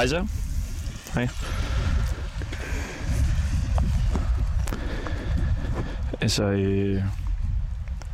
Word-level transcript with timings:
Hej 0.00 0.06
så. 0.06 0.26
Hej. 1.14 1.28
Altså, 6.20 6.44
øh, 6.44 7.02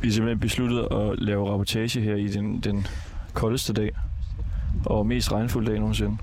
vi 0.01 0.07
har 0.07 0.13
simpelthen 0.13 0.39
besluttet 0.39 0.87
at 0.91 1.19
lave 1.19 1.51
rapportage 1.51 2.01
her 2.01 2.15
i 2.15 2.27
den, 2.27 2.59
den 2.59 2.87
koldeste 3.33 3.73
dag. 3.73 3.91
Og 4.85 5.05
mest 5.05 5.31
regnfulde 5.31 5.71
dag 5.71 5.79
nogensinde. 5.79 6.17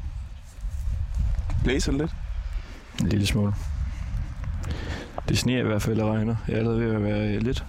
Blæser 1.65 1.93
lidt? 1.93 2.11
En 3.01 3.09
lille 3.09 3.27
smule. 3.27 3.55
Det 5.29 5.39
sneer 5.39 5.61
i 5.61 5.67
hvert 5.67 5.83
fald 5.83 6.01
og 6.01 6.15
regner. 6.15 6.37
Jeg 6.49 6.55
er 6.55 6.59
allerede 6.59 6.81
ved 6.81 6.95
at 6.95 7.03
være 7.03 7.39
lidt 7.39 7.65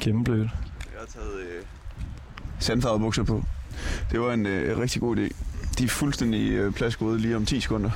gennemblødt. 0.00 0.50
Jeg 0.92 1.00
har 1.00 1.06
taget 1.06 1.40
øh, 1.40 1.64
sandfarvede 2.58 3.00
bukser 3.00 3.22
på. 3.22 3.44
Det 4.10 4.20
var 4.20 4.32
en 4.32 4.46
øh, 4.46 4.78
rigtig 4.78 5.00
god 5.00 5.16
idé. 5.16 5.51
De 5.78 5.84
er 5.84 5.88
fuldstændig 5.88 6.50
øh, 6.50 6.72
pladsgode 6.72 7.18
lige 7.18 7.36
om 7.36 7.46
10 7.46 7.60
sekunder. 7.60 7.90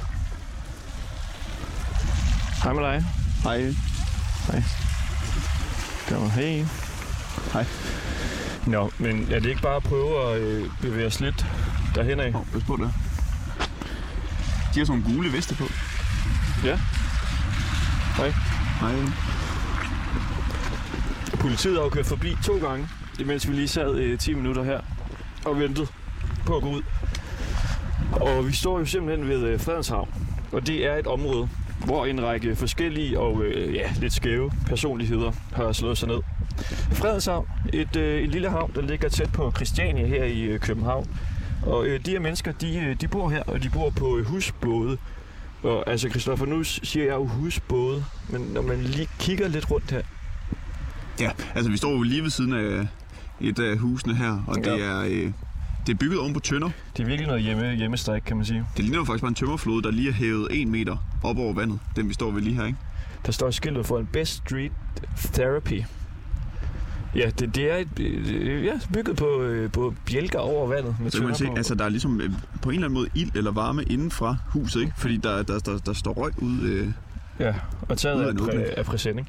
Hej 2.62 2.72
med 2.72 2.82
dig. 2.82 3.04
Hej. 3.42 3.74
Kom, 6.08 6.30
hej. 6.30 6.64
Hej. 7.52 7.66
Nå, 8.66 8.90
men 8.98 9.28
er 9.32 9.40
det 9.40 9.48
ikke 9.48 9.62
bare 9.62 9.76
at 9.76 9.82
prøve 9.82 10.34
at 10.34 10.40
øh, 10.40 10.70
bevæge 10.80 11.06
os 11.06 11.20
lidt 11.20 11.46
derhen 11.94 12.20
af? 12.20 12.34
Oh, 12.34 12.46
pas 12.52 12.62
på 12.64 12.76
det. 12.76 12.92
De 14.74 14.78
har 14.78 14.86
sådan 14.86 15.00
nogle 15.00 15.14
gule 15.16 15.32
veste 15.32 15.54
på. 15.54 15.64
Ja. 16.64 16.78
Hej. 18.16 18.30
Hej. 18.80 18.94
Politiet 21.40 21.76
har 21.76 21.82
jo 21.82 21.88
kørt 21.88 22.06
forbi 22.06 22.36
to 22.44 22.58
gange, 22.58 22.88
imens 23.18 23.48
vi 23.48 23.52
lige 23.54 23.68
sad 23.68 23.94
øh, 23.94 24.18
10 24.18 24.34
minutter 24.34 24.62
her 24.62 24.80
og 25.44 25.60
ventede 25.60 25.86
på 26.46 26.56
at 26.56 26.62
gå 26.62 26.70
ud. 26.70 26.82
Og 28.20 28.46
vi 28.48 28.52
står 28.52 28.78
jo 28.78 28.84
simpelthen 28.84 29.28
ved 29.28 29.42
øh, 29.42 29.60
Fredenshavn, 29.60 30.08
og 30.52 30.66
det 30.66 30.86
er 30.86 30.96
et 30.96 31.06
område, 31.06 31.48
hvor 31.84 32.06
en 32.06 32.24
række 32.24 32.56
forskellige 32.56 33.18
og 33.20 33.42
øh, 33.44 33.74
ja, 33.74 33.90
lidt 34.00 34.12
skæve 34.12 34.50
personligheder 34.66 35.32
har 35.52 35.72
slået 35.72 35.98
sig 35.98 36.08
ned. 36.08 36.18
Fredenshavn, 36.92 37.48
et, 37.72 37.96
øh, 37.96 38.24
en 38.24 38.30
lille 38.30 38.50
havn, 38.50 38.72
der 38.74 38.80
ligger 38.82 39.08
tæt 39.08 39.32
på 39.32 39.52
Christiania 39.56 40.06
her 40.06 40.24
i 40.24 40.40
øh, 40.42 40.60
København. 40.60 41.06
Og 41.66 41.86
øh, 41.86 42.00
de 42.06 42.10
her 42.10 42.20
mennesker, 42.20 42.52
de, 42.52 42.78
øh, 42.78 42.96
de 43.00 43.08
bor 43.08 43.28
her, 43.28 43.42
og 43.42 43.62
de 43.62 43.70
bor 43.70 43.90
på 43.90 44.18
øh, 44.18 44.26
husbåde. 44.26 44.98
Og 45.62 45.90
altså, 45.90 46.08
Christoffer, 46.08 46.46
nu 46.46 46.64
siger 46.64 47.04
jeg 47.06 47.14
jo 47.14 47.26
husbåde, 47.26 48.04
men 48.28 48.40
når 48.40 48.62
man 48.62 48.78
lige 48.78 49.08
kigger 49.18 49.48
lidt 49.48 49.70
rundt 49.70 49.90
her, 49.90 50.02
Ja, 51.20 51.30
altså 51.54 51.70
vi 51.70 51.76
står 51.76 51.90
jo 51.92 52.02
lige 52.02 52.22
ved 52.22 52.30
siden 52.30 52.52
af 52.52 52.86
et 53.40 53.58
af 53.58 53.78
husene 53.78 54.14
her, 54.16 54.44
og 54.46 54.56
det 54.56 54.66
Ja. 54.66 54.76
er, 54.84 55.04
øh, 55.08 55.32
det 55.86 55.92
er 55.92 55.96
bygget 55.96 56.20
oven 56.20 56.32
på 56.34 56.40
tønder. 56.40 56.70
det 56.96 57.02
er 57.02 57.06
virkelig 57.06 57.26
noget 57.26 57.42
hjemme, 57.42 57.74
hjemmestrik, 57.74 58.22
kan 58.26 58.36
man 58.36 58.46
sige. 58.46 58.64
Det 58.76 58.84
ligner 58.84 58.98
jo 58.98 59.04
faktisk 59.04 59.20
bare 59.22 59.28
en 59.28 59.34
tømmerflåde, 59.34 59.82
der 59.82 59.90
lige 59.90 60.08
er 60.08 60.12
hævet 60.12 60.48
en 60.50 60.70
meter 60.70 60.96
op 61.24 61.38
over 61.38 61.52
vandet. 61.52 61.78
Den 61.96 62.08
vi 62.08 62.14
står 62.14 62.30
ved 62.30 62.42
lige 62.42 62.56
her, 62.56 62.64
ikke? 62.66 62.78
Der 63.26 63.32
står 63.32 63.50
skiltet 63.50 63.86
for 63.86 63.98
en 63.98 64.06
Best 64.06 64.32
Street 64.32 64.72
Therapy. 65.32 65.82
Ja, 67.16 67.30
det, 67.38 67.54
det 67.54 67.72
er 67.72 67.76
et, 67.76 68.00
øh, 68.00 68.64
ja, 68.64 68.72
bygget 68.94 69.16
på, 69.16 69.42
øh, 69.42 69.72
på 69.72 69.94
bjælker 70.06 70.38
over 70.38 70.68
vandet 70.68 70.96
med 71.00 71.10
Så 71.10 71.18
kan 71.18 71.26
man 71.26 71.36
se, 71.36 71.46
på. 71.46 71.54
altså 71.56 71.74
der 71.74 71.84
er 71.84 71.88
ligesom 71.88 72.20
øh, 72.20 72.30
på 72.62 72.68
en 72.68 72.74
eller 72.74 72.86
anden 72.86 72.94
måde 72.98 73.08
ild 73.14 73.30
eller 73.36 73.50
varme 73.52 73.82
inden 73.82 74.10
fra 74.10 74.36
huset, 74.52 74.80
ikke? 74.80 74.92
Fordi 74.96 75.16
der, 75.16 75.42
der, 75.42 75.58
der, 75.58 75.78
der 75.78 75.92
står 75.92 76.12
røg 76.12 76.32
ud. 76.42 76.60
Øh, 76.62 76.88
Ja, 77.40 77.54
og 77.88 77.98
taget 77.98 78.28
af 78.28 78.36
præ, 78.36 78.64
af 78.76 78.84
præsending. 78.84 79.28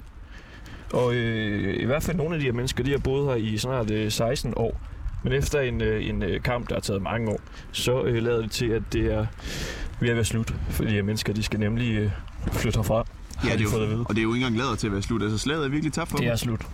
Og 0.93 1.15
øh, 1.15 1.81
i 1.81 1.85
hvert 1.85 2.03
fald 2.03 2.17
nogle 2.17 2.33
af 2.35 2.39
de 2.39 2.45
her 2.45 2.53
mennesker, 2.53 2.83
de 2.83 2.91
har 2.91 2.97
boet 2.97 3.25
her 3.27 3.35
i 3.35 3.57
snart 3.57 3.91
øh, 3.91 4.11
16 4.11 4.53
år. 4.55 4.81
Men 5.23 5.33
efter 5.33 5.59
en, 5.61 5.81
øh, 5.81 6.05
en 6.09 6.23
øh, 6.23 6.41
kamp, 6.41 6.69
der 6.69 6.75
har 6.75 6.79
taget 6.81 7.01
mange 7.01 7.29
år, 7.29 7.39
så 7.71 8.03
øh, 8.03 8.23
lader 8.23 8.41
det 8.41 8.51
til, 8.51 8.65
at 8.65 8.93
det 8.93 9.13
er 9.13 9.25
ved 9.99 10.09
at 10.09 10.15
være 10.15 10.25
slut. 10.25 10.53
For 10.69 10.83
de 10.83 11.01
mennesker, 11.01 11.33
de 11.33 11.43
skal 11.43 11.59
nemlig 11.59 11.95
øh, 11.97 12.11
flytte 12.51 12.77
herfra. 12.77 12.95
ja, 13.43 13.49
det 13.51 13.59
de 13.59 13.63
er 13.63 13.79
jo, 13.79 13.85
vide. 13.85 14.05
og 14.09 14.15
det 14.15 14.17
er 14.17 14.23
jo 14.23 14.33
ikke 14.33 14.45
engang 14.45 14.57
lavet 14.63 14.79
til 14.79 14.87
at 14.87 14.93
være 14.93 15.01
slut. 15.01 15.21
Altså 15.21 15.37
slaget 15.37 15.65
er 15.65 15.69
virkelig 15.69 15.93
tabt 15.93 16.09
for 16.09 16.17
Det 16.17 16.23
dem. 16.25 16.31
er 16.31 16.35
slut. 16.35 16.67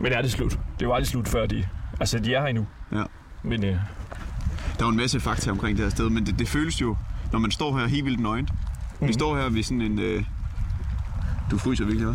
Men 0.00 0.12
er 0.12 0.22
det 0.22 0.32
slut? 0.32 0.58
Det 0.80 0.88
var 0.88 0.94
aldrig 0.94 1.08
slut 1.08 1.28
før 1.28 1.46
de... 1.46 1.66
Altså, 2.00 2.18
de 2.18 2.34
er 2.34 2.40
her 2.40 2.46
endnu. 2.48 2.66
Ja. 2.92 3.02
Men 3.42 3.64
øh, 3.64 3.70
Der 3.70 3.76
er 4.80 4.84
jo 4.84 4.88
en 4.88 4.96
masse 4.96 5.20
fakta 5.20 5.50
omkring 5.50 5.76
det 5.76 5.84
her 5.84 5.90
sted, 5.90 6.10
men 6.10 6.26
det, 6.26 6.38
det 6.38 6.48
føles 6.48 6.80
jo, 6.80 6.96
når 7.32 7.38
man 7.38 7.50
står 7.50 7.78
her 7.78 7.86
helt 7.86 8.04
vildt 8.04 8.20
nøgent. 8.20 8.50
Mm. 8.50 8.56
Vi 9.00 9.04
Mhm. 9.06 9.12
står 9.12 9.36
her 9.36 9.48
ved 9.48 9.62
sådan 9.62 9.80
en... 9.82 9.98
Øh, 9.98 10.24
du 11.50 11.58
fryser 11.58 11.84
virkelig, 11.84 12.08
hva'? 12.08 12.14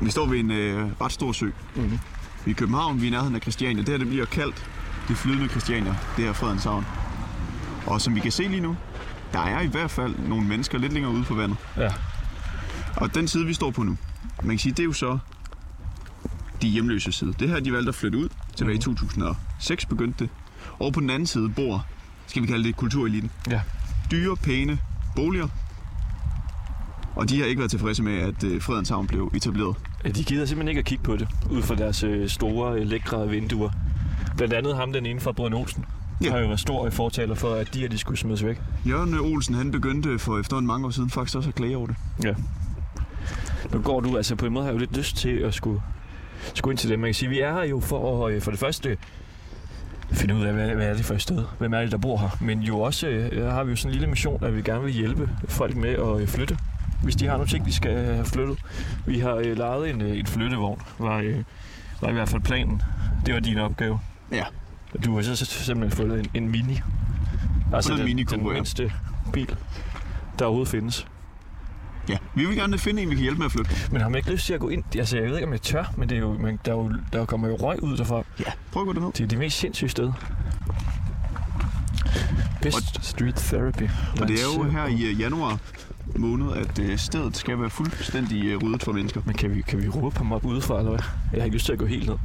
Vi 0.00 0.10
står 0.10 0.26
ved 0.26 0.38
en 0.38 0.50
øh, 0.50 0.88
ret 1.00 1.12
stor 1.12 1.32
sø. 1.32 1.50
Mhm. 1.76 1.98
Vi 2.48 2.52
er 2.52 2.54
i 2.54 2.58
København, 2.58 3.00
vi 3.00 3.06
er 3.06 3.08
i 3.08 3.10
nærheden 3.10 3.34
af 3.34 3.40
Christiania. 3.40 3.82
Det 3.82 3.88
her 3.88 3.98
det 3.98 4.08
bliver 4.08 4.24
kaldt 4.24 4.70
det 5.08 5.16
flydende 5.16 5.48
Christiania. 5.48 5.96
Det 6.16 6.24
her 6.24 6.32
Fredenshavn. 6.32 6.86
Og 7.86 8.00
som 8.00 8.14
vi 8.14 8.20
kan 8.20 8.32
se 8.32 8.42
lige 8.42 8.60
nu, 8.60 8.76
der 9.32 9.38
er 9.38 9.60
i 9.60 9.66
hvert 9.66 9.90
fald 9.90 10.14
nogle 10.28 10.46
mennesker 10.46 10.78
lidt 10.78 10.92
længere 10.92 11.12
ude 11.12 11.24
på 11.24 11.34
vandet. 11.34 11.58
ja, 11.76 11.92
Og 12.96 13.14
den 13.14 13.28
side, 13.28 13.46
vi 13.46 13.54
står 13.54 13.70
på 13.70 13.82
nu, 13.82 13.96
man 14.42 14.50
kan 14.50 14.58
sige, 14.58 14.72
det 14.72 14.80
er 14.80 14.84
jo 14.84 14.92
så 14.92 15.18
de 16.62 16.68
hjemløse 16.68 17.12
side. 17.12 17.34
Det 17.38 17.48
her, 17.48 17.60
de 17.60 17.72
valgte 17.72 17.88
at 17.88 17.94
flytte 17.94 18.18
ud 18.18 18.28
tilbage 18.56 18.76
i 18.76 18.80
2006 18.80 19.86
begyndte 19.86 20.24
det. 20.24 20.30
Og 20.78 20.92
på 20.92 21.00
den 21.00 21.10
anden 21.10 21.26
side 21.26 21.48
bor, 21.48 21.86
skal 22.26 22.42
vi 22.42 22.46
kalde 22.46 22.64
det 22.64 22.76
kultureliten. 22.76 23.30
Ja. 23.50 23.60
Dyre, 24.10 24.36
pæne 24.36 24.78
boliger. 25.16 25.48
Og 27.16 27.28
de 27.28 27.38
har 27.38 27.46
ikke 27.46 27.58
været 27.58 27.70
tilfredse 27.70 28.02
med, 28.02 28.18
at 28.18 28.44
øh, 28.44 28.62
Fredenshavn 28.62 29.06
blev 29.06 29.30
etableret. 29.34 29.76
Ja, 30.04 30.08
de 30.10 30.24
gider 30.24 30.46
simpelthen 30.46 30.68
ikke 30.68 30.78
at 30.78 30.84
kigge 30.84 31.04
på 31.04 31.16
det, 31.16 31.28
ud 31.50 31.62
fra 31.62 31.74
deres 31.74 32.02
øh, 32.02 32.28
store, 32.28 32.78
øh, 32.80 32.86
lækre 32.86 33.28
vinduer. 33.28 33.70
Blandt 34.36 34.54
andet 34.54 34.76
ham, 34.76 34.92
den 34.92 35.06
ene 35.06 35.20
fra 35.20 35.32
Brødren 35.32 35.54
Olsen, 35.54 35.84
Ja. 36.24 36.30
har 36.30 36.38
jo 36.38 36.46
været 36.46 36.60
stor 36.60 36.86
i 36.86 36.90
fortaler 36.90 37.34
for, 37.34 37.54
at 37.54 37.74
de 37.74 37.80
her, 37.80 37.88
de 37.88 37.98
skulle 37.98 38.18
smides 38.18 38.44
væk. 38.44 38.60
Jørgen 38.88 39.14
Olsen, 39.18 39.54
han 39.54 39.70
begyndte 39.70 40.18
for 40.18 40.38
efterhånden 40.40 40.66
mange 40.66 40.86
år 40.86 40.90
siden 40.90 41.10
faktisk 41.10 41.36
også 41.36 41.48
at 41.48 41.54
klage 41.54 41.76
over 41.76 41.86
det. 41.86 41.96
Ja. 42.24 42.34
Nu 43.72 43.80
går 43.80 44.00
du, 44.00 44.16
altså 44.16 44.36
på 44.36 44.46
en 44.46 44.52
måde 44.52 44.64
har 44.64 44.70
jeg 44.70 44.74
jo 44.74 44.78
lidt 44.80 44.96
lyst 44.96 45.16
til 45.16 45.28
at 45.38 45.54
skulle, 45.54 45.80
skulle 46.54 46.72
ind 46.72 46.78
til 46.78 46.90
det. 46.90 46.98
Man 46.98 47.08
kan 47.08 47.14
sige, 47.14 47.28
vi 47.28 47.40
er 47.40 47.52
her 47.52 47.62
jo 47.64 47.80
for 47.80 48.26
at, 48.26 48.34
øh, 48.34 48.42
for 48.42 48.50
det 48.50 48.60
første, 48.60 48.96
finde 50.12 50.34
ud 50.34 50.42
af, 50.44 50.52
hvad, 50.52 50.68
hvad 50.74 50.86
er 50.86 50.94
det 50.94 51.04
for 51.04 51.14
et 51.14 51.22
sted? 51.22 51.44
Hvem 51.58 51.72
er 51.74 51.80
det, 51.80 51.92
der 51.92 51.98
bor 51.98 52.16
her? 52.18 52.28
Men 52.40 52.60
jo 52.60 52.80
også 52.80 53.06
øh, 53.06 53.46
har 53.46 53.64
vi 53.64 53.70
jo 53.70 53.76
sådan 53.76 53.90
en 53.90 53.92
lille 53.92 54.06
mission, 54.08 54.44
at 54.44 54.56
vi 54.56 54.62
gerne 54.62 54.84
vil 54.84 54.92
hjælpe 54.92 55.30
folk 55.48 55.76
med 55.76 55.90
at 55.90 56.20
øh, 56.20 56.28
flytte. 56.28 56.58
Hvis 57.02 57.16
de 57.16 57.26
har 57.26 57.32
nogle 57.32 57.48
ting, 57.48 57.66
de 57.66 57.72
skal 57.72 58.04
have 58.04 58.24
flyttet. 58.24 58.58
Vi 59.06 59.18
har 59.18 59.34
øh, 59.34 59.56
lejet 59.56 59.90
en, 59.90 60.00
øh, 60.00 60.18
en 60.18 60.26
flyttevogn, 60.26 60.82
var, 60.98 61.16
øh, 61.18 61.44
var 62.00 62.08
i 62.08 62.12
hvert 62.12 62.28
fald 62.28 62.42
planen. 62.42 62.82
Det 63.26 63.34
var 63.34 63.40
din 63.40 63.58
opgave. 63.58 64.00
Ja. 64.32 64.44
Du 65.04 65.14
har 65.14 65.22
så 65.22 65.44
simpelthen 65.44 65.96
fået 65.96 66.20
en, 66.20 66.30
en 66.34 66.50
mini. 66.50 66.80
Altså 67.72 67.92
en 67.92 67.98
den, 67.98 68.06
Mini 68.06 68.22
den 68.22 68.52
mindste 68.52 68.92
bil, 69.32 69.56
der 70.38 70.44
overhovedet 70.44 70.70
findes. 70.70 71.06
Ja, 72.08 72.16
vi 72.34 72.44
vil 72.44 72.56
gerne 72.56 72.78
finde 72.78 73.02
en, 73.02 73.10
vi 73.10 73.14
kan 73.14 73.22
hjælpe 73.22 73.38
med 73.38 73.46
at 73.46 73.52
flytte. 73.52 73.70
Men 73.92 74.00
har 74.00 74.08
man 74.08 74.18
ikke 74.18 74.30
lyst 74.30 74.46
til 74.46 74.54
at 74.54 74.60
gå 74.60 74.68
ind? 74.68 74.84
Altså, 74.96 75.16
jeg 75.16 75.28
ved 75.28 75.36
ikke, 75.36 75.46
om 75.46 75.52
jeg 75.52 75.62
tør, 75.62 75.84
men 75.96 76.08
det 76.08 76.16
er 76.16 76.20
jo, 76.20 76.32
man, 76.32 76.58
der, 76.64 76.72
er 76.72 76.76
jo, 76.76 76.92
der 77.12 77.24
kommer 77.24 77.48
jo 77.48 77.56
røg 77.56 77.82
ud 77.82 77.96
derfra. 77.96 78.22
Ja, 78.40 78.52
prøv 78.72 78.82
at 78.82 78.86
gå 78.86 78.92
derned. 78.92 79.12
Det 79.12 79.24
er 79.24 79.28
det 79.28 79.38
mest 79.38 79.58
sindssyge 79.58 79.88
sted. 79.88 80.12
Best 82.62 83.04
Street 83.04 83.34
Therapy. 83.34 83.88
Og 84.20 84.28
det 84.28 84.40
er 84.40 84.44
jo 84.56 84.62
her 84.62 84.86
i 84.86 85.02
øh, 85.02 85.20
januar 85.20 85.58
måned, 86.16 86.52
at 86.52 86.78
øh, 86.78 86.98
stedet 86.98 87.36
skal 87.36 87.60
være 87.60 87.70
fuldstændig 87.70 88.44
øh, 88.44 88.62
ryddet 88.62 88.82
for 88.82 88.92
mennesker. 88.92 89.20
Men 89.24 89.34
kan 89.34 89.54
vi, 89.54 89.60
kan 89.62 89.82
vi 89.82 89.88
råbe 89.88 90.16
ham 90.16 90.32
op 90.32 90.44
udefra, 90.44 90.78
eller 90.78 90.90
hvad? 90.90 91.00
Jeg 91.32 91.40
har 91.40 91.44
ikke 91.44 91.56
lyst 91.56 91.66
til 91.66 91.72
at 91.72 91.78
gå 91.78 91.86
helt 91.86 92.08
ned. 92.08 92.16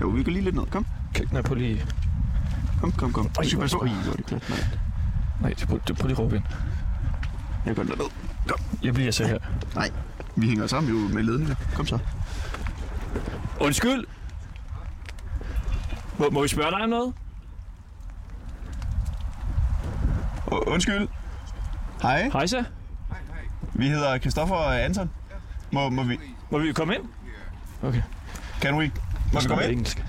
Jo, 0.00 0.08
vi 0.08 0.22
går 0.22 0.32
lige 0.32 0.44
lidt 0.44 0.54
ned. 0.56 0.66
Kom, 0.66 0.86
Kan, 1.14 1.28
nej, 1.32 1.42
prøv 1.42 1.54
lige... 1.56 1.86
kom, 2.80 2.92
kom, 2.92 3.12
kom. 3.12 3.30
Super, 3.44 3.56
hvor 3.58 3.66
super. 3.66 3.86
er 3.86 3.90
Ej, 3.90 4.02
hvor 4.02 4.12
er 4.12 4.16
det 4.16 4.26
plat, 4.26 4.50
mand. 4.50 4.60
Nej, 5.40 5.54
prøv, 5.54 5.78
prøv 5.96 6.06
lige 6.08 6.12
at 6.12 6.18
råbe 6.18 6.36
ind. 6.36 6.44
Jeg 7.66 7.76
går 7.76 7.82
derned. 7.82 8.10
Kom. 8.48 8.58
Jeg 8.82 8.94
bliver 8.94 9.10
så 9.10 9.26
her. 9.26 9.38
Nej, 9.74 9.90
vi 10.36 10.48
hænger 10.48 10.66
sammen 10.66 10.92
jo 10.92 11.08
med 11.14 11.22
ledninger. 11.22 11.54
Kom 11.74 11.86
så. 11.86 11.98
Undskyld! 13.60 14.04
Må, 16.18 16.30
må 16.30 16.42
vi 16.42 16.48
spørge 16.48 16.70
dig 16.70 16.80
om 16.80 16.88
noget? 16.88 17.14
Undskyld. 20.66 21.08
Hej, 22.02 22.28
Hej 22.32 22.46
så. 22.46 22.64
Vi 23.74 23.88
hedder 23.88 24.18
Christoffer 24.18 24.54
og 24.56 24.82
Anton. 24.84 25.10
Må, 25.70 25.88
må 25.88 26.02
vi... 26.02 26.18
Må 26.50 26.58
vi 26.58 26.72
komme 26.72 26.94
ind? 26.94 27.02
Okay. 27.82 28.02
Kan 28.60 28.80
vi? 28.80 28.92
Må 29.32 29.40
vi 29.40 29.46
komme 29.46 29.64
ind? 29.64 29.72
engelsk. 29.72 30.04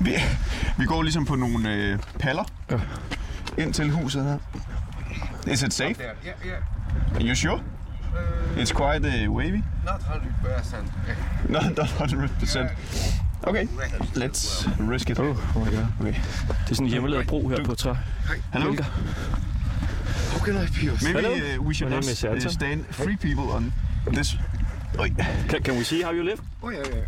Vi, 0.00 0.12
vi 0.78 0.84
går 0.84 1.02
ligesom 1.02 1.24
på 1.24 1.34
nogle 1.34 1.74
øh, 1.74 1.98
paller 2.18 2.44
Ja. 2.70 2.80
ind 3.58 3.74
til 3.74 3.90
huset 3.90 4.24
her. 4.24 4.38
Is 5.52 5.62
it 5.62 5.74
safe? 5.74 5.94
Yeah, 6.00 6.14
yeah. 6.46 6.62
Are 7.14 7.22
you 7.22 7.34
sure? 7.34 7.60
It's 8.56 8.72
quite 8.72 9.26
uh, 9.28 9.34
wavy. 9.36 9.62
Not 9.84 10.02
hundred 10.02 10.32
percent. 10.44 10.92
No, 11.48 11.60
not 11.82 11.88
100%. 11.88 12.58
Okay, 13.42 13.66
let's 14.14 14.68
risk 14.90 15.10
it. 15.10 15.18
Oh, 15.18 15.26
oh 15.56 15.66
my 15.66 15.70
god. 15.70 15.86
Okay. 16.00 16.14
Det 16.48 16.70
er 16.70 16.74
sådan 16.74 16.86
en 16.86 16.90
hjemmelavet 16.90 17.26
bro 17.26 17.48
her 17.48 17.64
på 17.64 17.74
træ. 17.74 17.94
Hello? 18.52 18.74
How 20.40 20.46
can 20.46 20.56
I 20.56 20.66
be 20.80 20.88
of 20.92 21.02
Maybe 21.02 21.20
Hello. 21.20 21.34
uh, 21.34 21.62
we 21.68 21.74
should 21.74 21.90
My 21.90 21.96
not 21.96 22.44
uh, 22.44 22.50
stand 22.50 22.84
three 22.92 23.16
people 23.16 23.44
on 23.50 23.72
this. 24.14 24.36
Oi. 24.98 25.08
Can, 25.48 25.62
can 25.62 25.74
we 25.76 25.84
see 25.84 26.02
how 26.02 26.12
you 26.12 26.22
live? 26.22 26.40
Oh 26.62 26.70
yeah, 26.72 26.82
yeah. 26.86 27.06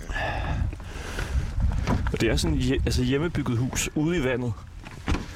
Og 2.12 2.20
det 2.20 2.30
er 2.30 2.36
sådan 2.36 2.56
et 2.56 2.62
hje- 2.64 2.82
altså 2.84 3.02
hjemmebygget 3.02 3.58
hus 3.58 3.90
ude 3.94 4.16
i 4.18 4.24
vandet. 4.24 4.52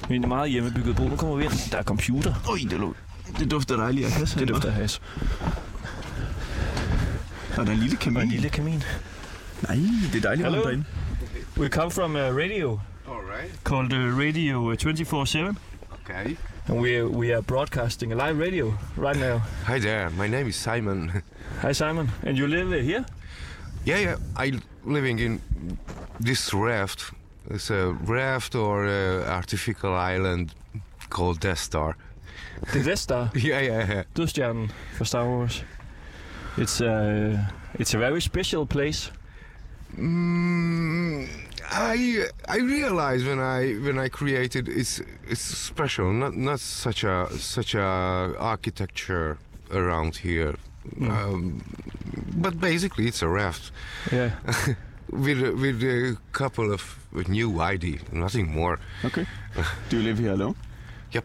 Men 0.08 0.22
en 0.22 0.28
meget 0.28 0.50
hjemmebygget 0.50 0.96
bo. 0.96 1.08
Nu 1.08 1.16
kommer 1.16 1.37
vi 1.37 1.44
ind. 1.44 1.70
Der 1.72 1.78
er 1.78 1.82
computer. 1.82 2.34
Oj, 2.48 2.58
det, 2.70 2.72
lå. 2.81 2.94
det 3.38 3.50
dufter 3.50 3.76
dejligt 3.76 4.06
af 4.06 4.12
kasse. 4.12 4.38
Det 4.38 4.48
dufter 4.48 4.69
af 4.69 4.75
has. 4.75 5.00
Og 7.56 7.66
der 7.66 7.72
er 7.72 7.76
en 7.76 7.78
lille 7.82 7.96
kamin. 7.96 8.16
Og 8.16 8.22
en 8.22 8.28
lille 8.28 8.48
kamin. 8.48 8.82
Nej, 9.62 9.76
det 10.12 10.19
er 10.19 10.20
dejligt 10.22 10.46
varmt 10.46 10.64
derinde. 10.64 10.84
We 11.58 11.69
come 11.69 11.90
from 11.90 12.16
a 12.16 12.20
radio 12.31 12.81
All 13.08 13.20
right. 13.40 13.54
called 13.64 13.93
uh, 13.93 14.19
Radio 14.19 14.75
24/7, 14.75 15.54
Okay. 16.04 16.37
And 16.68 16.80
we 16.80 16.96
are, 16.96 17.08
we 17.08 17.32
are 17.32 17.42
broadcasting 17.42 18.12
a 18.12 18.16
live 18.16 18.38
radio 18.38 18.74
right 18.96 19.16
now. 19.16 19.38
Hi 19.64 19.78
there. 19.78 20.10
My 20.10 20.26
name 20.28 20.48
is 20.48 20.56
Simon. 20.56 21.22
Hi 21.62 21.72
Simon, 21.72 22.08
and 22.22 22.36
you 22.38 22.46
live 22.46 22.72
uh, 22.72 22.76
here? 22.82 23.04
yeah, 23.84 23.98
yeah. 23.98 24.16
I 24.36 24.52
living 24.84 25.18
in 25.18 25.40
this 26.20 26.52
raft. 26.54 27.12
It's 27.50 27.70
a 27.70 27.92
raft 28.06 28.54
or 28.54 28.86
uh, 28.86 29.24
artificial 29.36 29.94
island 29.94 30.54
called 31.10 31.40
Death 31.40 31.58
Star. 31.60 31.96
The 32.72 32.82
Death 32.82 32.98
Star, 32.98 33.30
Yeah, 33.34 33.60
yeah, 33.60 33.86
yeah. 33.88 34.02
dødstjernen 34.14 34.70
for 34.96 35.04
Star 35.04 35.24
Wars. 35.24 35.62
It's 36.56 36.80
a 36.80 37.48
it's 37.78 37.94
a 37.94 37.98
very 37.98 38.20
special 38.20 38.66
place. 38.66 39.10
Mm, 39.96 41.28
I 41.70 42.26
I 42.48 42.58
realized 42.58 43.26
when 43.26 43.40
I 43.40 43.74
when 43.74 43.98
I 43.98 44.08
created 44.08 44.68
it's 44.68 45.00
it's 45.28 45.40
special. 45.40 46.12
Not 46.12 46.36
not 46.36 46.60
such 46.60 47.04
a 47.04 47.28
such 47.38 47.74
a 47.74 48.34
architecture 48.38 49.38
around 49.70 50.16
here. 50.16 50.54
Mm. 50.98 51.10
Um, 51.10 51.62
but 52.36 52.60
basically, 52.60 53.06
it's 53.08 53.22
a 53.22 53.28
raft. 53.28 53.72
Yeah. 54.12 54.30
with 55.10 55.42
a, 55.42 55.52
with 55.52 55.82
a 55.82 56.16
couple 56.32 56.72
of 56.72 56.98
new 57.28 57.60
ID, 57.60 58.00
nothing 58.12 58.52
more. 58.52 58.78
Okay. 59.04 59.26
Do 59.88 59.98
you 59.98 60.02
live 60.02 60.19
here 60.19 60.32
alone? 60.32 60.54
Yep. 61.12 61.24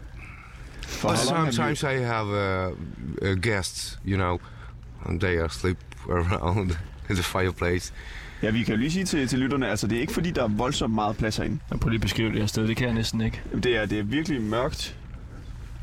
For 0.81 1.07
how 1.09 1.15
have 1.15 1.53
sometimes 1.53 1.83
I 1.83 1.93
have 1.93 2.29
uh, 2.29 2.71
uh, 3.21 3.33
guests, 3.35 3.97
you 4.03 4.17
know, 4.17 4.39
and 5.05 5.19
they 5.19 5.37
are 5.37 5.49
sleep 5.49 5.77
around 6.09 6.77
the 7.07 7.23
fireplace. 7.23 7.91
Ja, 8.43 8.49
vi 8.49 8.63
kan 8.63 8.73
jo 8.73 8.79
lige 8.79 8.91
sige 8.91 9.05
til, 9.05 9.27
til 9.27 9.39
lytterne, 9.39 9.67
altså 9.69 9.87
det 9.87 9.97
er 9.97 10.01
ikke 10.01 10.13
fordi, 10.13 10.31
der 10.31 10.43
er 10.43 10.47
voldsomt 10.47 10.93
meget 10.93 11.17
plads 11.17 11.37
herinde. 11.37 11.59
Jeg 11.71 11.79
prøver 11.79 11.89
lige 11.89 11.97
at 11.97 12.01
beskrive 12.01 12.31
det 12.31 12.39
her 12.39 12.45
sted. 12.47 12.67
Det 12.67 12.77
kan 12.77 12.85
jeg 12.87 12.95
næsten 12.95 13.21
ikke. 13.21 13.41
Det 13.63 13.77
er, 13.77 13.85
det 13.85 13.99
er 13.99 14.03
virkelig 14.03 14.41
mørkt. 14.41 14.95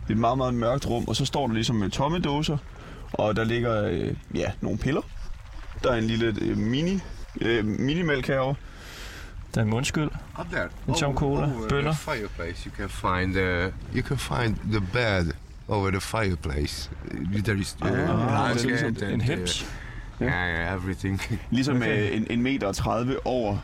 Det 0.03 0.09
er 0.09 0.17
et 0.17 0.21
meget, 0.21 0.39
meget 0.39 0.55
mørkt 0.55 0.87
rum, 0.87 1.05
og 1.09 1.17
så 1.17 1.25
står 1.25 1.47
der 1.47 1.55
ligesom 1.55 1.77
med 1.77 1.91
tomme 1.91 2.19
dåser, 2.19 2.57
og 3.13 3.37
der 3.37 3.45
ligger 3.45 3.85
øh, 3.85 4.15
ja, 4.35 4.51
nogle 4.61 4.79
piller. 4.79 5.01
Der 5.83 5.93
er 5.93 5.97
en 5.99 6.05
lille 6.05 6.35
øh, 6.41 6.57
mini, 6.57 7.01
øh, 7.41 7.65
minimælk 7.65 8.27
herovre. 8.27 8.55
Der 9.55 9.61
er 9.61 9.65
en 9.65 9.71
mundskyld. 9.71 10.09
Up 10.41 10.47
there, 10.51 10.69
And 10.89 10.97
some 10.97 11.15
cola, 11.15 11.43
over 11.43 11.69
bønner. 11.69 11.93
the 11.93 12.01
fireplace, 12.01 12.67
you 12.71 12.73
can 12.77 12.89
find 12.89 13.37
uh, 13.37 13.73
you 13.97 14.03
can 14.09 14.19
find 14.19 14.57
the 14.73 14.81
bed 14.93 15.33
over 15.69 15.91
the 15.91 16.01
fireplace. 16.01 16.91
Uh, 17.35 17.43
There 17.43 17.59
is 17.59 17.77
uh, 17.83 17.89
Ah, 17.91 18.51
er 18.51 18.55
ligesom 18.55 18.89
En 18.89 19.21
and, 19.21 19.49
hems. 20.19 20.31
Uh, 20.33 20.37
yeah, 20.37 20.75
everything. 20.75 21.21
Ligesom 21.51 21.77
Okay. 21.77 22.17
en, 22.17 22.27
en 22.31 22.43
meter 22.43 22.67
og 22.67 22.77
30 22.77 23.27
over 23.27 23.57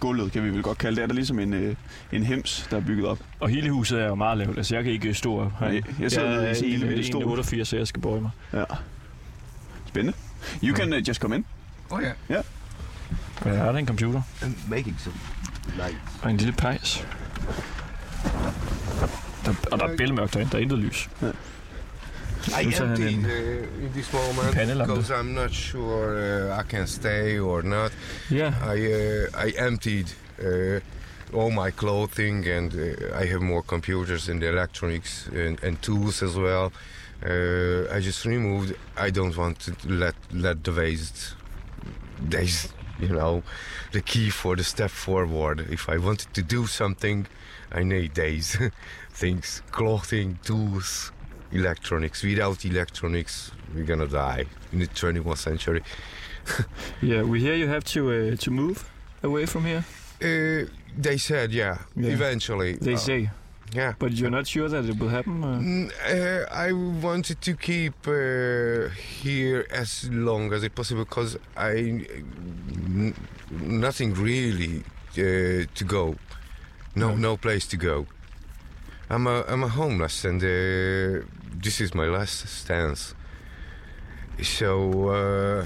gulvet, 0.00 0.32
kan 0.32 0.44
vi 0.44 0.50
vel 0.50 0.62
godt 0.62 0.78
kalde 0.78 0.96
det. 0.96 1.02
Er 1.02 1.06
der 1.06 1.14
ligesom 1.14 1.38
en, 1.38 1.54
øh, 1.54 1.74
en 2.12 2.22
hems, 2.22 2.66
der 2.70 2.76
er 2.76 2.80
bygget 2.80 3.06
op. 3.06 3.18
Og 3.40 3.48
hele 3.48 3.70
huset 3.70 4.00
er 4.00 4.06
jo 4.06 4.14
meget 4.14 4.38
lavt. 4.38 4.56
Altså, 4.56 4.74
jeg 4.74 4.84
kan 4.84 4.92
ikke 4.92 5.14
stå 5.14 5.40
op. 5.40 5.60
Nej, 5.60 5.82
jeg 6.00 6.10
sidder 6.10 6.30
nede 6.40 6.66
i 6.66 6.70
lille 6.70 6.86
bitte 6.86 7.04
stol. 7.04 7.24
88, 7.24 7.68
så 7.68 7.76
jeg 7.76 7.86
skal 7.86 8.02
bøje 8.02 8.20
mig. 8.20 8.30
Ja. 8.52 8.64
Spændende. 9.86 10.18
You 10.64 10.76
can 10.76 10.92
uh, 10.92 11.08
just 11.08 11.20
come 11.20 11.36
in. 11.36 11.44
Oh 11.90 12.02
yeah, 12.02 12.44
Men 13.44 13.54
er 13.54 13.72
der 13.72 13.78
en 13.78 13.86
computer? 13.86 14.22
and 14.42 14.54
making 14.68 15.00
some 15.00 15.14
lights. 15.76 15.96
Og 16.22 16.30
en 16.30 16.36
lille 16.36 16.52
pejs. 16.52 17.06
Der, 19.44 19.54
og 19.72 19.78
der 19.78 19.86
er 19.86 19.96
bælmørkt 19.96 20.34
derinde. 20.34 20.50
Der 20.52 20.58
er 20.58 20.62
intet 20.62 20.78
lys. 20.78 21.10
I 22.48 22.64
Nu 22.64 22.70
tager 22.70 22.78
han 22.78 22.90
emptied 22.90 23.24
uh, 23.24 23.84
in 23.84 23.92
this 23.92 24.12
moment 24.12 24.78
because 24.78 25.10
I'm 25.10 25.34
not 25.34 25.52
sure 25.52 26.50
uh, 26.50 26.60
I 26.60 26.62
can 26.62 26.86
stay 26.86 27.38
or 27.38 27.62
not. 27.62 27.92
Yeah. 28.30 28.52
I 28.62 28.76
uh, 28.76 29.46
I 29.46 29.52
emptied 29.58 30.06
uh, 30.38 30.80
all 31.32 31.50
my 31.50 31.70
clothing 31.70 32.48
and 32.48 32.74
uh, 32.74 33.22
I 33.22 33.26
have 33.26 33.40
more 33.40 33.62
computers 33.62 34.28
and 34.28 34.42
electronics 34.42 35.28
and, 35.32 35.62
and 35.62 35.80
tools 35.82 36.22
as 36.22 36.34
well. 36.36 36.72
Uh, 37.22 37.96
I 37.96 38.00
just 38.00 38.24
removed. 38.24 38.74
I 38.96 39.10
don't 39.10 39.36
want 39.36 39.58
to 39.60 39.72
let 39.88 40.14
let 40.32 40.64
the 40.64 40.72
waste. 40.72 41.34
There's 42.30 42.68
you 42.98 43.14
know 43.14 43.42
the 43.92 44.00
key 44.00 44.30
for 44.30 44.56
the 44.56 44.64
step 44.64 44.90
forward. 44.90 45.66
If 45.70 45.88
I 45.88 45.98
wanted 45.98 46.32
to 46.34 46.42
do 46.42 46.66
something, 46.66 47.26
I 47.72 47.82
need 47.82 48.14
days, 48.14 48.56
things, 49.12 49.62
clothing, 49.70 50.38
tools, 50.42 51.12
electronics. 51.52 52.22
Without 52.22 52.64
electronics, 52.64 53.50
we're 53.74 53.84
gonna 53.84 54.06
die 54.06 54.44
in 54.72 54.78
the 54.80 54.86
21st 54.86 55.38
century. 55.38 55.82
Yeah, 57.02 57.22
we 57.22 57.40
hear 57.40 57.54
you 57.54 57.68
have 57.68 57.84
to 57.94 58.00
uh, 58.10 58.36
to 58.36 58.50
move 58.50 58.84
away 59.22 59.46
from 59.46 59.64
here. 59.64 59.84
Uh, 60.22 60.66
they 61.02 61.18
said, 61.18 61.52
yeah, 61.52 61.78
Yeah. 61.96 62.12
eventually. 62.12 62.76
They 62.80 62.94
Uh, 62.94 62.98
say, 62.98 63.30
yeah. 63.74 63.94
but 63.98 64.12
you're 64.12 64.30
not 64.30 64.46
sure 64.46 64.68
that 64.68 64.84
it 64.84 64.98
will 64.98 65.10
happen. 65.10 65.44
Uh, 65.44 65.58
Mm, 65.60 65.90
uh, 65.90 66.66
I 66.68 66.72
wanted 67.02 67.40
to 67.42 67.54
keep 67.54 67.94
uh, 68.06 68.88
here 69.22 69.66
as 69.70 70.08
long 70.10 70.52
as 70.52 70.62
it 70.62 70.74
possible 70.74 71.04
because 71.04 71.38
I 71.56 72.02
n- 72.98 73.14
nothing 73.50 74.14
really 74.14 74.82
uh, 75.18 75.66
to 75.74 75.84
go, 75.86 76.16
no 76.94 77.08
No. 77.10 77.16
no 77.16 77.36
place 77.36 77.66
to 77.68 77.76
go. 77.76 78.06
I'm 79.10 79.26
a 79.26 79.44
I'm 79.48 79.62
a 79.64 79.68
homeless 79.68 80.24
and 80.24 80.42
uh, 80.42 81.26
this 81.62 81.80
is 81.80 81.94
my 81.94 82.06
last 82.06 82.48
stance. 82.48 83.14
So 84.42 85.08
uh, 85.08 85.64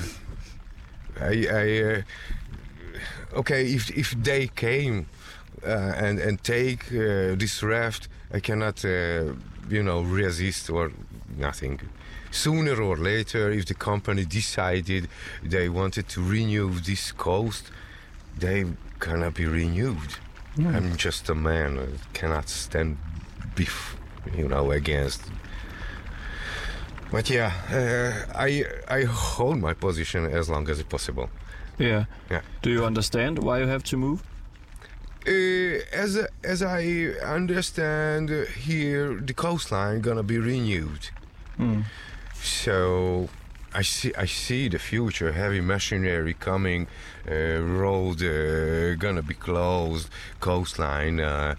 I 1.20 1.46
I 1.50 1.82
uh, 1.82 2.02
okay 3.40 3.66
if 3.66 3.90
if 3.90 4.10
they 4.22 4.48
came 4.48 5.06
uh, 5.66 5.92
and 5.96 6.18
and 6.18 6.42
take 6.42 6.84
uh, 6.92 7.36
this 7.36 7.62
raft, 7.62 8.08
I 8.32 8.40
cannot 8.40 8.84
uh, 8.84 9.34
you 9.68 9.82
know 9.82 10.02
resist 10.02 10.70
or 10.70 10.92
nothing. 11.36 11.80
Sooner 12.30 12.82
or 12.82 12.96
later, 12.96 13.52
if 13.52 13.66
the 13.66 13.74
company 13.74 14.24
decided 14.24 15.08
they 15.42 15.68
wanted 15.68 16.08
to 16.08 16.20
renew 16.20 16.80
this 16.80 17.12
coast, 17.12 17.70
they 18.36 18.64
gonna 18.98 19.30
be 19.30 19.46
renewed. 19.46 20.18
I'm 20.58 20.96
just 20.96 21.28
a 21.28 21.34
man. 21.34 21.78
I 21.78 21.86
cannot 22.12 22.48
stand 22.48 22.96
beef, 23.54 23.96
you 24.36 24.48
know, 24.48 24.70
against. 24.72 25.22
But 27.14 27.30
yeah, 27.30 27.52
uh, 27.70 28.46
I 28.46 28.64
I 28.88 29.04
hold 29.04 29.58
my 29.58 29.74
position 29.74 30.24
as 30.38 30.48
long 30.48 30.68
as 30.68 30.82
possible. 30.82 31.28
yeah. 31.78 32.04
Yeah. 32.30 32.40
Do 32.62 32.70
you 32.70 32.84
understand 32.84 33.38
why 33.38 33.60
you 33.60 33.68
have 33.68 33.84
to 33.84 33.96
move? 33.96 34.18
Uh, 35.26 36.02
as 36.02 36.10
as 36.42 36.60
I 36.62 36.82
understand, 37.38 38.30
here 38.66 39.20
the 39.28 39.34
coastline 39.34 40.00
gonna 40.00 40.24
be 40.24 40.38
renewed. 40.38 41.10
Mm. 41.58 41.84
So 42.42 43.28
I 43.74 43.82
see 43.82 44.12
I 44.16 44.26
see 44.26 44.68
the 44.68 44.78
future. 44.78 45.32
Heavy 45.32 45.60
machinery 45.60 46.34
coming, 46.34 46.86
uh, 47.28 47.60
road 47.60 48.22
uh, 48.22 48.94
gonna 48.94 49.22
be 49.22 49.34
closed, 49.34 50.08
coastline 50.40 51.18
uh, 51.20 51.56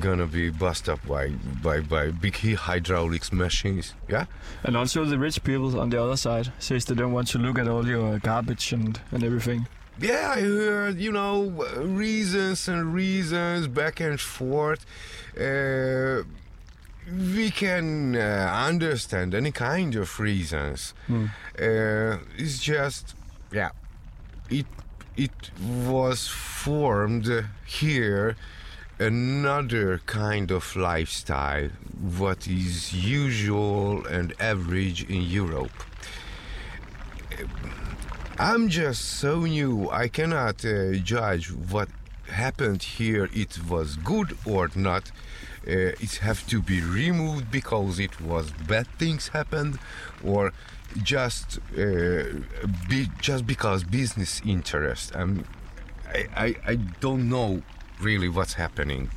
gonna 0.00 0.26
be 0.26 0.50
bust 0.50 0.88
up 0.88 1.06
by 1.06 1.28
by 1.62 1.80
by 1.80 2.10
big 2.10 2.36
hydraulics 2.56 3.32
machines. 3.32 3.94
Yeah. 4.08 4.24
And 4.64 4.76
also 4.76 5.04
the 5.04 5.18
rich 5.18 5.44
people 5.44 5.78
on 5.78 5.90
the 5.90 6.02
other 6.02 6.16
side 6.16 6.52
says 6.58 6.86
they 6.86 6.94
don't 6.94 7.12
want 7.12 7.28
to 7.28 7.38
look 7.38 7.58
at 7.58 7.68
all 7.68 7.86
your 7.86 8.18
garbage 8.18 8.72
and, 8.72 8.98
and 9.12 9.22
everything. 9.22 9.66
Yeah, 10.00 10.34
I 10.36 10.40
heard, 10.40 11.00
you 11.00 11.10
know, 11.10 11.50
reasons 11.76 12.68
and 12.68 12.94
reasons 12.94 13.66
back 13.66 14.00
and 14.00 14.18
forth. 14.20 14.86
Uh, 15.36 16.22
we 17.10 17.50
can 17.50 18.16
uh, 18.16 18.50
understand 18.66 19.34
any 19.34 19.52
kind 19.52 19.94
of 19.96 20.20
reasons. 20.20 20.94
Mm. 21.08 21.30
Uh, 21.58 22.18
it's 22.36 22.58
just, 22.58 23.14
yeah, 23.52 23.70
it 24.50 24.66
it 25.16 25.50
was 25.86 26.28
formed 26.28 27.28
here 27.66 28.36
another 29.00 30.00
kind 30.06 30.50
of 30.50 30.76
lifestyle, 30.76 31.68
what 32.18 32.46
is 32.46 32.92
usual 32.92 34.06
and 34.06 34.34
average 34.40 35.08
in 35.08 35.22
Europe. 35.22 35.72
I'm 38.38 38.68
just 38.68 39.04
so 39.04 39.40
new. 39.40 39.90
I 39.90 40.08
cannot 40.08 40.64
uh, 40.64 40.92
judge 40.92 41.50
what 41.50 41.88
happened 42.30 42.82
here. 42.82 43.28
It 43.32 43.58
was 43.68 43.96
good 43.96 44.36
or 44.46 44.70
not. 44.74 45.10
Uh, 45.66 45.92
it 46.00 46.16
have 46.16 46.46
to 46.48 46.62
be 46.62 46.80
removed 46.80 47.50
because 47.50 47.98
it 47.98 48.20
was 48.20 48.50
bad 48.66 48.86
things 48.98 49.28
happened, 49.28 49.78
or 50.24 50.52
just 51.02 51.58
uh, 51.76 52.24
be, 52.88 53.08
just 53.20 53.46
because 53.46 53.84
business 53.84 54.40
interest. 54.44 55.14
Um, 55.14 55.44
I, 56.08 56.26
I 56.36 56.56
I 56.72 56.74
don't 57.00 57.28
know 57.28 57.62
really 58.00 58.28
what's 58.28 58.54
happening. 58.54 59.10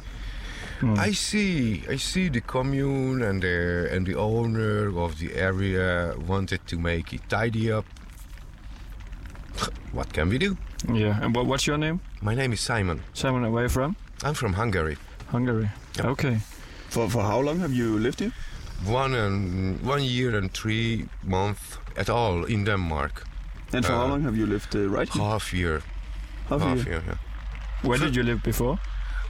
Hmm. 0.80 0.96
I 0.98 1.12
see, 1.12 1.84
I 1.88 1.98
see 1.98 2.28
the 2.30 2.42
commune 2.42 3.22
and 3.22 3.44
the 3.44 3.88
and 3.92 4.06
the 4.06 4.16
owner 4.16 4.98
of 4.98 5.20
the 5.20 5.36
area 5.36 6.16
wanted 6.28 6.66
to 6.68 6.80
make 6.80 7.14
it 7.14 7.22
tidy 7.30 7.72
up. 7.72 7.86
What 9.92 10.12
can 10.12 10.30
we 10.30 10.38
do? 10.38 10.58
Yeah. 10.92 11.20
And 11.22 11.36
what's 11.36 11.68
your 11.68 11.78
name? 11.78 12.00
My 12.22 12.34
name 12.34 12.54
is 12.54 12.62
Simon. 12.62 13.04
Simon, 13.14 13.44
where 13.52 13.62
are 13.62 13.66
you 13.66 13.70
from? 13.70 13.96
I'm 14.24 14.34
from 14.34 14.54
Hungary. 14.54 14.98
Hungary. 15.28 15.70
Yeah. 16.00 16.12
Okay. 16.12 16.38
For, 16.90 17.10
for 17.10 17.24
how 17.24 17.40
long 17.44 17.60
have 17.60 17.74
you 17.74 18.00
lived 18.00 18.20
here? 18.20 18.32
One 18.86 19.14
and 19.18 19.80
one 19.90 20.04
year 20.04 20.36
and 20.38 20.52
three 20.54 21.06
months 21.24 21.78
at 21.98 22.10
all 22.10 22.46
in 22.46 22.64
Denmark. 22.66 23.24
And 23.74 23.86
for 23.86 23.94
how 23.94 24.04
Uh, 24.06 24.08
long 24.10 24.24
have 24.24 24.36
you 24.38 24.46
lived 24.48 24.76
uh, 24.76 24.80
right 24.98 25.10
here? 25.14 25.24
Half 25.24 25.54
year. 25.54 25.82
Half 26.50 26.62
half 26.62 26.78
year. 26.78 26.88
year. 26.88 27.04
yeah. 27.08 27.18
Where 27.90 28.00
did 28.00 28.16
you 28.16 28.24
live 28.24 28.42
before? 28.44 28.78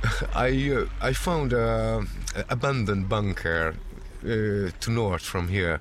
I 0.35 0.71
uh, 0.71 1.09
I 1.09 1.13
found 1.13 1.53
a 1.53 1.99
a 2.35 2.43
abandoned 2.49 3.07
bunker 3.09 3.73
uh, 4.25 4.69
to 4.79 4.91
north 4.91 5.21
from 5.23 5.47
here, 5.47 5.79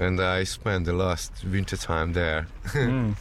and 0.00 0.20
I 0.20 0.44
spent 0.46 0.84
the 0.84 0.92
last 0.92 1.32
winter 1.52 1.76
time 1.76 2.12
there. 2.12 2.46
Mm. 2.74 3.14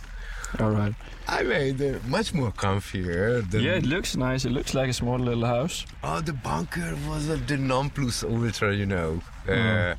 All 0.59 0.71
right. 0.71 0.93
I 1.27 1.43
made 1.43 1.81
it 1.81 2.05
much 2.05 2.33
more 2.33 2.51
comfier 2.51 3.49
than. 3.49 3.61
Yeah, 3.61 3.73
it 3.73 3.85
looks 3.85 4.15
nice. 4.15 4.45
It 4.45 4.51
looks 4.51 4.73
like 4.73 4.89
a 4.89 4.93
small 4.93 5.19
little 5.19 5.45
house. 5.45 5.85
Oh, 6.03 6.21
the 6.21 6.33
bunker 6.33 6.95
was 7.09 7.29
a, 7.29 7.35
the 7.37 7.57
non 7.57 7.89
plus 7.89 8.23
ultra, 8.23 8.73
you 8.73 8.85
know. 8.85 9.21
Uh, 9.47 9.95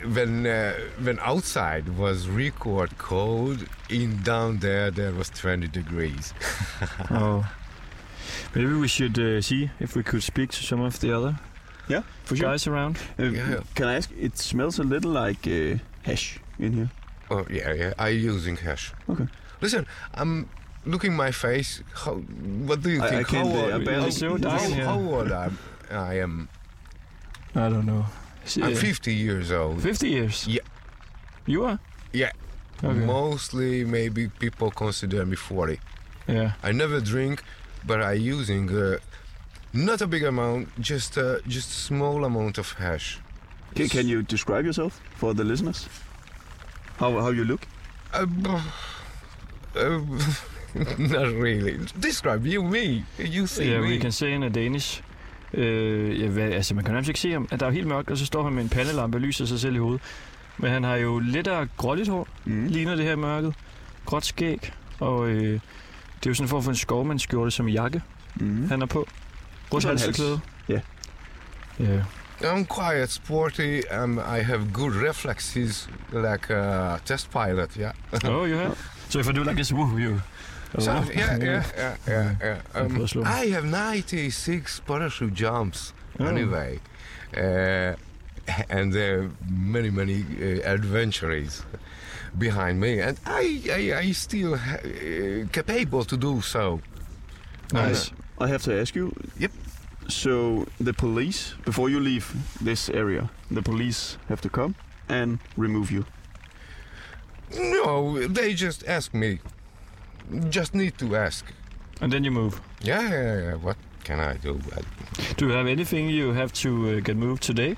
Mm. 0.00 0.14
when 0.14 0.46
uh, 0.46 0.74
when 1.02 1.18
outside 1.20 1.88
was 1.98 2.28
record 2.28 2.96
cold, 2.98 3.66
in 3.90 4.22
down 4.22 4.58
there 4.58 4.90
there 4.90 5.12
was 5.12 5.28
20 5.30 5.68
degrees. 5.68 6.32
oh. 7.10 7.44
Maybe 8.54 8.72
we 8.74 8.88
should 8.88 9.18
uh, 9.18 9.40
see 9.42 9.70
if 9.80 9.94
we 9.96 10.02
could 10.02 10.22
speak 10.22 10.50
to 10.52 10.62
some 10.62 10.80
of 10.80 10.98
the 11.00 11.12
other 11.12 11.38
Yeah, 11.88 12.02
for 12.24 12.36
sure. 12.36 12.48
guys 12.50 12.66
around. 12.66 12.96
Uh, 13.18 13.24
Yeah. 13.24 13.60
Can 13.74 13.86
I 13.88 13.96
ask? 13.96 14.10
It 14.18 14.38
smells 14.38 14.78
a 14.78 14.84
little 14.84 15.10
like 15.10 15.46
uh, 15.46 15.78
hash 16.02 16.38
in 16.58 16.72
here. 16.72 16.90
Oh 17.30 17.44
yeah, 17.50 17.74
yeah. 17.74 17.92
I 17.98 18.08
using 18.08 18.56
hash. 18.56 18.92
Okay. 19.08 19.26
Listen, 19.60 19.86
I'm 20.14 20.48
looking 20.86 21.14
my 21.16 21.30
face. 21.30 21.82
How? 21.94 22.14
What 22.68 22.82
do 22.82 22.90
you 22.90 23.02
I- 23.02 23.06
I 23.06 23.10
think? 23.10 23.28
can't, 23.28 23.48
how, 23.48 23.56
old- 23.56 23.72
I 23.72 23.84
barely- 23.84 24.04
how, 24.04 24.10
so 24.10 24.36
dark 24.38 24.60
how, 24.60 24.68
here. 24.68 24.84
how 24.84 24.98
old 25.00 25.32
I, 25.32 25.50
I 25.90 26.14
am? 26.20 26.48
I 27.54 27.68
don't 27.68 27.86
know. 27.86 28.06
I'm 28.62 28.72
uh, 28.72 28.76
50 28.76 29.12
years 29.14 29.50
old. 29.52 29.82
50 29.82 30.08
years? 30.08 30.46
Yeah. 30.46 30.60
You 31.46 31.64
are? 31.64 31.78
Yeah. 32.12 32.30
Okay. 32.82 32.94
Mostly, 33.04 33.84
maybe 33.84 34.28
people 34.28 34.70
consider 34.70 35.26
me 35.26 35.36
40. 35.36 35.80
yeah. 36.28 36.52
I 36.62 36.72
never 36.72 37.00
drink, 37.00 37.42
but 37.84 38.00
I 38.00 38.12
using 38.12 38.70
uh, 38.70 38.98
not 39.72 40.00
a 40.00 40.06
big 40.06 40.22
amount, 40.22 40.68
just 40.80 41.18
uh, 41.18 41.38
just 41.48 41.70
a 41.70 41.74
small 41.74 42.24
amount 42.24 42.58
of 42.58 42.72
hash. 42.72 43.18
Can, 43.74 43.88
can 43.88 44.08
you 44.08 44.22
describe 44.22 44.64
yourself 44.64 45.00
for 45.16 45.34
the 45.34 45.44
listeners? 45.44 45.88
How 46.98 47.10
how 47.20 47.30
you 47.30 47.44
look? 47.44 47.66
Uh, 48.14 48.26
uh, 49.76 50.08
not 51.12 51.26
really. 51.42 51.78
Describe 52.02 52.46
you 52.46 52.62
me. 52.62 53.04
You 53.18 53.46
see 53.46 53.66
Yeah, 53.70 53.80
me. 53.80 53.88
we 53.88 53.98
can 54.00 54.12
say 54.12 54.34
in 54.34 54.42
a 54.42 54.48
Danish. 54.48 55.02
Øh, 55.54 56.20
ja, 56.20 56.26
hvad, 56.28 56.42
altså, 56.44 56.74
man 56.74 56.84
kan 56.84 56.92
nærmest 56.94 57.08
ikke 57.08 57.20
se 57.20 57.32
ham. 57.32 57.48
At 57.50 57.60
der 57.60 57.66
er 57.66 57.70
jo 57.70 57.74
helt 57.74 57.86
mørkt, 57.86 58.10
og 58.10 58.18
så 58.18 58.26
står 58.26 58.44
han 58.44 58.52
med 58.52 58.62
en 58.62 58.68
pandelampe 58.68 59.16
og 59.16 59.20
lyser 59.20 59.46
sig 59.46 59.60
selv 59.60 59.74
i 59.74 59.78
hovedet. 59.78 60.02
Men 60.58 60.70
han 60.70 60.84
har 60.84 60.96
jo 60.96 61.18
lidt 61.18 61.46
af 61.46 61.66
gråligt 61.76 62.08
hår, 62.08 62.28
Mm. 62.44 62.66
ligner 62.66 62.96
det 62.96 63.04
her 63.04 63.16
mørket. 63.16 63.54
Gråt 64.06 64.24
skæg, 64.26 64.72
og 65.00 65.28
øh, 65.28 65.36
det 65.52 66.26
er 66.26 66.30
jo 66.30 66.34
sådan 66.34 66.44
en 66.44 66.48
form 66.48 66.62
for 66.62 66.70
en 66.70 66.76
skovmandsskjorte 66.76 67.50
som 67.50 67.68
jakke, 67.68 68.02
Mm. 68.36 68.68
han 68.68 68.82
er 68.82 68.86
på. 68.86 69.08
Rødt 69.72 69.82
Sådan 69.82 69.98
hals. 69.98 70.04
halseklæde. 70.04 70.40
Ja. 70.68 70.80
Ja. 71.80 72.02
I'm 72.42 72.66
quite 72.80 73.06
sporty. 73.12 73.80
Um, 74.02 74.18
I 74.18 74.38
have 74.42 74.70
good 74.72 74.92
reflexes, 75.08 75.90
like 76.12 76.54
a 76.54 76.96
test 77.04 77.30
pilot. 77.30 77.74
Yeah. 77.80 77.92
Oh, 78.24 78.48
you 78.50 78.56
have? 78.56 78.74
So 79.08 79.18
if 79.18 79.28
I 79.28 79.32
do 79.32 79.44
like 79.44 79.56
this, 79.56 79.72
woo, 79.72 79.98
you... 79.98 80.22
So 80.78 80.92
yeah, 80.92 81.38
yeah, 81.38 81.64
yeah, 81.76 81.96
yeah, 82.06 82.34
yeah. 82.42 82.60
Um, 82.74 83.06
I 83.24 83.46
have 83.46 83.64
96 83.64 84.80
parachute 84.80 85.32
jumps 85.32 85.94
Oh. 86.20 86.26
anyway, 86.26 86.80
uh, 87.36 87.94
and 88.68 88.92
there 88.92 89.20
are 89.20 89.30
many, 89.48 89.90
many 89.90 90.22
uh, 90.22 90.72
adventures 90.72 91.62
behind 92.36 92.80
me, 92.80 93.00
and 93.00 93.18
I, 93.24 93.62
I, 93.70 93.98
I 93.98 94.12
still 94.12 94.54
uh, 94.54 94.78
capable 95.52 96.04
to 96.04 96.16
do 96.16 96.40
so. 96.40 96.80
Nice. 97.72 98.10
I 98.40 98.48
have 98.48 98.62
to 98.62 98.80
ask 98.80 98.94
you. 98.96 99.14
Yep. 99.38 99.52
So 100.08 100.66
the 100.80 100.94
police, 100.94 101.54
before 101.64 101.90
you 101.90 102.00
leave 102.00 102.34
this 102.60 102.88
area, 102.88 103.30
the 103.50 103.62
police 103.62 104.16
have 104.28 104.40
to 104.40 104.48
come 104.48 104.74
and 105.08 105.38
remove 105.56 105.90
you. 105.92 106.04
No, 107.56 108.26
they 108.28 108.54
just 108.54 108.86
ask 108.88 109.14
me. 109.14 109.38
Just 110.50 110.74
need 110.74 110.98
to 110.98 111.16
ask. 111.16 111.44
And 112.00 112.12
then 112.12 112.24
you 112.24 112.30
move. 112.30 112.60
Yeah, 112.82 113.02
yeah, 113.08 113.40
yeah. 113.42 113.54
What 113.54 113.76
can 114.04 114.20
I 114.20 114.34
do? 114.34 114.60
I, 114.76 114.80
Do 115.36 115.46
you 115.48 115.52
have 115.52 115.66
anything 115.66 116.08
you 116.10 116.32
have 116.32 116.52
to 116.62 116.70
uh, 116.98 117.00
get 117.00 117.16
moved 117.16 117.42
today? 117.42 117.76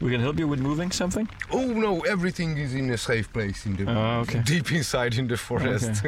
We 0.00 0.10
can 0.12 0.20
help 0.20 0.38
you 0.38 0.46
with 0.46 0.60
moving 0.60 0.92
something? 0.92 1.28
oh 1.50 1.66
no, 1.66 2.00
everything 2.02 2.56
is 2.58 2.72
in 2.74 2.90
a 2.90 2.96
safe 2.96 3.32
place 3.32 3.66
in 3.66 3.76
the 3.76 3.84
Ah, 3.90 4.18
okay. 4.20 4.42
deep 4.44 4.70
inside 4.72 5.14
in 5.18 5.26
the 5.28 5.36
forest. 5.36 6.04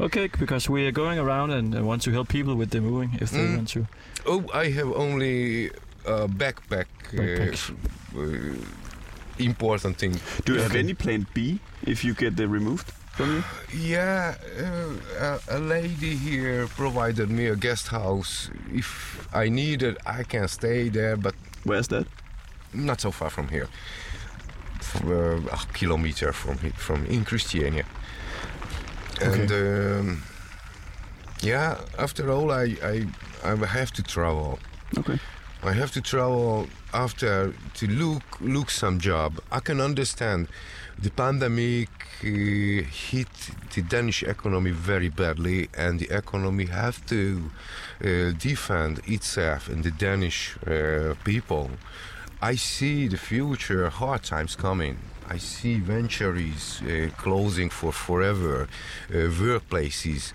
Okay, 0.00 0.28
because 0.38 0.68
we 0.70 0.86
are 0.86 0.92
going 0.92 1.18
around 1.18 1.50
and 1.50 1.74
uh, 1.76 1.82
want 1.82 2.02
to 2.02 2.12
help 2.12 2.28
people 2.28 2.54
with 2.54 2.70
the 2.70 2.80
moving 2.80 3.10
if 3.20 3.30
they 3.30 3.38
Mm. 3.40 3.56
want 3.56 3.68
to. 3.70 3.86
oh, 4.26 4.44
I 4.54 4.68
have 4.70 4.92
only 4.94 5.70
a 6.06 6.28
backpack. 6.28 6.86
Backpack. 7.12 7.74
Uh, 8.14 8.20
uh, 8.20 8.54
important 9.38 9.96
thing. 9.98 10.20
Do 10.44 10.54
you 10.54 10.60
have 10.60 10.74
any 10.74 10.94
plan 10.94 11.26
B 11.34 11.58
if 11.86 12.04
you 12.04 12.14
get 12.14 12.36
the 12.36 12.46
removed? 12.48 12.92
Yeah, 13.74 14.34
uh, 14.58 15.38
a, 15.48 15.56
a 15.56 15.58
lady 15.58 16.16
here 16.16 16.66
provided 16.66 17.28
me 17.30 17.46
a 17.46 17.56
guest 17.56 17.88
house. 17.88 18.50
If 18.72 19.28
I 19.34 19.48
need 19.50 19.82
it, 19.82 19.96
I 20.06 20.22
can 20.24 20.48
stay 20.48 20.88
there, 20.88 21.16
but 21.16 21.34
Where's 21.64 21.88
that? 21.88 22.06
not 22.74 23.00
so 23.00 23.10
far 23.10 23.30
from 23.30 23.48
here. 23.48 23.68
F- 24.80 25.04
uh, 25.04 25.36
a 25.52 25.58
kilometer 25.74 26.32
from 26.32 26.56
from 26.76 27.04
in 27.06 27.24
Christiania. 27.24 27.84
And 29.20 29.50
um, 29.52 30.22
yeah, 31.42 31.76
after 31.98 32.30
all, 32.32 32.50
I, 32.50 32.76
I 32.82 33.06
I 33.44 33.54
have 33.66 33.92
to 33.92 34.02
travel. 34.02 34.58
Okay. 34.98 35.18
I 35.64 35.74
have 35.74 35.92
to 35.92 36.00
travel 36.00 36.66
after 36.92 37.54
to 37.74 37.86
look 37.86 38.24
look 38.40 38.68
some 38.68 38.98
job. 38.98 39.40
I 39.52 39.60
can 39.60 39.80
understand 39.80 40.48
the 40.98 41.10
pandemic 41.10 41.88
uh, 42.24 42.26
hit 42.26 43.28
the 43.72 43.82
Danish 43.82 44.24
economy 44.24 44.72
very 44.72 45.08
badly, 45.08 45.68
and 45.78 46.00
the 46.00 46.10
economy 46.10 46.66
have 46.66 47.06
to 47.06 47.52
uh, 48.04 48.32
defend 48.38 49.02
itself 49.06 49.68
and 49.68 49.84
the 49.84 49.92
Danish 49.92 50.56
uh, 50.66 51.14
people. 51.22 51.70
I 52.40 52.56
see 52.56 53.06
the 53.06 53.16
future 53.16 53.88
hard 53.88 54.24
times 54.24 54.56
coming. 54.56 54.98
I 55.28 55.38
see 55.38 55.78
ventures 55.78 56.82
uh, 56.82 57.10
closing 57.16 57.70
for 57.70 57.92
forever, 57.92 58.66
uh, 59.08 59.14
workplaces 59.14 60.32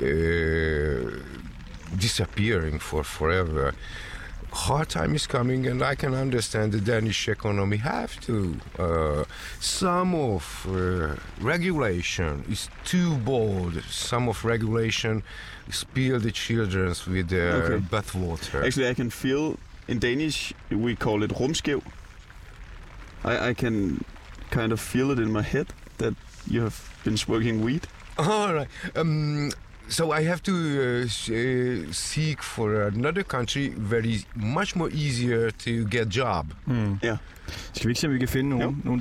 uh, 0.00 1.22
disappearing 1.96 2.80
for 2.80 3.04
forever 3.04 3.74
hard 4.52 4.88
time 4.88 5.14
is 5.14 5.26
coming 5.26 5.66
and 5.66 5.80
i 5.82 5.94
can 5.94 6.12
understand 6.14 6.72
the 6.72 6.80
danish 6.80 7.28
economy 7.28 7.76
have 7.76 8.18
to 8.20 8.56
uh, 8.78 9.24
some 9.60 10.14
of 10.14 10.66
uh, 10.68 11.14
regulation 11.40 12.44
is 12.50 12.68
too 12.84 13.16
bold 13.18 13.80
some 13.88 14.28
of 14.28 14.44
regulation 14.44 15.22
spill 15.70 16.18
the 16.18 16.32
children 16.32 16.88
with 17.06 17.28
the 17.28 17.40
Okay. 17.62 17.78
bathwater 17.94 18.64
Actually, 18.66 18.88
I 18.88 18.94
can 18.94 19.10
feel 19.10 19.56
in 19.88 19.98
Danish 20.00 20.52
we 20.70 20.96
call 20.96 21.22
it 21.22 21.30
rumskæv. 21.30 21.80
I, 23.24 23.50
I 23.50 23.54
can 23.54 24.04
kind 24.50 24.72
of 24.72 24.80
feel 24.80 25.10
it 25.12 25.18
in 25.18 25.30
my 25.32 25.42
head 25.42 25.68
that 25.98 26.14
you 26.48 26.60
have 26.62 26.78
been 27.04 27.16
smoking 27.16 27.62
weed. 27.64 27.86
all 28.18 28.52
right 28.54 28.68
um, 28.96 29.50
so 29.90 30.12
i 30.20 30.24
have 30.24 30.38
to 30.38 30.52
uh, 30.52 31.04
s- 31.10 31.30
uh, 31.30 31.92
seek 31.92 32.42
for 32.42 32.82
another 32.82 33.22
country 33.22 33.72
very 33.76 34.14
much 34.34 34.76
more 34.76 34.90
easier 34.94 35.50
to 35.50 35.70
get 35.90 36.16
job 36.16 36.46
Hmm. 36.66 36.98
Ja. 37.02 37.16
Skal 37.72 37.86
vi 37.86 37.90
ikke 37.90 38.00
se, 38.00 38.06
om 38.06 38.12
vi 38.12 38.18
kan 38.18 38.28
finde 38.28 38.50
nogle, 38.50 38.64
Jo. 38.64 38.74
nogle 38.84 39.00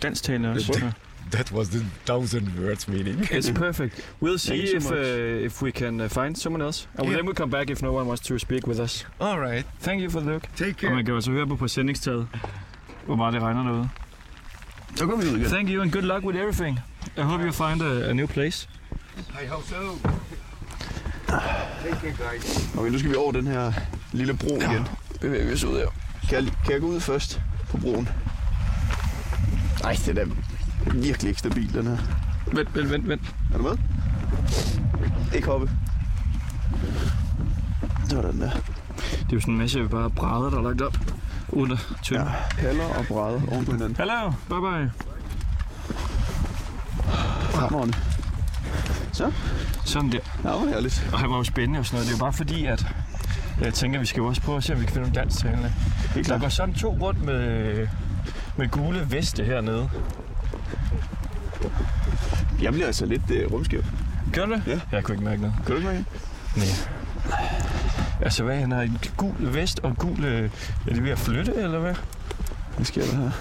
også? 0.55 0.79
Ja. 0.81 0.91
that 1.37 1.51
was 1.51 1.69
the 1.69 1.85
thousand 2.05 2.47
words 2.59 2.87
meaning 2.87 3.19
It's 3.31 3.51
perfect. 3.65 3.93
We'll 4.23 4.37
see 4.37 4.75
if 4.75 4.83
so 4.83 4.95
uh, 4.95 5.45
if 5.45 5.61
we 5.61 5.71
can 5.71 5.99
uh, 6.01 6.09
find 6.09 6.35
someone 6.35 6.65
else. 6.65 6.87
And 6.97 7.07
Yeah. 7.07 7.15
then 7.17 7.25
we'll 7.29 7.37
come 7.37 7.51
back 7.51 7.69
if 7.69 7.81
no 7.81 7.91
one 7.91 8.07
wants 8.07 8.23
to 8.27 8.37
speak 8.39 8.67
with 8.67 8.79
us. 8.79 9.07
all 9.19 9.39
right 9.39 9.65
Thank 9.81 10.01
you 10.01 10.09
for 10.09 10.19
the 10.19 10.29
look. 10.31 10.43
take 10.57 10.69
Og 10.71 10.75
care 10.75 10.95
man 10.95 11.05
kan 11.05 11.13
også 11.13 11.31
høre 11.31 11.47
på 11.47 11.55
præsendingstaget, 11.55 12.27
hvor 13.05 13.15
meget 13.15 13.33
det 13.33 13.41
regner 13.41 13.63
derude. 13.63 13.89
Så 14.95 15.05
går 15.05 15.15
vi 15.15 15.27
ud 15.27 15.37
igen. 15.37 15.45
Thank 15.49 15.69
you 15.69 15.81
and 15.81 15.91
good 15.91 16.03
luck 16.03 16.25
with 16.25 16.39
everything. 16.39 16.79
I 17.17 17.21
hope 17.21 17.43
you 17.43 17.51
find 17.51 17.81
a, 17.81 18.09
a 18.09 18.13
new 18.13 18.27
place. 18.27 18.69
i 19.43 19.47
hope 19.47 19.63
so 19.67 20.09
Okay, 22.77 22.89
nu 22.91 22.99
skal 22.99 23.11
vi 23.11 23.15
over 23.15 23.31
den 23.31 23.47
her 23.47 23.73
lille 24.11 24.33
bro 24.37 24.55
igen. 24.61 24.87
Bevæger 25.21 25.45
vi 25.47 25.53
os 25.53 25.63
ud 25.63 25.77
her. 25.77 25.87
Kan 26.29 26.43
jeg, 26.45 26.53
kan 26.63 26.71
jeg 26.73 26.81
gå 26.81 26.87
ud 26.87 26.99
først 26.99 27.41
på 27.69 27.77
broen? 27.77 28.09
Nej, 29.83 29.91
det 29.91 30.07
er 30.07 30.13
da 30.25 30.31
virkelig 30.93 31.29
ikke 31.29 31.39
stabil, 31.39 31.73
den 31.73 31.87
her. 31.87 31.97
Vent, 32.53 32.75
vent, 32.75 32.91
vent, 32.91 33.07
vent. 33.07 33.21
Er 33.53 33.57
du 33.57 33.63
med? 33.63 33.77
Ikke 35.35 35.47
hoppe. 35.47 35.69
Sådan 38.09 38.41
der. 38.41 38.49
Det 38.49 39.29
er 39.29 39.33
jo 39.33 39.39
sådan 39.39 39.53
en 39.53 39.57
masse 39.57 39.87
bare 39.87 40.09
brædder, 40.09 40.49
der 40.49 40.57
er 40.57 40.61
lagt 40.61 40.81
op 40.81 40.97
under 41.49 41.77
tønden. 42.03 42.27
Ja, 42.27 42.31
Ja. 42.61 42.67
haller 42.67 42.83
og 42.85 43.05
brædder 43.05 43.41
oven 43.51 43.65
på 43.65 43.71
hinanden. 43.71 43.95
Hallo, 43.95 44.31
bye 44.49 44.59
bye. 44.61 44.91
Fremragende. 47.51 47.97
Så, 49.19 49.31
Sådan 49.85 50.11
der. 50.11 50.19
ja, 50.43 50.49
hvor 50.57 50.67
herligt. 50.69 51.09
Og 51.13 51.19
han 51.19 51.29
var 51.29 51.37
jo 51.37 51.43
spændende 51.43 51.79
og 51.79 51.85
sådan 51.85 51.95
noget. 51.95 52.07
Det 52.07 52.13
er 52.13 52.17
jo 52.17 52.23
bare 52.23 52.33
fordi, 52.33 52.65
at 52.65 52.85
jeg 53.61 53.73
tænker, 53.73 53.99
vi 53.99 54.05
skal 54.05 54.21
jo 54.21 54.27
også 54.27 54.41
prøve 54.41 54.57
at 54.57 54.63
se, 54.63 54.73
om 54.73 54.79
vi 54.79 54.85
kan 54.85 54.93
finde 54.93 55.07
nogle 55.09 55.21
dansktalende. 55.21 55.73
Der 56.27 56.39
går 56.39 56.49
sådan 56.49 56.73
to 56.75 56.97
rundt 57.01 57.23
med, 57.23 57.87
med 58.57 58.67
gule 58.69 59.07
veste 59.11 59.43
hernede. 59.43 59.89
Jeg 62.61 62.71
bliver 62.73 62.87
altså 62.87 63.05
lidt 63.05 63.21
uh, 63.45 63.51
rumskæv. 63.53 63.83
Gør 64.33 64.45
du 64.45 64.53
det? 64.53 64.63
Ja. 64.67 64.79
Jeg 64.91 65.03
kunne 65.03 65.15
ikke 65.15 65.25
mærke 65.25 65.41
noget. 65.41 65.55
Kan 65.65 65.71
du 65.71 65.75
ikke 65.75 65.87
mærke? 65.87 66.05
Nej. 66.55 66.67
Altså 68.21 68.43
hvad, 68.43 68.59
han 68.59 68.71
har 68.71 68.81
en 68.81 68.97
gul 69.17 69.35
vest 69.39 69.79
og 69.83 69.97
gul... 69.97 70.23
øh, 70.25 70.49
Er 70.89 70.93
det 70.93 71.03
ved 71.03 71.11
at 71.11 71.19
flytte, 71.19 71.53
eller 71.55 71.79
hvad? 71.79 71.95
Hvad 72.75 72.85
sker 72.85 73.01
der 73.05 73.15
her? 73.15 73.31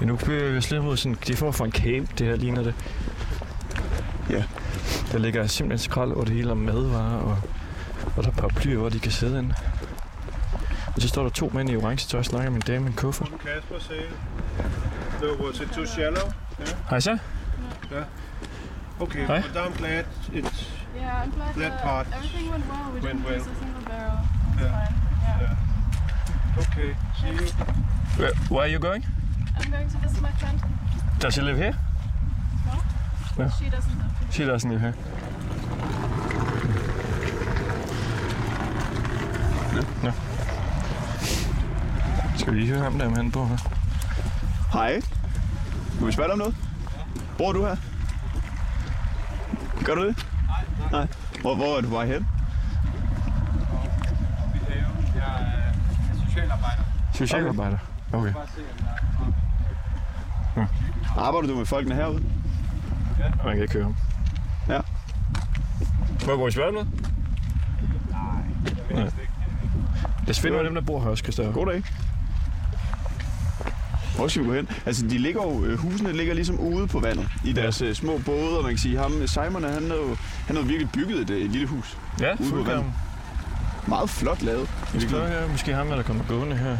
Ja, 0.00 0.04
nu 0.04 0.16
bevæger 0.16 0.50
vi 0.50 0.56
os 0.58 0.70
lidt 0.70 0.84
mod 0.84 0.96
sådan... 0.96 1.16
Det 1.26 1.42
er 1.42 1.52
for 1.52 1.64
en 1.64 1.72
camp, 1.72 2.18
det 2.18 2.26
her 2.26 2.36
ligner 2.36 2.62
det. 2.62 2.74
Ja. 4.30 4.44
Der 5.12 5.18
ligger 5.18 5.46
simpelthen 5.46 5.90
skrald 5.90 6.12
over 6.12 6.24
det 6.24 6.34
hele 6.34 6.50
om 6.50 6.56
madvarer, 6.56 7.16
og, 7.16 7.38
og 8.16 8.22
der 8.24 8.30
er 8.30 8.34
paraplyer, 8.34 8.78
hvor 8.78 8.88
de 8.88 8.98
kan 8.98 9.12
sidde 9.12 9.38
inde. 9.38 9.54
Og 10.86 11.02
så 11.02 11.08
står 11.08 11.22
der 11.22 11.30
to 11.30 11.50
mænd 11.54 11.70
i 11.70 11.76
orange 11.76 12.06
tøj 12.08 12.18
og 12.18 12.24
snakker 12.24 12.50
med 12.50 12.56
en 12.56 12.66
dame 12.66 12.80
med 12.80 12.90
en 12.90 12.96
kuffert. 12.96 13.28
Casper 13.28 13.78
sagde, 13.78 14.02
no, 15.22 15.46
was 15.46 15.60
it 15.60 15.68
too 15.72 15.86
shallow? 15.86 16.32
Hej 16.90 17.00
så. 17.00 17.18
Okay, 19.00 19.20
Hi. 19.20 19.26
but 19.26 19.56
I'm 19.56 19.78
glad 19.78 20.04
it's 20.32 20.66
Yeah, 20.96 21.22
I'm 21.22 21.30
glad 21.30 21.54
That 21.54 21.72
uh, 21.72 21.82
part 21.82 22.06
everything 22.16 22.50
went 22.50 22.64
well. 22.70 22.92
We 22.94 23.00
went 23.00 23.04
didn't 23.04 23.24
well. 23.24 23.38
lose 23.38 23.46
a 23.46 23.54
single 23.54 23.82
barrel. 23.90 24.18
Yeah. 24.60 24.72
Fine. 24.76 24.94
Yeah. 25.40 26.62
okay. 26.62 26.90
See 27.20 27.44
you. 27.44 27.50
Where, 28.18 28.34
where 28.50 28.64
are 28.64 28.68
you 28.68 28.78
going? 28.78 29.04
I'm 29.60 29.70
going 29.70 29.88
to 29.90 29.98
visit 29.98 30.22
my 30.22 30.32
friend. 30.32 30.60
Does 31.20 31.34
she 31.34 31.40
live 31.40 31.56
here? 31.56 31.74
Yeah. 33.38 33.50
She 33.50 33.70
doesn't 33.70 33.98
live 33.98 34.18
here. 34.18 34.32
She 34.32 34.44
doesn't 34.44 34.70
live 34.70 34.80
here. 34.80 34.94
Nå. 40.02 40.12
Skal 42.36 42.52
vi 42.54 42.58
lige 42.58 42.72
høre 42.72 42.82
ham 42.82 42.98
der, 42.98 43.16
han 43.16 43.30
bor 43.30 43.44
her? 43.44 43.56
Hej. 44.72 45.00
Må 46.00 46.06
vi 46.06 46.12
spørge 46.12 46.26
dig 46.26 46.32
om 46.32 46.38
noget? 46.38 46.56
Bor 47.38 47.52
du 47.52 47.64
her? 47.64 47.76
Gør 49.84 49.94
du 49.94 50.06
det? 50.06 50.26
Nej. 50.92 51.06
Hvor, 51.40 51.54
hvor 51.54 51.76
er 51.76 51.80
du 51.80 51.88
vej 51.88 52.06
hen? 52.06 52.28
Jeg 55.14 55.24
er 55.24 55.72
socialarbejder. 56.26 56.82
Socialarbejder. 57.14 57.78
Okay. 58.12 58.34
Arbejder 61.16 61.48
du 61.48 61.54
med 61.54 61.66
folkene 61.66 61.94
herude? 61.94 62.22
Man 63.44 63.54
kan 63.54 63.62
ikke 63.62 63.74
høre 63.74 63.82
ham. 63.84 63.94
Ja. 64.68 64.80
Må 66.36 66.46
vi 66.46 66.52
spørge 66.52 66.68
om 66.68 66.74
noget? 66.74 66.88
Nej. 68.90 69.10
Det 70.26 70.36
er 70.36 70.40
fedt 70.40 70.54
med 70.54 70.64
dem, 70.64 70.74
der 70.74 70.80
bor 70.80 71.00
her 71.00 71.08
også, 71.10 71.22
Christoffer. 71.22 71.52
God 71.52 71.66
dag. 71.66 71.82
Hvor 74.16 74.28
skal 74.28 74.42
vi 74.42 74.48
gå 74.48 74.54
hen? 74.54 74.68
Altså, 74.86 75.06
de 75.06 75.18
ligger 75.18 75.42
jo, 75.42 75.64
øh, 75.64 75.78
husene 75.78 76.12
ligger 76.12 76.34
ligesom 76.34 76.60
ude 76.60 76.86
på 76.86 77.00
vandet 77.00 77.28
i 77.44 77.52
deres 77.52 77.82
øh, 77.82 77.94
små 77.94 78.20
både, 78.26 78.56
og 78.58 78.62
man 78.62 78.72
kan 78.72 78.78
sige, 78.78 78.98
ham 78.98 79.26
Simon, 79.26 79.62
han 79.62 79.72
havde 79.72 80.00
jo, 80.08 80.16
han 80.46 80.56
havde 80.56 80.66
virkelig 80.66 80.90
bygget 80.92 81.20
et, 81.20 81.30
øh, 81.30 81.40
et 81.44 81.50
lille 81.50 81.66
hus. 81.66 81.98
Ja, 82.20 82.32
Ude 82.40 82.50
på 82.50 82.56
vandet. 82.56 82.92
Meget 83.86 84.10
flot 84.10 84.42
lavet. 84.42 84.70
Vi 84.94 85.00
skal 85.00 85.12
høre, 85.14 85.48
måske 85.48 85.74
ham, 85.74 85.86
der 85.86 86.02
kommer 86.02 86.24
gående 86.28 86.56
her. 86.56 86.78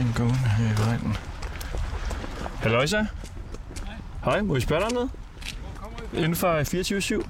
En 0.00 0.12
gående 0.16 0.34
her 0.38 0.64
i 0.64 0.86
vejen. 0.86 1.16
Hallo, 2.62 2.82
Isa. 2.82 3.04
Hej, 4.24 4.42
må 4.42 4.54
vi 4.54 4.60
spørge 4.60 4.80
dig 4.80 4.86
om 4.86 4.92
noget? 4.94 5.10
Inden 6.12 6.34
for 6.34 6.60
24-7. 7.22 7.28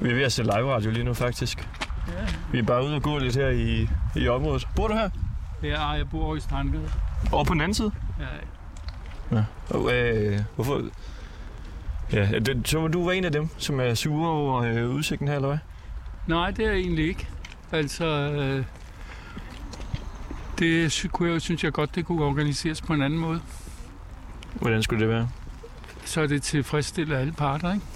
Vi 0.00 0.10
er 0.10 0.14
ved 0.14 0.22
at 0.22 0.32
se 0.32 0.42
live 0.42 0.74
radio 0.74 0.90
lige 0.90 1.04
nu, 1.04 1.14
faktisk. 1.14 1.68
Ja. 2.08 2.12
Vi 2.52 2.58
er 2.58 2.62
bare 2.62 2.84
ude 2.84 2.94
og 2.94 3.02
gå 3.02 3.18
lidt 3.18 3.36
her 3.36 3.48
i, 3.48 3.88
i 4.16 4.28
området. 4.28 4.68
Bor 4.76 4.88
du 4.88 4.94
her? 4.94 5.10
Ja, 5.62 5.88
jeg 5.88 6.10
bor 6.10 6.36
i 6.36 6.40
Strandgade. 6.40 6.90
Over 7.32 7.44
på 7.44 7.52
den 7.54 7.60
anden 7.60 7.74
side? 7.74 7.92
Ja, 9.32 9.44
Og, 9.70 9.92
øh, 9.94 10.40
hvorfor? 10.54 10.82
Ja, 12.12 12.38
det, 12.38 12.68
så 12.68 12.88
du 12.88 13.04
var 13.04 13.12
en 13.12 13.24
af 13.24 13.32
dem, 13.32 13.48
som 13.58 13.80
er 13.80 13.94
sure 13.94 14.28
over 14.30 14.62
øh, 14.62 14.90
udsigten 14.90 15.28
her, 15.28 15.34
eller 15.34 15.48
hvad? 15.48 15.58
nej, 16.26 16.50
det 16.50 16.64
er 16.64 16.70
jeg 16.70 16.78
egentlig 16.78 17.08
ikke. 17.08 17.28
Altså, 17.72 18.04
øh, 18.06 18.64
det 20.58 21.06
kunne 21.12 21.32
jeg 21.32 21.40
synes 21.40 21.64
jeg 21.64 21.72
godt, 21.72 21.94
det 21.94 22.06
kunne 22.06 22.24
organiseres 22.24 22.80
på 22.80 22.92
en 22.92 23.02
anden 23.02 23.18
måde. 23.18 23.40
Hvordan 24.54 24.82
skulle 24.82 25.00
det 25.00 25.08
være? 25.08 25.28
Så 26.04 26.20
er 26.20 26.26
det 26.26 26.42
tilfredsstiller 26.42 27.18
alle 27.18 27.32
parter, 27.32 27.74
ikke? 27.74 27.86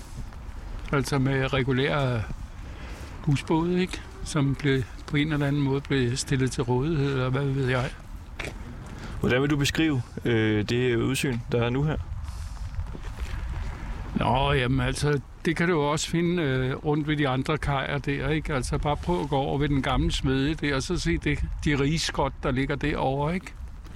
Altså 0.92 1.18
med 1.18 1.52
regulære 1.52 2.22
husbåde, 3.20 3.80
ikke? 3.80 4.00
Som 4.24 4.54
blev, 4.54 4.82
på 5.06 5.16
en 5.16 5.32
eller 5.32 5.46
anden 5.46 5.62
måde 5.62 5.80
blev 5.80 6.16
stillet 6.16 6.50
til 6.50 6.62
rådighed, 6.62 7.12
eller 7.12 7.28
hvad 7.28 7.44
ved 7.44 7.68
jeg. 7.68 7.90
Hvordan 9.20 9.42
vil 9.42 9.50
du 9.50 9.56
beskrive 9.56 10.02
øh, 10.24 10.68
det 10.68 10.96
udsyn, 10.96 11.38
der 11.52 11.62
er 11.62 11.70
nu 11.70 11.82
her? 11.82 11.96
Nå, 14.22 14.52
jamen 14.52 14.80
altså, 14.80 15.20
det 15.44 15.56
kan 15.56 15.68
du 15.68 15.74
jo 15.74 15.90
også 15.90 16.10
finde 16.10 16.42
øh, 16.42 16.76
rundt 16.76 17.08
ved 17.08 17.16
de 17.16 17.28
andre 17.28 17.58
kajer 17.58 17.98
der, 17.98 18.28
ikke? 18.28 18.54
Altså 18.54 18.78
bare 18.78 18.96
prøv 18.96 19.20
at 19.22 19.28
gå 19.28 19.36
over 19.36 19.58
ved 19.58 19.68
den 19.68 19.82
gamle 19.82 20.12
smede 20.12 20.54
der, 20.54 20.74
og 20.74 20.82
så 20.82 20.98
se 20.98 21.18
det, 21.18 21.38
de 21.64 21.80
rige 21.80 21.98
skot, 21.98 22.32
der 22.42 22.50
ligger 22.50 22.76
derovre, 22.76 23.34
ikke? 23.34 23.46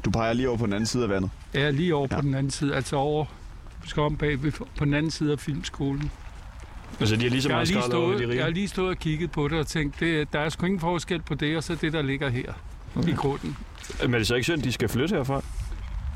Du 0.05 0.11
peger 0.11 0.33
lige 0.33 0.49
over 0.49 0.59
på 0.59 0.67
den 0.67 0.73
anden 0.73 0.87
side 0.87 1.03
af 1.03 1.09
vandet. 1.11 1.31
Ja, 1.55 1.71
lige 1.71 1.95
over 1.95 2.09
ja. 2.11 2.17
På 2.17 2.23
den 2.23 2.35
anden 2.35 2.51
side, 2.51 2.75
altså 2.75 2.97
over 2.97 3.25
du 3.85 3.89
skal 3.89 4.03
om 4.03 4.17
bag 4.17 4.39
på 4.79 4.85
den 4.85 4.95
anden 4.95 5.11
side 5.11 5.33
af 5.33 5.39
filmskolen. 5.41 6.11
Altså, 7.01 7.17
de 7.17 7.23
har 7.23 7.31
lige 7.31 7.43
så 7.43 7.49
Jeg 7.49 7.57
har, 7.57 7.59
meget 7.59 7.69
lige 7.69 7.79
over 7.79 8.13
de 8.13 8.19
stået, 8.19 8.35
jeg 8.37 8.43
har 8.43 8.47
rige. 8.47 8.55
lige 8.55 8.69
stået 8.69 8.89
og 8.89 8.97
kigget 8.97 9.31
på 9.31 9.49
det 9.49 9.59
og 9.59 9.67
tænkt, 9.67 10.01
det, 10.01 10.33
der 10.33 10.41
er 10.41 10.49
sgu 10.49 10.67
ingen 10.67 10.81
forskel 10.81 11.23
på 11.23 11.35
det, 11.35 11.57
og 11.57 11.65
så 11.65 11.75
det, 11.75 11.93
der 11.93 12.03
ligger 12.03 12.29
her 12.29 12.53
okay. 12.97 13.09
i 13.09 13.13
grunden. 13.13 13.57
Men 14.03 14.15
er 14.15 14.19
det 14.19 14.27
så 14.27 14.35
ikke 14.35 14.45
synd, 14.45 14.63
de 14.63 14.73
skal 14.73 14.89
flytte 14.89 15.17
herfra? 15.17 15.43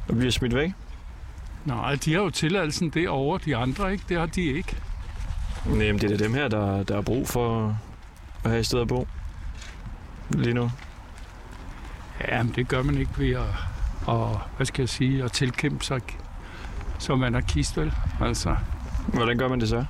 Og 0.08 0.16
bliver 0.16 0.30
smidt 0.30 0.54
væk? 0.54 0.70
Nej, 1.64 1.94
de 2.04 2.12
har 2.14 2.20
jo 2.20 2.30
tilladelsen 2.30 2.90
derovre, 2.90 3.40
de 3.44 3.56
andre, 3.56 3.92
ikke? 3.92 4.04
Det 4.08 4.18
har 4.18 4.26
de 4.26 4.42
ikke. 4.42 4.76
Nej, 5.66 5.76
men 5.92 5.98
det 5.98 6.10
er 6.12 6.16
dem 6.16 6.34
her, 6.34 6.48
der, 6.48 6.82
der 6.82 6.96
er 6.96 7.02
brug 7.02 7.28
for 7.28 7.76
at 8.44 8.50
have 8.50 8.60
et 8.60 8.66
sted 8.66 8.80
at 8.80 8.88
bo. 8.88 9.08
Lige 10.30 10.54
nu. 10.54 10.70
Ja, 12.28 12.42
men 12.42 12.52
det 12.56 12.68
gør 12.68 12.82
man 12.82 12.98
ikke 12.98 13.18
ved 13.18 13.30
at, 13.30 13.46
og, 14.06 14.40
hvad 14.56 14.66
skal 14.66 14.82
jeg 14.82 14.88
sige, 14.88 15.24
at 15.24 15.32
tilkæmpe 15.32 15.84
sig 15.84 16.00
som 16.98 17.22
anarkist, 17.22 17.76
vel? 17.76 17.92
Altså, 18.20 18.56
Hvordan 19.06 19.38
gør 19.38 19.48
man 19.48 19.60
det 19.60 19.68
så? 19.68 19.84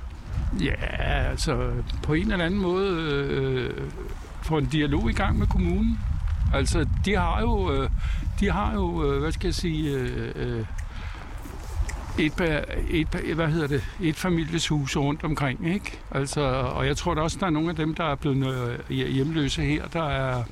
ja, 0.61 0.73
altså 1.29 1.71
på 2.03 2.13
en 2.13 2.31
eller 2.31 2.45
anden 2.45 2.59
måde 2.61 2.89
øh, 2.97 3.91
få 4.41 4.57
en 4.57 4.65
dialog 4.65 5.09
i 5.09 5.13
gang 5.13 5.39
med 5.39 5.47
kommunen. 5.47 5.99
Altså, 6.53 6.85
de 7.05 7.15
har 7.15 7.41
jo, 7.41 7.73
øh, 7.73 7.89
de 8.39 8.51
har 8.51 8.73
jo, 8.73 9.03
øh, 9.11 9.19
hvad 9.19 9.31
skal 9.31 9.47
jeg 9.47 9.55
sige, 9.55 9.91
øh, 9.91 10.31
øh, 10.35 10.65
et, 12.19 12.33
et, 12.89 13.07
hvad 13.35 13.47
hedder 13.47 13.67
det, 13.67 13.83
et 14.01 14.15
familieshus 14.15 14.97
rundt 14.97 15.23
omkring, 15.23 15.73
ikke? 15.73 15.99
Altså, 16.11 16.41
og 16.51 16.87
jeg 16.87 16.97
tror 16.97 17.13
da 17.13 17.21
også, 17.21 17.37
der 17.39 17.45
er 17.45 17.49
nogle 17.49 17.69
af 17.69 17.75
dem, 17.75 17.95
der 17.95 18.03
er 18.03 18.15
blevet 18.15 18.79
øh, 18.89 18.97
hjemløse 19.07 19.61
her, 19.61 19.87
der 19.87 20.03
er, 20.09 20.43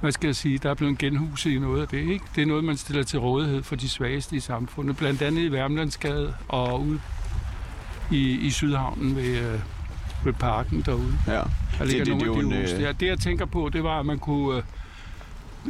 hvad 0.00 0.12
skal 0.12 0.26
jeg 0.28 0.36
sige, 0.36 0.58
der 0.58 0.70
er 0.70 0.74
blevet 0.74 0.98
genhuset 0.98 1.50
i 1.50 1.58
noget 1.58 1.82
af 1.82 1.88
det, 1.88 1.98
ikke? 1.98 2.24
Det 2.36 2.42
er 2.42 2.46
noget, 2.46 2.64
man 2.64 2.76
stiller 2.76 3.02
til 3.02 3.18
rådighed 3.18 3.62
for 3.62 3.76
de 3.76 3.88
svageste 3.88 4.36
i 4.36 4.40
samfundet, 4.40 4.96
blandt 4.96 5.22
andet 5.22 5.42
i 5.42 5.52
Værmlandsgade 5.52 6.34
og 6.48 6.80
ude 6.82 7.00
i, 8.10 8.30
i 8.30 8.50
Sydhavnen 8.50 9.16
ved, 9.16 9.38
øh, 9.38 9.60
ved 10.24 10.32
parken 10.32 10.82
derude. 10.86 11.18
Ja. 11.26 11.32
Der 11.78 11.84
ligger 11.84 12.04
det- 12.04 12.08
nogle 12.16 12.24
det 12.24 12.56
af 12.56 12.60
de 12.60 12.60
huse 12.62 12.76
øh, 12.76 12.82
der. 12.82 12.92
Det, 12.92 13.06
jeg 13.06 13.18
tænker 13.18 13.44
på, 13.46 13.70
det 13.72 13.84
var, 13.84 14.00
at 14.00 14.06
man 14.06 14.18
kunne 14.18 14.56
øh, 14.56 14.62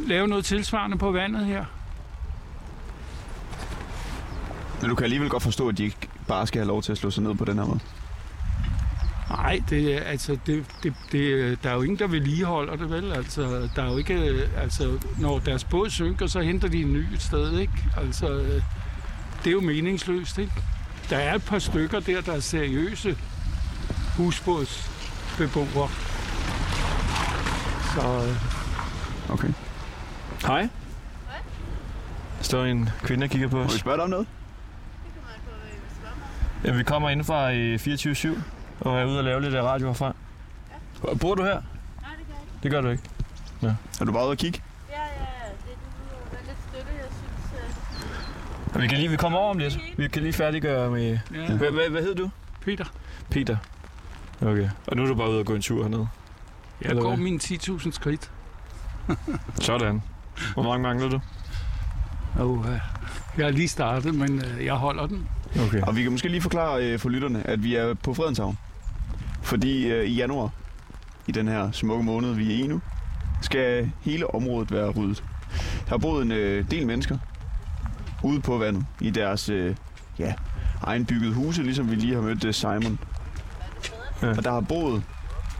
lave 0.07 0.27
noget 0.27 0.45
tilsvarende 0.45 0.97
på 0.97 1.11
vandet 1.11 1.45
her. 1.45 1.65
Men 4.85 4.89
du 4.89 4.95
kan 4.95 5.03
alligevel 5.03 5.29
godt 5.29 5.43
forstå, 5.43 5.67
at 5.69 5.77
de 5.77 5.83
ikke 5.83 6.07
bare 6.27 6.47
skal 6.47 6.59
have 6.59 6.67
lov 6.67 6.81
til 6.81 6.91
at 6.91 6.97
slå 6.97 7.11
sig 7.11 7.23
ned 7.23 7.35
på 7.35 7.45
den 7.45 7.57
her 7.57 7.65
måde. 7.65 7.79
Nej, 9.29 9.61
det, 9.69 9.95
er- 9.95 9.99
altså, 10.03 10.37
det, 10.45 10.65
det, 10.83 10.93
det, 11.11 11.57
der 11.63 11.69
er 11.69 11.73
jo 11.73 11.81
ingen, 11.81 11.99
der 11.99 12.07
vedligeholder 12.07 12.75
det, 12.75 12.89
vel? 12.89 13.13
Altså, 13.13 13.69
der 13.75 13.83
er 13.83 13.91
jo 13.91 13.97
ikke, 13.97 14.43
altså, 14.57 14.99
når 15.17 15.39
deres 15.39 15.63
båd 15.63 15.89
synker, 15.89 16.27
så 16.27 16.41
henter 16.41 16.67
de 16.67 16.81
en 16.81 16.93
ny 16.93 17.13
et 17.13 17.21
sted, 17.21 17.59
ikke? 17.59 17.73
Altså, 17.97 18.27
det 19.43 19.47
er 19.47 19.51
jo 19.51 19.61
meningsløst, 19.61 20.37
ikke? 20.37 20.51
Der 21.09 21.17
er 21.17 21.35
et 21.35 21.43
par 21.43 21.59
stykker 21.59 21.99
der, 21.99 22.21
der 22.21 22.33
er 22.33 22.39
seriøse 22.39 23.17
husbådsbeboere. 24.17 25.89
Så 27.93 28.33
Okay. 29.29 29.49
Hej. 30.47 30.61
Der 32.37 32.43
står 32.43 32.63
en 32.65 32.89
kvinde 33.03 33.23
og 33.23 33.29
kigger 33.29 33.47
på 33.47 33.55
Må 33.57 33.61
vi 33.63 33.67
os. 33.67 33.73
spørge 33.73 33.97
dig 33.97 34.03
om 34.03 34.09
noget? 34.09 34.27
Ja, 36.65 36.71
vi 36.73 36.83
kommer 36.83 37.09
ind 37.09 37.23
fra 37.23 37.53
øh, 37.53 37.75
24-7 37.75 38.39
og 38.79 38.99
er 38.99 39.05
ude 39.05 39.17
og 39.17 39.23
lave 39.23 39.41
lidt 39.41 39.55
af 39.55 39.63
radio 39.63 39.87
herfra. 39.87 40.15
Bor 41.21 41.35
du 41.35 41.43
her? 41.43 41.53
Nej, 41.53 41.61
det 42.19 42.25
kan 42.27 42.35
jeg 42.35 42.41
ikke. 42.41 42.63
Det 42.63 42.71
gør 42.71 42.81
du 42.81 42.89
ikke. 42.89 43.03
Er 44.01 44.05
du 44.05 44.11
bare 44.11 44.23
ude 44.23 44.31
at 44.31 44.37
kigge? 44.37 44.61
Ja, 44.89 44.95
ja, 44.95 45.03
ja. 45.03 45.05
Det 45.65 45.71
er 46.31 46.37
det, 46.37 46.47
lidt 46.47 46.57
støtte, 46.69 46.91
jeg 46.97 47.05
synes. 47.11 48.69
øh, 48.69 48.75
Og 48.75 48.81
vi 48.81 48.87
kan 48.87 48.97
lige 48.97 49.09
vi 49.09 49.17
kommer 49.17 49.39
over 49.39 49.49
om 49.49 49.57
lidt. 49.57 49.79
Vi 49.97 50.07
kan 50.07 50.21
lige 50.21 50.33
færdiggøre 50.33 50.91
med... 50.91 51.19
ja, 51.33 51.55
Hvad, 51.55 51.89
hvad, 51.89 52.01
hedder 52.01 52.15
du? 52.15 52.29
Peter, 52.61 52.85
Peter. 53.29 53.57
Okay. 54.41 54.69
Og 54.87 54.95
nu 54.97 55.03
er 55.03 55.07
du 55.07 55.15
bare 55.15 55.29
ude 55.29 55.39
og 55.39 55.45
gå 55.45 55.55
en 55.55 55.61
tur 55.61 55.81
hernede. 55.81 56.07
jeg 56.81 56.89
Eller 56.89 57.01
går 57.01 57.15
mine 57.15 57.39
10.000 57.43 57.91
skridt. 57.91 58.31
Sådan. 59.61 60.01
Hvor 60.53 60.63
mange 60.63 60.83
mangler 60.83 61.09
du? 61.09 61.19
Og, 62.35 62.65
øh, 62.69 62.79
jeg 63.37 63.45
har 63.45 63.51
lige 63.51 63.67
startet, 63.67 64.15
men 64.15 64.41
øh, 64.45 64.65
jeg 64.65 64.73
holder 64.73 65.05
den. 65.07 65.27
Okay. 65.59 65.81
Og 65.81 65.95
vi 65.95 66.03
kan 66.03 66.11
måske 66.11 66.27
lige 66.27 66.41
forklare 66.41 66.85
øh, 66.85 66.99
for 66.99 67.09
lytterne, 67.09 67.47
at 67.47 67.63
vi 67.63 67.75
er 67.75 67.93
på 67.93 68.13
Fredenshavn. 68.13 68.57
Fordi 69.41 69.87
øh, 69.87 70.05
i 70.05 70.13
januar, 70.13 70.49
i 71.27 71.31
den 71.31 71.47
her 71.47 71.71
smukke 71.71 72.03
måned, 72.03 72.33
vi 72.33 72.53
er 72.53 72.63
i 72.63 72.67
nu, 72.67 72.81
skal 73.41 73.91
hele 74.01 74.35
området 74.35 74.71
være 74.71 74.89
ryddet. 74.89 75.23
Der 75.85 75.89
har 75.89 75.97
boet 75.97 76.21
en 76.21 76.31
øh, 76.31 76.71
del 76.71 76.87
mennesker 76.87 77.17
ude 78.23 78.41
på 78.41 78.57
vandet 78.57 78.85
i 79.01 79.09
deres 79.09 79.49
øh, 79.49 79.75
ja, 80.19 80.33
egenbyggede 80.83 81.33
huse, 81.33 81.63
ligesom 81.63 81.91
vi 81.91 81.95
lige 81.95 82.15
har 82.15 82.21
mødt 82.21 82.45
øh, 82.45 82.53
Simon. 82.53 82.99
Ja. 84.21 84.29
Og 84.29 84.43
der 84.43 84.51
har 84.51 84.61
boet 84.61 85.03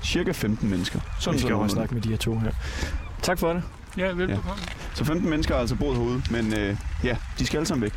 cirka 0.03 0.31
15 0.31 0.69
mennesker. 0.69 0.99
Sådan 1.19 1.39
skal 1.39 1.49
jeg 1.49 1.57
også 1.57 1.73
snakke 1.73 1.93
med 1.93 2.01
de 2.01 2.09
her 2.09 2.17
to 2.17 2.39
her. 2.39 2.51
Tak 3.21 3.39
for 3.39 3.53
det. 3.53 3.63
Ja, 3.97 4.07
velbekomme. 4.07 4.61
Så 4.93 5.05
15 5.05 5.29
mennesker 5.29 5.53
har 5.53 5.61
altså 5.61 5.75
boet 5.75 5.97
herude, 5.97 6.21
men 6.31 6.53
øh, 6.53 6.77
ja, 7.03 7.17
de 7.39 7.45
skal 7.45 7.57
alle 7.57 7.67
sammen 7.67 7.83
væk. 7.83 7.93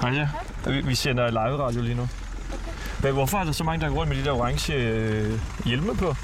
Hej 0.00 0.10
ja. 0.10 0.28
Vi, 0.66 0.80
vi 0.80 0.94
sender 0.94 1.30
live 1.30 1.62
radio 1.62 1.80
lige 1.82 1.94
nu. 1.94 2.08
Men 3.02 3.12
hvorfor 3.12 3.38
er 3.38 3.44
der 3.44 3.52
så 3.52 3.64
mange, 3.64 3.84
der 3.84 3.88
går 3.92 3.96
rundt 3.96 4.08
med 4.08 4.18
de 4.18 4.24
der 4.24 4.32
orange 4.32 4.74
øh, 4.74 5.40
hjelme 5.64 5.96
på? 5.96 6.14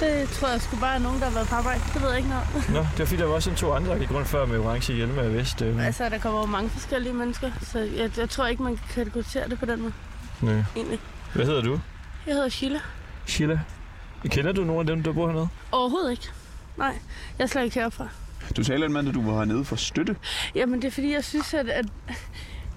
Det 0.00 0.28
tror 0.28 0.48
jeg 0.48 0.60
sgu 0.60 0.76
bare 0.76 0.94
er 0.94 0.98
nogen, 0.98 1.20
der 1.20 1.26
har 1.26 1.34
været 1.34 1.48
på 1.48 1.54
arbejde. 1.54 1.80
Det 1.94 2.02
ved 2.02 2.08
jeg 2.08 2.18
ikke 2.18 2.30
noget. 2.30 2.46
Nå, 2.68 2.78
det 2.78 2.98
var 2.98 3.04
fordi, 3.04 3.20
der 3.20 3.26
var 3.26 3.34
også 3.34 3.50
en 3.50 3.56
to 3.56 3.72
andre, 3.72 3.90
der 3.92 3.98
gik 3.98 4.10
rundt 4.14 4.28
før 4.28 4.46
med 4.46 4.58
orange 4.58 4.92
hjelme 4.94 5.20
af 5.22 5.34
vest. 5.34 5.62
Øh. 5.62 5.86
Altså, 5.86 6.08
der 6.08 6.18
kommer 6.18 6.40
jo 6.40 6.46
mange 6.46 6.70
forskellige 6.70 7.12
mennesker, 7.12 7.50
så 7.62 7.78
jeg, 7.78 8.18
jeg 8.18 8.30
tror 8.30 8.46
ikke, 8.46 8.62
man 8.62 8.76
kan 8.76 8.86
kategorisere 8.94 9.48
det 9.48 9.58
på 9.58 9.66
den 9.66 9.80
måde, 9.82 9.92
Nej. 10.40 10.64
egentlig. 10.76 10.98
Hvad 11.34 11.46
hedder 11.46 11.62
du? 11.62 11.80
Jeg 12.26 12.34
hedder 12.34 12.48
Sheila. 12.48 12.78
Sheila. 13.26 13.60
Kender 14.26 14.52
du 14.52 14.64
nogen 14.64 14.80
af 14.80 14.86
dem, 14.96 15.02
der 15.02 15.12
bor 15.12 15.26
hernede? 15.26 15.48
Overhovedet 15.72 16.10
ikke. 16.10 16.28
Nej, 16.76 16.98
jeg 17.38 17.44
er 17.44 17.48
slet 17.48 17.64
ikke 17.64 17.80
herfra. 17.80 18.08
Du 18.56 18.64
taler 18.64 18.78
lidt 18.80 18.92
med, 18.92 19.08
at 19.08 19.14
du 19.14 19.30
var 19.30 19.38
hernede 19.38 19.64
for 19.64 19.76
støtte. 19.76 20.16
Jamen, 20.54 20.82
det 20.82 20.88
er 20.88 20.92
fordi, 20.92 21.12
jeg 21.12 21.24
synes, 21.24 21.54
at, 21.54 21.68
at 21.68 21.86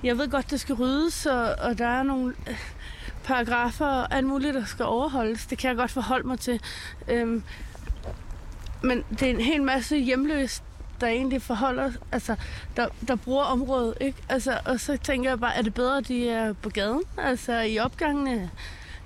jeg 0.04 0.18
ved 0.18 0.30
godt, 0.30 0.52
det 0.52 0.60
skal 0.60 0.76
ryddes, 0.76 1.26
og, 1.26 1.56
og 1.60 1.78
der 1.78 1.88
er 1.88 2.04
nogle 2.04 2.34
øh, 2.50 2.58
paragrafer 3.24 3.86
og 3.86 4.16
alt 4.16 4.28
muligt, 4.28 4.54
der 4.54 4.66
skal 4.66 4.86
overholdes. 4.86 5.46
Det 5.46 5.58
kan 5.58 5.68
jeg 5.68 5.78
godt 5.78 5.92
forholde 5.92 6.28
mig 6.28 6.40
til. 6.40 6.62
Øhm, 7.08 7.44
men 8.84 9.04
det 9.10 9.22
er 9.22 9.30
en 9.30 9.42
hel 9.42 9.64
masse 9.64 9.98
hjemløse, 9.98 10.62
der 11.02 11.08
egentlig 11.08 11.42
forholder, 11.42 11.92
altså, 12.12 12.36
der, 12.78 12.88
der 13.08 13.16
bruger 13.16 13.44
området, 13.44 13.94
ikke? 14.02 14.18
Altså, 14.30 14.60
og 14.66 14.80
så 14.80 14.98
tænker 14.98 15.30
jeg 15.30 15.40
bare, 15.40 15.56
er 15.56 15.62
det 15.62 15.74
bedre, 15.74 15.98
at 15.98 16.08
de 16.08 16.30
er 16.30 16.54
på 16.54 16.70
gaden? 16.70 17.02
Altså, 17.18 17.62
i 17.62 17.80
opgangene 17.80 18.50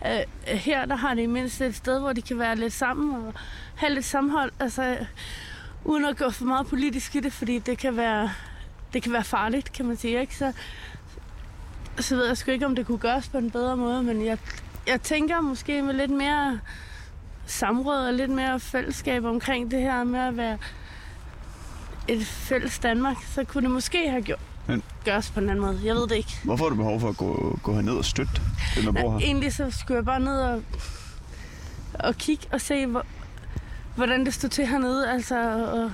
øh, 0.06 0.58
her, 0.58 0.86
der 0.86 0.96
har 0.96 1.14
de 1.14 1.28
mindst 1.28 1.62
et 1.62 1.76
sted, 1.76 2.00
hvor 2.00 2.14
de 2.14 2.22
kan 2.22 2.40
være 2.40 2.56
lidt 2.56 2.74
sammen 2.74 3.16
og 3.16 3.34
have 3.76 3.94
lidt 3.94 4.06
sammenhold. 4.06 4.52
Altså, 4.60 4.98
uden 5.86 6.06
at 6.06 6.18
gå 6.18 6.30
for 6.30 6.46
meget 6.46 6.68
politisk 6.68 7.16
i 7.16 7.20
det, 7.20 7.34
fordi 7.34 7.60
det 7.60 7.78
kan 7.78 7.98
være, 7.98 8.32
det 8.98 9.04
kan 9.04 9.14
være 9.14 9.24
farligt, 9.24 9.74
kan 9.74 9.86
man 9.86 9.98
sige. 9.98 10.22
Ikke? 10.22 10.36
Så, 10.36 10.52
så 12.00 12.16
ved 12.16 12.28
jeg 12.28 12.38
sgu 12.38 12.52
ikke, 12.52 12.66
om 12.66 12.76
det 12.76 12.86
kunne 12.86 12.98
gøres 12.98 13.28
på 13.28 13.38
en 13.38 13.52
bedre 13.52 13.78
måde, 13.78 14.04
men 14.04 14.26
jeg, 14.26 14.38
jeg 14.88 15.02
tænker 15.02 15.42
måske 15.42 15.82
med 15.82 15.94
lidt 15.94 16.12
mere 16.12 16.60
samråd 17.46 18.08
og 18.08 18.14
lidt 18.14 18.32
mere 18.32 18.60
fællesskab 18.60 19.26
omkring 19.26 19.72
det 19.72 19.82
her 19.82 20.04
med 20.04 20.20
at 20.20 20.38
være 20.38 20.58
et 22.08 22.26
fælles 22.26 22.80
Danmark, 22.80 23.18
så 23.34 23.44
kunne 23.44 23.64
det 23.64 23.72
måske 23.72 24.10
have 24.10 24.22
gjort, 24.22 24.40
Men- 24.68 24.84
gøres 25.06 25.32
på 25.32 25.40
en 25.40 25.50
anden 25.50 25.66
måde. 25.66 25.80
Jeg 25.84 25.96
ved 25.96 26.08
det 26.08 26.16
ikke. 26.16 26.40
Hvorfor 26.44 26.64
har 26.66 26.70
du 26.70 26.76
behov 26.76 27.00
for 27.00 27.10
at 27.10 27.18
gå, 27.18 27.60
gå 27.64 27.74
herned 27.74 27.94
og 27.94 28.06
støtte 28.06 28.42
dem, 28.76 28.84
der 28.94 29.02
bor 29.02 29.12
her? 29.12 29.26
Egentlig 29.26 29.54
så 29.54 29.72
skulle 29.72 29.96
jeg 29.96 30.06
bare 30.06 30.20
ned 30.20 30.40
og, 30.42 30.64
og 31.94 32.16
kigge 32.16 32.48
og 32.52 32.62
se, 32.62 32.86
hvor, 32.86 33.06
hvordan 33.96 34.26
det 34.26 34.34
stod 34.34 34.50
til 34.50 34.68
hernede. 34.68 35.12
Altså, 35.12 35.66
og, 35.66 35.92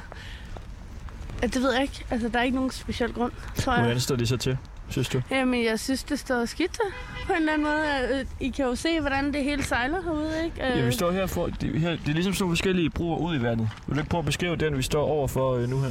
det 1.48 1.62
ved 1.62 1.74
jeg 1.74 1.82
ikke. 1.82 2.06
Altså, 2.10 2.30
der 2.30 2.40
er 2.40 2.44
ikke 2.44 2.56
nogen 2.56 2.72
speciel 2.72 3.14
grund, 3.14 3.32
tror 3.56 3.74
jeg. 3.74 3.82
Hvordan 3.84 4.00
står 4.00 4.16
det 4.16 4.28
så 4.28 4.38
til, 4.38 4.58
synes 4.90 5.10
du? 5.10 5.22
Jamen, 5.32 5.64
jeg 5.66 5.80
synes, 5.80 6.04
det 6.04 6.20
står 6.20 6.46
skidt 6.46 6.72
til, 6.72 6.82
på 7.28 7.34
en 7.34 7.40
eller 7.40 7.54
anden 7.54 7.68
måde. 7.68 8.20
Øh, 8.20 8.26
I 8.40 8.50
kan 8.50 8.66
jo 8.66 8.76
se, 8.76 9.00
hvordan 9.00 9.34
det 9.34 9.44
hele 9.44 9.64
sejler 9.64 10.02
herude, 10.04 10.46
ikke? 10.46 10.72
Øh, 10.72 10.80
Ja, 10.80 10.86
vi 10.86 10.92
står 10.92 11.12
her 11.12 11.28
for... 11.28 11.48
Det, 11.48 11.80
her, 11.80 11.90
det 11.90 12.10
er 12.10 12.14
ligesom 12.14 12.34
sådan 12.34 12.52
forskellige 12.52 12.90
broer 12.90 13.18
ud 13.18 13.36
i 13.40 13.42
vandet. 13.42 13.70
Vil 13.88 13.96
du 13.96 14.00
ikke 14.02 14.10
prøve 14.10 14.20
at 14.20 14.26
beskrive 14.26 14.56
den, 14.56 14.78
vi 14.78 14.82
står 14.82 15.04
over 15.04 15.28
for 15.28 15.56
øh, 15.56 15.70
nu 15.70 15.80
her? 15.82 15.90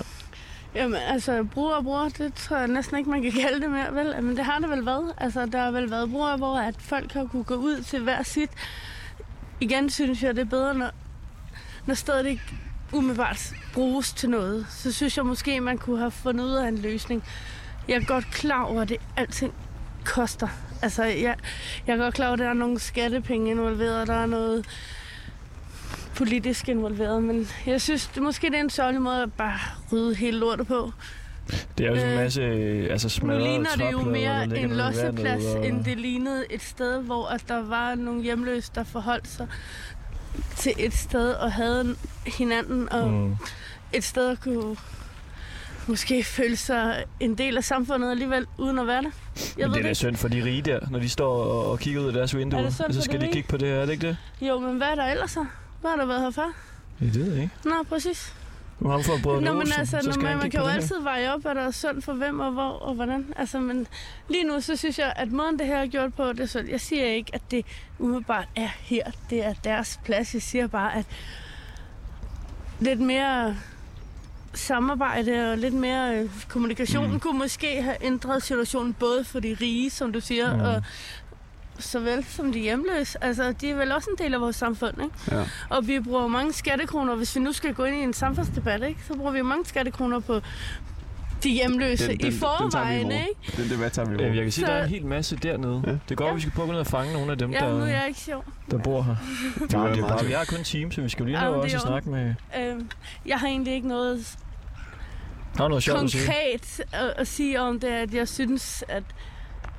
Jamen, 0.74 0.96
altså, 1.08 1.44
bruger 1.44 1.74
og 1.74 1.84
bruger, 1.84 2.08
det 2.08 2.34
tror 2.34 2.56
jeg 2.56 2.68
næsten 2.68 2.98
ikke, 2.98 3.10
man 3.10 3.22
kan 3.22 3.32
kalde 3.32 3.60
det 3.60 3.70
mere, 3.70 3.94
vel? 3.94 4.22
Men 4.22 4.36
det 4.36 4.44
har 4.44 4.58
det 4.58 4.70
vel 4.70 4.86
været. 4.86 5.12
Altså, 5.18 5.46
der 5.46 5.58
har 5.62 5.70
vel 5.70 5.90
været 5.90 6.10
bruger, 6.10 6.36
hvor 6.36 6.58
at 6.58 6.74
folk 6.78 7.12
har 7.12 7.24
kunne 7.24 7.44
gå 7.44 7.54
ud 7.54 7.82
til 7.82 8.00
hver 8.02 8.22
sit. 8.22 8.50
Igen 9.60 9.90
synes 9.90 10.22
jeg, 10.22 10.34
det 10.36 10.40
er 10.40 10.44
bedre, 10.50 10.74
når, 10.74 10.90
når 11.86 11.94
stedet 11.94 12.26
ikke 12.26 12.42
umiddelbart 12.92 13.52
bruges 13.74 14.12
til 14.12 14.30
noget. 14.30 14.66
Så 14.70 14.92
synes 14.92 15.16
jeg 15.16 15.26
måske, 15.26 15.60
man 15.60 15.78
kunne 15.78 15.98
have 15.98 16.10
fundet 16.10 16.44
ud 16.44 16.52
af 16.54 16.68
en 16.68 16.78
løsning. 16.78 17.24
Jeg 17.88 17.96
er 17.96 18.04
godt 18.04 18.24
klar 18.30 18.62
over, 18.64 18.82
at 18.82 18.88
det 18.88 18.96
alting 19.16 19.54
koster. 20.04 20.48
Altså, 20.82 21.04
jeg, 21.04 21.36
jeg 21.86 21.92
er 21.92 21.96
godt 21.96 22.14
klar 22.14 22.26
over, 22.26 22.32
at 22.32 22.38
der 22.38 22.48
er 22.48 22.52
nogle 22.52 22.78
skattepenge 22.78 23.50
involveret, 23.50 24.08
der 24.08 24.14
er 24.14 24.26
noget 24.26 24.66
politisk 26.16 26.68
involveret, 26.68 27.22
men 27.22 27.48
jeg 27.66 27.80
synes, 27.80 28.06
det 28.06 28.22
måske 28.22 28.46
det 28.46 28.56
er 28.56 28.60
en 28.60 28.70
sørgelig 28.70 29.02
måde 29.02 29.22
at 29.22 29.32
bare 29.32 29.58
rydde 29.92 30.14
hele 30.14 30.38
lortet 30.38 30.66
på. 30.66 30.92
Det 31.78 31.86
er 31.86 31.90
jo 31.90 31.96
sådan 31.96 32.08
en 32.12 32.16
Øh, 32.18 32.22
masse 32.24 32.40
øh, 32.42 32.90
altså 32.90 33.06
Nu 33.06 33.10
smadrede 33.10 33.42
ligner 33.44 33.70
det 33.76 33.92
jo 33.92 34.00
mere 34.02 34.58
en 34.58 34.70
losseplads, 34.70 35.44
og- 35.44 35.66
end 35.66 35.84
det 35.84 35.98
lignede 35.98 36.44
et 36.50 36.62
sted, 36.62 37.02
hvor 37.02 37.26
at 37.26 37.44
der 37.48 37.62
var 37.62 37.94
nogle 37.94 38.22
hjemløse, 38.22 38.70
der 38.74 38.84
forholdt 38.84 39.28
sig 39.28 39.46
til 40.56 40.72
et 40.78 40.94
sted 40.94 41.32
og 41.32 41.52
havde 41.52 41.96
hinanden, 42.26 42.92
og 42.92 43.10
mm. 43.10 43.36
Et 43.92 44.04
sted 44.04 44.30
at 44.30 44.40
kunne 44.40 44.76
måske 45.86 46.24
føle 46.24 46.56
sig 46.56 47.04
en 47.20 47.38
del 47.38 47.56
af 47.56 47.64
samfundet 47.64 48.10
alligevel, 48.10 48.46
uden 48.58 48.78
at 48.78 48.86
være 48.86 49.02
det. 49.02 49.12
Jeg 49.36 49.68
Men 49.68 49.70
ved 49.70 49.74
det 49.74 49.84
er 49.84 49.88
da 49.88 49.94
synd 49.94 50.16
for 50.16 50.28
de 50.28 50.44
rige 50.44 50.62
der, 50.62 50.80
når 50.90 50.98
de 50.98 51.08
står 51.08 51.44
og, 51.64 51.78
kigger 51.78 52.00
ud 52.00 52.06
af 52.06 52.12
deres 52.12 52.36
vindue. 52.36 52.60
Og 52.60 52.72
så 52.72 53.00
skal 53.00 53.20
de 53.20 53.26
de 53.26 53.32
kigge 53.32 53.48
på 53.48 53.56
det 53.56 53.68
her, 53.68 53.76
er 53.76 53.86
det 53.86 53.92
ikke 53.92 54.06
det? 54.06 54.16
Jo, 54.40 54.58
men 54.58 54.76
hvad 54.76 54.86
er 54.88 54.94
der 54.94 55.04
ellers 55.04 55.30
så? 55.30 55.46
Hvad 55.80 55.90
har 55.90 55.96
der 55.96 56.06
været 56.06 56.20
her 56.20 56.30
før? 56.30 56.52
Det 57.00 57.14
ved 57.14 57.32
jeg 57.32 57.42
ikke. 57.42 57.54
Nå, 57.64 57.74
præcis. 57.88 58.34
Nu 58.82 58.88
har 58.88 58.98
vi 58.98 59.04
fået 59.04 59.22
brødrene 59.22 59.44
Nå, 59.44 59.52
men 59.52 59.60
Olsen, 59.60 59.80
altså, 59.80 59.98
så 60.00 60.20
når 60.20 60.22
man, 60.22 60.38
man 60.38 60.50
kan 60.50 60.60
jo 60.60 60.66
altid 60.66 61.02
veje 61.02 61.34
op, 61.34 61.40
hvad 61.42 61.54
der 61.54 61.60
er 61.60 61.70
sundt 61.70 62.04
for 62.04 62.12
hvem 62.12 62.40
og 62.40 62.52
hvor 62.52 62.62
og 62.62 62.94
hvordan. 62.94 63.32
Altså, 63.36 63.60
men 63.60 63.86
lige 64.28 64.44
nu, 64.44 64.60
så 64.60 64.76
synes 64.76 64.98
jeg, 64.98 65.12
at 65.16 65.32
måden, 65.32 65.58
det 65.58 65.66
her 65.66 65.76
er 65.76 65.86
gjort 65.86 66.14
på, 66.14 66.32
det 66.32 66.40
er 66.40 66.46
sundt. 66.46 66.70
Jeg 66.70 66.80
siger 66.80 67.04
ikke, 67.04 67.34
at 67.34 67.42
det 67.50 67.66
umiddelbart 67.98 68.48
er 68.56 68.68
her. 68.80 69.10
Det 69.30 69.44
er 69.44 69.52
deres 69.64 70.00
plads. 70.04 70.34
Jeg 70.34 70.42
siger 70.42 70.66
bare, 70.66 70.96
at 70.96 71.06
lidt 72.80 73.00
mere 73.00 73.56
samarbejde 74.54 75.52
og 75.52 75.58
lidt 75.58 75.74
mere 75.74 76.18
øh, 76.18 76.30
kommunikation 76.48 77.12
Mm. 77.12 77.20
kunne 77.20 77.38
måske 77.38 77.82
have 77.82 77.96
ændret 78.00 78.42
situationen, 78.42 78.92
både 78.92 79.24
for 79.24 79.40
de 79.40 79.56
rige, 79.60 79.90
som 79.90 80.12
du 80.12 80.20
siger, 80.20 80.56
mm. 80.56 80.62
og 80.62 80.82
såvel 81.82 82.24
som 82.28 82.52
de 82.52 82.58
hjemløse. 82.58 83.24
Altså, 83.24 83.52
de 83.60 83.70
er 83.70 83.74
vel 83.74 83.92
også 83.92 84.10
en 84.18 84.24
del 84.24 84.34
af 84.34 84.40
vores 84.40 84.56
samfund, 84.56 85.02
ikke? 85.02 85.36
Ja. 85.38 85.44
Og 85.68 85.88
vi 85.88 86.00
bruger 86.00 86.26
mange 86.26 86.52
skattekroner, 86.52 87.14
hvis 87.14 87.36
vi 87.36 87.40
nu 87.40 87.52
skal 87.52 87.74
gå 87.74 87.84
ind 87.84 87.96
i 87.96 88.02
en 88.02 88.12
samfundsdebat, 88.12 88.82
ikke? 88.82 89.00
så 89.08 89.14
bruger 89.16 89.32
vi 89.32 89.42
mange 89.42 89.64
skattekroner 89.66 90.20
på 90.20 90.40
de 91.42 91.50
hjemløse 91.50 92.08
Den- 92.08 92.18
den- 92.18 92.26
i 92.26 92.30
den 92.30 92.40
tager 92.40 92.58
vi 92.62 92.64
i 92.64 92.70
forvejen, 92.70 93.02
morgen. 93.02 93.26
ikke? 93.28 93.62
Den 93.62 93.70
debat 93.70 93.92
tager 93.92 94.08
vi 94.08 94.14
Øh, 94.14 94.20
over. 94.20 94.32
jeg 94.34 94.42
kan 94.42 94.52
sige, 94.52 94.66
Så- 94.66 94.72
der 94.72 94.78
er 94.78 94.82
en 94.84 94.88
hel 94.90 95.06
masse 95.06 95.36
dernede. 95.36 95.82
Ja. 95.86 95.92
Det 96.08 96.16
går, 96.16 96.24
Ja. 96.24 96.30
at 96.30 96.36
vi 96.36 96.40
skal 96.40 96.52
prøve 96.52 96.64
at 96.64 96.68
gå 96.68 96.72
ned 96.72 96.80
og 96.80 96.86
fange 96.86 97.12
nogle 97.12 97.32
af 97.32 97.38
dem, 97.38 97.50
Ja, 97.50 97.60
nu 97.60 97.66
er 97.66 97.78
der, 97.80 97.86
jeg 97.86 98.04
ikke 98.08 98.20
sjov. 98.20 98.44
der 98.70 98.78
bor 98.78 99.02
her. 99.02 99.16
Det 99.60 99.70
det 99.70 99.74
er 100.04 100.08
bare, 100.08 100.24
vi 100.26 100.32
har 100.32 100.44
kun 100.44 100.58
en 100.58 100.64
team, 100.64 100.90
så 100.92 101.00
vi 101.00 101.08
skal 101.08 101.24
lige 101.26 101.40
nå 101.40 101.46
også 101.52 101.76
at 101.76 101.82
snakke 101.82 102.10
med... 102.10 102.34
Øhm, 102.60 102.90
jeg 103.26 103.38
har 103.38 103.46
egentlig 103.46 103.74
ikke 103.74 103.88
noget 103.88 104.36
Har 105.56 105.68
noget 105.68 105.82
sjovt 105.82 106.02
at 106.04 106.10
sige? 106.10 106.24
konkret 106.26 106.80
at, 106.92 107.12
at 107.16 107.26
sige 107.28 107.60
om 107.60 107.80
det, 107.80 107.88
at 107.88 108.14
jeg 108.14 108.28
synes, 108.28 108.84
at 108.88 109.02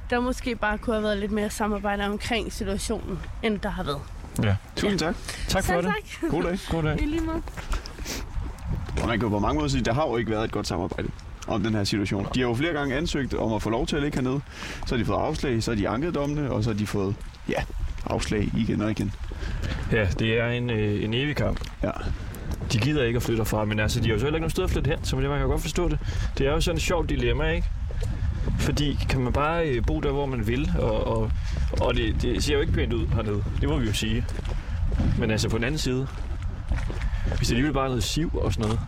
der 0.09 0.19
måske 0.19 0.55
bare 0.55 0.77
kunne 0.77 0.93
have 0.95 1.03
været 1.03 1.17
lidt 1.17 1.31
mere 1.31 1.49
samarbejde 1.49 2.05
omkring 2.05 2.53
situationen, 2.53 3.19
end 3.43 3.59
der 3.59 3.69
har 3.69 3.83
været. 3.83 4.01
Ja. 4.43 4.55
Tusind 4.75 4.99
tak. 4.99 5.15
Tak 5.47 5.63
for 5.63 5.73
Selv 5.73 5.85
det. 5.85 5.93
tak. 6.21 6.31
God 6.31 6.43
dag. 6.43 6.59
God 6.71 6.83
dag. 6.83 7.01
I 7.01 7.05
lige 7.05 7.21
måde. 7.21 7.41
Man 8.99 9.09
kan 9.09 9.21
jo 9.21 9.29
på 9.29 9.39
mange 9.39 9.55
måder 9.57 9.69
sige, 9.69 9.79
at 9.79 9.85
der 9.85 9.93
har 9.93 10.07
jo 10.07 10.17
ikke 10.17 10.31
været 10.31 10.43
et 10.43 10.51
godt 10.51 10.67
samarbejde 10.67 11.09
om 11.47 11.63
den 11.63 11.73
her 11.73 11.83
situation. 11.83 12.27
De 12.35 12.39
har 12.41 12.47
jo 12.47 12.53
flere 12.55 12.73
gange 12.73 12.95
ansøgt 12.95 13.33
om 13.33 13.53
at 13.53 13.61
få 13.61 13.69
lov 13.69 13.87
til 13.87 13.95
at 13.95 14.01
ligge 14.01 14.15
hernede. 14.17 14.41
Så 14.85 14.95
har 14.95 14.97
de 14.97 15.05
fået 15.05 15.17
afslag, 15.17 15.63
så 15.63 15.71
har 15.71 15.75
de 15.75 15.89
anket 15.89 16.15
dommene, 16.15 16.51
og 16.51 16.63
så 16.63 16.69
har 16.69 16.77
de 16.77 16.87
fået, 16.87 17.15
ja, 17.49 17.63
afslag 18.05 18.49
igen 18.57 18.81
og 18.81 18.91
igen. 18.91 19.13
Ja, 19.91 20.07
det 20.19 20.39
er 20.39 20.47
en, 20.47 20.69
øh, 20.69 21.03
en 21.03 21.13
evig 21.13 21.35
kamp. 21.35 21.59
Ja. 21.83 21.91
De 22.73 22.77
gider 22.79 23.03
ikke 23.03 23.17
at 23.17 23.23
flytte 23.23 23.39
derfra, 23.39 23.65
men 23.65 23.79
altså, 23.79 23.99
de 23.99 24.05
har 24.05 24.13
jo 24.13 24.19
så 24.19 24.25
heller 24.25 24.37
ikke 24.37 24.41
nogen 24.41 24.49
sted 24.51 24.63
at 24.63 24.69
flytte 24.69 24.89
hen, 24.89 25.03
så 25.03 25.19
det 25.19 25.29
man 25.29 25.39
kan 25.39 25.47
godt 25.47 25.61
forstå 25.61 25.89
det. 25.89 25.99
Det 26.37 26.47
er 26.47 26.51
jo 26.51 26.61
sådan 26.61 26.77
et 26.77 26.81
sjovt 26.83 27.09
dilemma, 27.09 27.49
ikke? 27.49 27.67
Fordi 28.59 28.99
kan 29.09 29.21
man 29.21 29.33
bare 29.33 29.69
øh, 29.69 29.85
bo 29.87 29.99
der, 29.99 30.11
hvor 30.11 30.25
man 30.25 30.47
vil, 30.47 30.71
og, 30.79 31.07
og, 31.07 31.31
og 31.81 31.95
det, 31.95 32.21
det 32.21 32.43
ser 32.43 32.53
jo 32.53 32.61
ikke 32.61 32.73
pænt 32.73 32.93
ud 32.93 33.07
hernede. 33.07 33.43
Det 33.61 33.69
må 33.69 33.77
vi 33.77 33.87
jo 33.87 33.93
sige. 33.93 34.25
Men 35.19 35.31
altså 35.31 35.49
på 35.49 35.57
den 35.57 35.63
anden 35.63 35.77
side, 35.77 36.07
hvis 37.37 37.47
det 37.47 37.49
alligevel 37.49 37.73
bare 37.73 37.83
er 37.83 37.89
noget 37.89 38.03
siv 38.03 38.31
og 38.33 38.53
sådan 38.53 38.65
noget. 38.65 38.79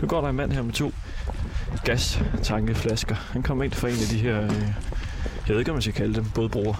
Nu 0.00 0.08
går 0.08 0.20
der 0.20 0.28
en 0.28 0.36
mand 0.36 0.52
her 0.52 0.62
med 0.62 0.72
to 0.72 0.92
gastankeflasker. 1.84 3.14
Han 3.32 3.42
kommer 3.42 3.64
ind 3.64 3.72
fra 3.72 3.88
en 3.88 3.94
af 3.94 4.08
de 4.10 4.18
her, 4.18 4.42
øh, 4.42 4.62
jeg 5.46 5.54
ved 5.54 5.58
ikke, 5.58 5.70
om 5.70 5.74
man 5.74 5.82
skal 5.82 5.94
kalde 5.94 6.14
dem, 6.14 6.24
bådbroer. 6.34 6.74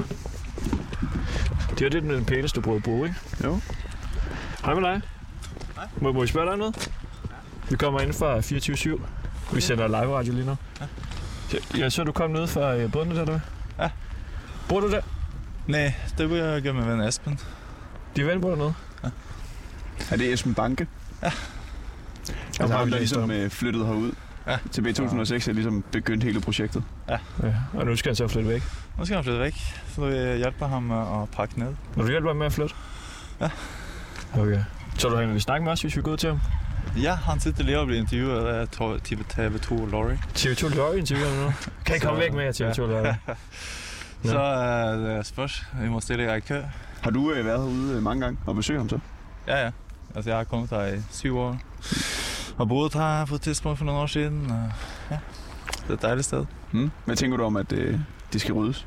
Det 1.78 1.87
er 1.87 1.90
det, 1.90 2.02
den 2.02 2.24
pæneste 2.24 2.61
bådbro, 2.61 3.04
ikke? 3.04 3.16
Jo. 3.44 3.61
Hej 4.64 4.74
med 4.74 4.83
dig. 4.83 5.00
Må, 6.00 6.12
må 6.12 6.20
vi 6.20 6.26
spørge 6.26 6.50
dig 6.50 6.59
noget? 6.59 6.90
Vi 7.70 7.76
kommer 7.76 8.00
ind 8.00 8.12
fra 8.12 8.38
24-7. 8.38 9.54
Vi 9.54 9.61
sender 9.61 9.87
live 9.88 10.16
radio 10.16 10.33
lige 10.33 10.46
nu. 10.46 10.57
Ja. 10.81 10.87
Jeg 11.79 11.93
så, 11.93 12.05
du 12.05 12.13
kom 12.13 12.31
ned 12.31 12.47
fra 12.47 12.77
øh, 12.77 12.93
båden 12.93 13.11
der, 13.11 13.25
der. 13.25 13.41
Ja. 13.79 13.91
Bor 14.69 14.81
du 14.81 14.91
der? 14.91 15.01
Nej, 15.67 15.95
det 16.19 16.31
vil 16.31 16.39
jeg 16.39 16.63
gøre 16.63 16.73
med 16.73 16.85
ven 16.85 17.01
Esben. 17.01 17.39
De 18.17 18.27
ven 18.27 18.41
bor 18.41 18.49
dernede? 18.49 18.75
Er 20.11 20.17
det 20.17 20.33
Esben 20.33 20.55
Banke? 20.55 20.87
Ja. 21.23 21.31
Altså 22.61 22.67
har 22.67 22.79
ham, 22.79 22.91
der 22.91 22.99
ligesom 22.99 23.23
om. 23.23 23.31
øh, 23.31 23.51
flyttede 23.51 23.87
herud. 23.87 24.13
Ja. 24.47 24.59
Tilbage 24.73 24.91
i 24.91 24.95
2006 24.95 25.49
er 25.49 25.53
ligesom 25.53 25.85
begyndt 25.93 26.25
hele 26.25 26.41
projektet. 26.41 26.83
Ja. 27.09 27.19
Og 27.75 27.87
nu 27.87 27.97
skal 27.97 28.09
han 28.11 28.17
så 28.17 28.29
flytte 28.29 28.49
væk. 28.49 28.63
Nu 28.99 29.05
skal 29.05 29.15
han 29.15 29.25
flytte 29.25 29.41
væk, 29.41 29.55
så 29.95 30.01
vil 30.01 30.15
jeg 30.17 30.37
hjælpe 30.37 30.67
ham 30.67 30.83
med 30.83 30.97
at 30.97 31.31
pakke 31.37 31.59
ned. 31.59 31.75
Vil 31.95 32.05
du 32.05 32.11
hjælpe 32.11 32.27
mig 32.27 32.37
med 32.37 32.47
at 32.47 32.53
flytte? 32.53 32.75
Ja. 33.41 33.51
Okay. 34.39 34.61
Så 34.99 35.09
du 35.09 35.17
han 35.17 35.33
vil 35.33 35.41
snakke 35.41 35.65
med 35.65 35.73
os, 35.73 35.81
hvis 35.83 35.97
vi 35.97 36.03
går 36.03 36.13
ud 36.13 36.17
til 36.17 36.29
ham? 36.29 36.41
Ja, 36.96 37.14
han 37.14 37.40
sitter 37.40 37.62
lige 37.64 37.79
og 37.79 37.87
bliver 37.87 38.01
interviewet 38.01 38.46
af 38.46 38.68
to- 38.68 38.98
TV 38.98 39.18
TV2 39.33 39.90
Lorry. 39.90 40.14
TV2 40.37 40.77
Lorry 40.77 40.96
interviewer 40.96 41.44
nu. 41.44 41.53
Kan 41.87 41.96
I 41.96 41.98
komme 41.98 42.20
væk 42.20 42.33
med 42.33 42.44
jer, 42.44 42.53
TV2 42.72 42.81
Lorry? 42.81 43.05
Ja. 43.05 43.14
Så 44.31 44.38
uh, 44.96 45.16
det 45.16 45.27
spørs, 45.27 45.64
vi 45.83 45.88
må 45.88 46.01
stille 46.01 46.22
jer 46.24 46.35
i 46.35 46.40
kø. 46.40 46.62
Har 47.03 47.11
du 47.11 47.33
øh, 47.33 47.46
været 47.46 47.59
herude 47.61 47.96
øh, 47.96 48.03
mange 48.03 48.20
gange 48.24 48.38
og 48.46 48.55
besøgt 48.55 48.79
ham 48.79 48.88
så? 48.88 48.98
Ja, 49.46 49.64
ja. 49.64 49.70
Altså, 50.14 50.31
jeg 50.31 50.37
har 50.37 50.44
kommet 50.44 50.70
her 50.70 50.87
i 50.87 51.03
syv 51.11 51.38
år. 51.38 51.59
Og 52.57 52.68
boet 52.68 52.94
her 52.94 53.24
på 53.27 53.35
et 53.35 53.40
tidspunkt 53.40 53.79
for 53.79 53.85
nogle 53.85 54.01
år 54.01 54.07
siden. 54.07 54.51
Og, 54.51 54.70
ja, 55.11 55.18
det 55.83 55.88
er 55.90 55.94
et 55.94 56.03
dejligt 56.03 56.27
sted. 56.27 56.44
Hmm? 56.70 56.90
Hvad 57.05 57.16
tænker 57.16 57.37
du 57.37 57.44
om, 57.44 57.57
at 57.57 57.72
øh, 57.72 57.98
det 58.33 58.40
skal 58.40 58.55
ryddes? 58.55 58.87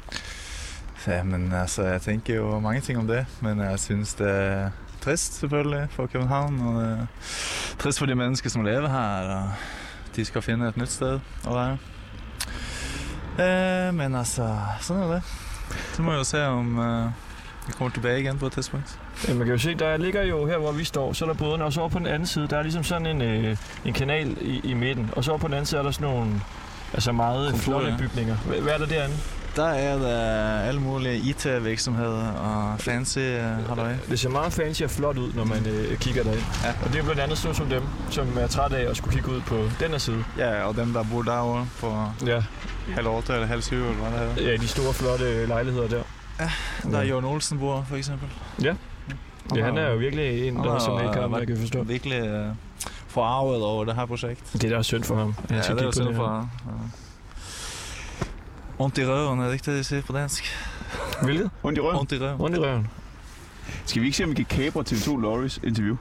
Ja, 1.08 1.24
men 1.24 1.52
altså, 1.52 1.84
jeg 1.84 2.02
tænker 2.02 2.36
jo 2.36 2.60
mange 2.60 2.82
ting 2.82 3.00
om 3.00 3.08
det, 3.08 3.26
men 3.42 3.60
jeg 3.60 3.80
synes 3.80 4.14
det 4.14 4.30
er 4.32 4.70
trist 5.02 5.34
selvfølgelig 5.34 5.88
for 5.92 6.06
København, 6.08 6.60
og 6.62 6.84
det 6.84 6.92
er 6.92 7.08
trist 7.80 8.00
for 8.00 8.06
de 8.06 8.16
mennesker, 8.16 8.50
som 8.50 8.66
lever 8.66 8.90
her, 8.90 9.36
og 9.36 9.50
de 10.16 10.26
skal 10.26 10.42
finde 10.42 10.68
et 10.68 10.78
nyt 10.78 10.90
sted 10.90 11.20
at 11.48 11.54
være. 11.54 11.78
Eh, 13.40 13.94
men 13.94 14.16
altså, 14.16 14.58
sådan 14.82 15.04
er 15.04 15.14
det. 15.14 15.24
Så 15.94 16.02
må 16.02 16.12
jeg 16.12 16.20
jo 16.20 16.24
se, 16.24 16.46
om 16.46 16.78
uh, 16.78 16.86
jeg 17.68 17.76
kommer 17.76 17.92
tilbage 17.94 18.20
igen 18.20 18.38
på 18.38 18.46
et 18.46 18.52
tidspunkt. 18.52 19.00
Ja, 19.28 19.34
man 19.34 19.46
kan 19.46 19.56
jo 19.56 19.62
se, 19.62 19.76
der 19.76 19.98
ligger 19.98 20.24
jo 20.24 20.48
her, 20.48 20.58
hvor 20.58 20.72
vi 20.72 20.84
står, 20.84 21.14
så 21.14 21.26
er 21.26 21.30
der 21.30 21.34
bådene, 21.34 21.64
og 21.64 21.74
så 21.74 21.80
over 21.80 21.90
på 21.90 22.00
den 22.00 22.08
anden 22.08 22.28
side, 22.28 22.48
der 22.48 22.58
er 22.58 22.62
ligesom 22.62 22.84
sådan 22.84 23.08
en, 23.08 23.22
øh, 23.22 23.58
en 23.86 23.94
kanal 23.94 24.38
i, 24.42 24.62
i 24.64 24.74
midten, 24.74 25.10
og 25.16 25.24
så 25.24 25.32
over 25.32 25.40
på 25.40 25.48
den 25.48 25.54
anden 25.54 25.66
side 25.66 25.80
er 25.80 25.84
der 25.84 25.92
sådan 25.92 26.08
nogle 26.08 26.42
altså 26.94 27.12
meget 27.12 27.52
Kontorer, 27.52 27.80
flotte 27.80 27.88
ja. 27.88 27.98
bygninger. 27.98 28.36
Hvad, 28.36 28.62
hvad 28.62 28.74
er 28.74 28.78
der 28.78 28.86
derinde? 28.86 29.16
Der 29.56 29.66
er 29.66 29.98
der 30.00 30.60
alle 30.60 30.82
mulige 30.82 31.16
IT-virksomheder 31.18 32.32
og 32.32 32.80
fancy 32.80 33.18
uh, 33.18 33.68
halløj. 33.70 33.94
Det 34.10 34.20
ser 34.20 34.30
meget 34.30 34.54
fancy 34.54 34.82
og 34.84 34.90
flot 34.90 35.18
ud, 35.18 35.34
når 35.34 35.44
man 35.46 35.66
øh, 35.68 35.98
kigger 35.98 36.24
derind. 36.24 36.42
Ja. 36.64 36.70
Og 36.86 36.94
det 36.94 37.00
er 37.00 37.04
blandt 37.04 37.22
andet 37.22 37.38
sådan 37.38 37.56
som 37.56 37.66
dem, 37.70 37.84
som 38.10 38.38
er 38.38 38.48
trætte 38.48 38.78
af 38.78 38.90
at 38.90 38.98
skulle 38.98 39.14
kigge 39.16 39.32
ud 39.32 39.42
på 39.42 39.56
den 39.80 39.92
her 39.92 39.98
side. 39.98 40.24
Ja, 40.38 40.64
og 40.64 40.76
dem, 40.76 40.94
der 40.94 41.04
bor 41.12 41.22
derovre 41.22 41.68
på 41.80 42.04
Ja, 42.26 42.44
halv 42.94 43.08
otte 43.08 43.34
eller 43.34 43.48
halv 43.48 43.62
syv, 43.62 43.76
eller 43.76 43.94
hvad 43.94 44.12
det 44.20 44.20
hedder. 44.36 44.52
ja 44.52 44.58
de 44.58 44.68
store 44.68 44.94
flotte 44.94 45.46
lejligheder 45.46 45.88
der. 45.88 46.04
Der 46.92 46.98
er 47.00 47.04
Jørgen 47.04 47.26
Olsen 47.26 47.60
bor, 47.60 47.86
for 47.90 47.96
eksempel. 47.96 48.28
Ja. 48.64 48.74
Ja, 49.56 49.64
han 49.66 49.78
er 49.78 49.90
jo 49.90 49.98
virkelig 49.98 50.48
en, 50.48 50.56
der 50.56 50.70
også 50.70 50.92
er 50.92 51.04
med 51.04 51.10
i 51.10 51.14
kampen, 51.14 51.40
jeg 51.40 51.48
kan 51.48 51.58
forstå. 51.58 51.84
Virkelig 51.84 52.22
uh, 52.24 52.56
forarvet 53.08 53.64
over 53.64 53.86
det 53.86 53.96
her 53.96 54.06
projekt. 54.06 54.54
Det 54.54 54.64
er 54.64 54.76
da 54.76 54.82
synd 54.82 55.04
for 55.04 55.16
ham. 55.16 55.36
Ja, 55.50 55.56
Han 55.56 55.64
skal 55.64 55.78
det 55.78 55.86
er 55.86 55.92
synd 55.92 56.16
for 56.16 56.50
ja. 56.66 56.72
Ondt 58.82 58.98
i 58.98 59.06
røven, 59.06 59.40
er 59.40 59.46
det 59.46 59.54
ikke 59.54 59.72
det, 59.72 59.78
de 59.80 59.84
siger 59.84 60.02
på 60.02 60.14
dansk? 60.14 60.44
Hvilket? 61.24 61.50
Ondt 61.64 61.78
i 61.78 61.82
røven. 61.82 61.96
Ondt 61.96 62.12
i 62.12 62.20
røven. 62.20 62.36
Rundt 62.36 62.58
i 62.58 62.60
røven. 62.60 62.88
Skal 63.86 64.02
vi 64.02 64.08
ikke 64.08 64.18
se, 64.18 64.24
om 64.24 64.30
vi 64.30 64.44
kan 64.44 64.46
kapre 64.46 64.84
TV2 64.90 65.22
Lorries 65.22 65.60
interview? 65.64 65.98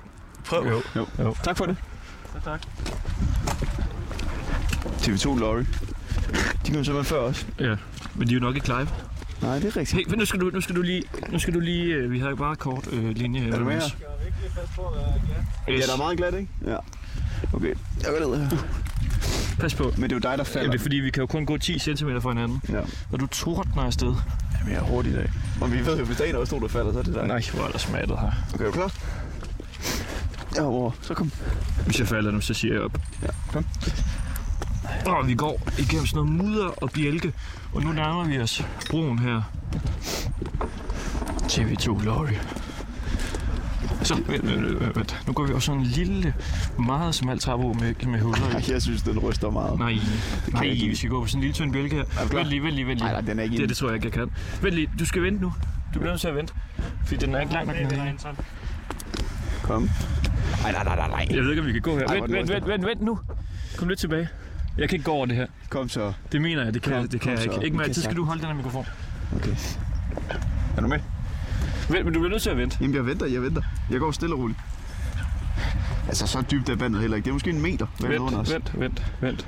Prøv. 0.46 0.66
Jo. 0.66 0.82
Jo. 0.96 1.06
Jo. 1.18 1.34
Tak 1.44 1.56
for 1.56 1.66
det. 1.66 1.76
Ja, 2.34 2.50
tak. 2.50 2.62
TV2 4.98 5.38
Lorry. 5.38 5.64
De 6.66 6.72
kom 6.72 6.84
simpelthen 6.84 7.04
før 7.04 7.20
os. 7.20 7.46
Ja, 7.58 7.76
men 8.14 8.28
de 8.28 8.32
er 8.32 8.34
jo 8.34 8.40
nok 8.40 8.54
ikke 8.54 8.68
live. 8.68 8.88
Nej, 9.42 9.58
det 9.58 9.64
er 9.64 9.76
rigtigt. 9.76 9.92
Hey, 9.92 10.04
men 10.10 10.18
nu 10.18 10.24
skal 10.24 10.40
du, 10.40 10.50
nu 10.50 10.60
skal 10.60 10.76
du 10.76 10.82
lige, 10.82 11.02
nu 11.28 11.38
skal 11.38 11.54
du 11.54 11.60
lige, 11.60 11.94
øh, 11.94 12.12
vi 12.12 12.18
har 12.18 12.30
jo 12.30 12.36
bare 12.36 12.56
kort 12.56 12.88
øh, 12.92 13.08
linje 13.16 13.40
her. 13.40 13.52
Er 13.52 13.58
du 13.58 13.64
med 13.64 13.72
her? 13.72 13.82
Yes. 13.82 13.96
Ja, 15.68 15.86
der 15.86 15.92
er 15.92 15.96
meget 15.96 16.16
glat, 16.16 16.34
ikke? 16.34 16.48
Ja. 16.66 16.76
Okay, 17.52 17.74
jeg 18.02 18.08
går 18.18 18.30
ned 18.36 18.40
her. 18.40 18.56
Pas 19.60 19.74
på. 19.74 19.92
Men 19.96 20.02
det 20.02 20.12
er 20.12 20.16
jo 20.16 20.18
dig, 20.18 20.22
der 20.22 20.30
Jamen, 20.30 20.46
falder. 20.46 20.70
det 20.70 20.78
er 20.78 20.82
fordi, 20.82 20.96
vi 20.96 21.10
kan 21.10 21.20
jo 21.20 21.26
kun 21.26 21.46
gå 21.46 21.58
10 21.58 21.78
cm 21.78 22.08
fra 22.20 22.28
hinanden. 22.28 22.62
Ja. 22.68 22.80
Og 23.12 23.20
du 23.20 23.26
tordner 23.26 23.82
afsted. 23.82 24.14
Jamen, 24.58 24.72
jeg 24.74 24.80
er 24.80 24.84
hurtig 24.84 25.12
i 25.12 25.14
dag. 25.14 25.30
Og 25.60 25.72
vi 25.72 25.86
ved 25.86 25.98
jo, 25.98 26.04
hvis 26.04 26.16
der 26.16 26.24
er 26.24 26.28
en 26.28 26.34
af 26.34 26.38
os 26.38 26.48
to, 26.48 26.58
der 26.60 26.68
falder, 26.68 26.92
så 26.92 26.98
er 26.98 27.02
det 27.02 27.14
dig. 27.14 27.26
Nej, 27.26 27.42
hvor 27.54 27.64
er 27.64 27.70
der 27.70 27.78
smattet 27.78 28.18
her. 28.18 28.30
Okay, 28.54 28.64
er 28.64 28.66
du 28.66 28.72
klar? 28.72 28.92
Ja, 30.56 30.62
hvor? 30.62 30.94
Så 31.02 31.14
kom. 31.14 31.32
Hvis 31.86 31.98
jeg 32.00 32.08
falder 32.08 32.30
nu, 32.30 32.40
så 32.40 32.54
siger 32.54 32.74
jeg 32.74 32.82
op. 32.82 32.98
Ja, 33.22 33.28
kom. 33.52 33.64
Og 35.06 35.28
vi 35.28 35.34
går 35.34 35.68
igennem 35.78 36.06
sådan 36.06 36.24
noget 36.24 36.44
mudder 36.44 36.66
og 36.66 36.90
bjælke. 36.90 37.32
Og 37.72 37.82
nu 37.82 37.92
nærmer 37.92 38.24
vi 38.24 38.38
os 38.38 38.64
broen 38.90 39.18
her. 39.18 39.42
TV2 41.42 42.04
Lorry. 42.04 42.32
Så, 44.02 44.14
vent, 44.14 44.46
vent, 44.46 44.80
vent, 44.80 44.96
vent. 44.96 45.22
Nu 45.26 45.32
går 45.32 45.46
vi 45.46 45.52
også 45.52 45.66
sådan 45.66 45.80
en 45.80 45.86
lille, 45.86 46.34
meget 46.78 47.14
smal 47.14 47.38
trappe 47.38 47.66
med, 47.66 48.06
med 48.06 48.20
huller 48.20 48.48
i. 48.50 48.52
Ej, 48.52 48.62
jeg 48.68 48.82
synes, 48.82 49.02
den 49.02 49.18
ryster 49.18 49.50
meget. 49.50 49.78
Nej, 49.78 49.92
nej, 50.52 50.62
jeg 50.62 50.72
ikke. 50.72 50.88
vi 50.88 50.94
skal 50.96 51.10
gå 51.10 51.20
på 51.20 51.26
sådan 51.26 51.38
en 51.38 51.40
lille 51.40 51.54
tynd 51.54 51.72
bjælke 51.72 51.96
her. 51.96 52.04
Vent 52.36 52.48
lige, 52.48 52.62
vent 52.62 52.74
lige, 52.74 52.86
vent 52.86 52.98
lige. 52.98 53.04
Nej, 53.04 53.12
nej, 53.12 53.20
den 53.20 53.38
er 53.38 53.42
ikke 53.42 53.56
Det, 53.56 53.68
det 53.68 53.76
tror 53.76 53.88
jeg 53.88 53.94
ikke, 53.94 54.06
jeg 54.06 54.12
kan. 54.12 54.30
Vent 54.62 54.74
lige, 54.74 54.90
du 54.98 55.06
skal 55.06 55.22
vente 55.22 55.42
nu. 55.42 55.52
Du 55.94 55.98
bliver 55.98 56.12
nødt 56.12 56.20
til 56.20 56.28
at 56.28 56.34
vente. 56.34 56.54
Fordi 57.06 57.26
den 57.26 57.34
er 57.34 57.40
ikke 57.40 57.52
lang 57.52 57.66
nok. 57.66 57.76
Her. 57.76 58.34
Kom. 59.62 59.90
Nej, 60.62 60.72
nej, 60.72 60.84
nej, 60.84 60.96
nej, 60.96 61.08
nej. 61.08 61.26
Jeg 61.30 61.42
ved 61.42 61.50
ikke, 61.50 61.62
om 61.62 61.66
vi 61.66 61.72
kan 61.72 61.82
gå 61.82 61.98
her. 61.98 62.12
Vent, 62.12 62.32
vent, 62.32 62.48
vent, 62.48 62.48
det 62.48 62.66
vent, 62.66 62.86
vent 62.86 63.00
nu. 63.00 63.18
Kom 63.76 63.88
lidt 63.88 64.00
tilbage. 64.00 64.28
Jeg 64.78 64.88
kan 64.88 64.96
ikke 64.96 65.04
gå 65.04 65.12
over 65.12 65.26
det 65.26 65.36
her. 65.36 65.46
Kom 65.68 65.88
så. 65.88 66.12
Det 66.32 66.40
mener 66.42 66.64
jeg, 66.64 66.74
det 66.74 66.82
kan, 66.82 66.92
Kom, 66.92 67.02
jeg, 67.02 67.12
det 67.12 67.20
kan 67.20 67.32
jeg 67.32 67.42
ikke. 67.42 67.64
Ikke 67.64 67.76
med, 67.76 67.94
så 67.94 68.02
skal 68.02 68.16
du 68.16 68.24
holde 68.24 68.40
den 68.40 68.48
her 68.48 68.56
mikrofon. 68.56 68.86
Okay. 69.36 69.54
Er 70.76 70.80
du 70.80 70.86
med? 70.86 70.98
Vent, 71.90 72.04
men 72.04 72.14
du 72.14 72.20
bliver 72.20 72.30
nødt 72.30 72.42
til 72.42 72.50
at 72.50 72.56
vente. 72.56 72.76
Jamen, 72.80 72.94
jeg 72.96 73.06
venter, 73.06 73.26
jeg 73.26 73.42
venter. 73.42 73.62
Jeg 73.90 74.00
går 74.00 74.10
stille 74.10 74.34
og 74.34 74.40
roligt. 74.40 74.58
Altså, 76.08 76.26
så 76.26 76.42
dybt 76.50 76.68
er 76.68 76.76
vandet 76.76 77.00
heller 77.00 77.16
ikke. 77.16 77.24
Det 77.24 77.30
er 77.30 77.34
måske 77.34 77.50
en 77.50 77.62
meter 77.62 77.86
vandet 78.00 78.18
under 78.18 78.38
os. 78.38 78.52
Vent, 78.52 78.80
vent, 78.80 79.12
vent, 79.20 79.46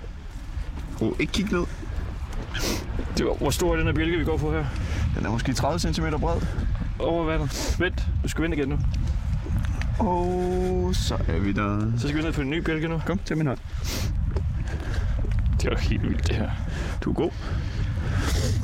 vent. 1.00 1.02
Oh, 1.02 1.12
ikke 1.20 1.33
kig 1.33 1.52
ned. 1.52 1.64
Det 3.18 3.26
var, 3.26 3.35
hvor 3.35 3.50
stor 3.50 3.72
er 3.72 3.76
den 3.76 3.87
her 3.87 3.92
bjælke, 3.94 4.18
vi 4.18 4.24
går 4.24 4.37
på 4.37 4.52
her? 4.52 4.64
Den 5.16 5.26
er 5.26 5.31
måske 5.31 5.52
30 5.52 5.78
cm 5.78 6.05
bred. 6.20 6.40
Over 6.98 7.24
vandet. 7.24 7.76
Vent, 7.78 8.07
du 8.22 8.28
skal 8.28 8.42
vente 8.42 8.57
igen 8.57 8.68
nu. 8.68 8.78
Og 9.98 10.90
så 10.94 11.14
er 11.28 11.38
vi 11.38 11.52
der. 11.52 11.92
Så 11.98 12.09
skal 12.09 12.18
vi 12.18 12.22
ned 12.22 12.33
på 12.33 12.40
en 12.40 12.50
ny 12.50 12.59
bjælke 12.59 12.88
nu. 12.88 13.02
Kom, 13.07 13.18
tag 13.24 13.37
min 13.37 13.46
hånd. 13.46 13.59
Det 15.62 15.70
var 15.70 15.78
helt 15.78 16.02
vildt, 16.02 16.28
det 16.28 16.37
her. 16.37 16.50
Du 17.05 17.11
er 17.11 17.14
god. 17.14 17.31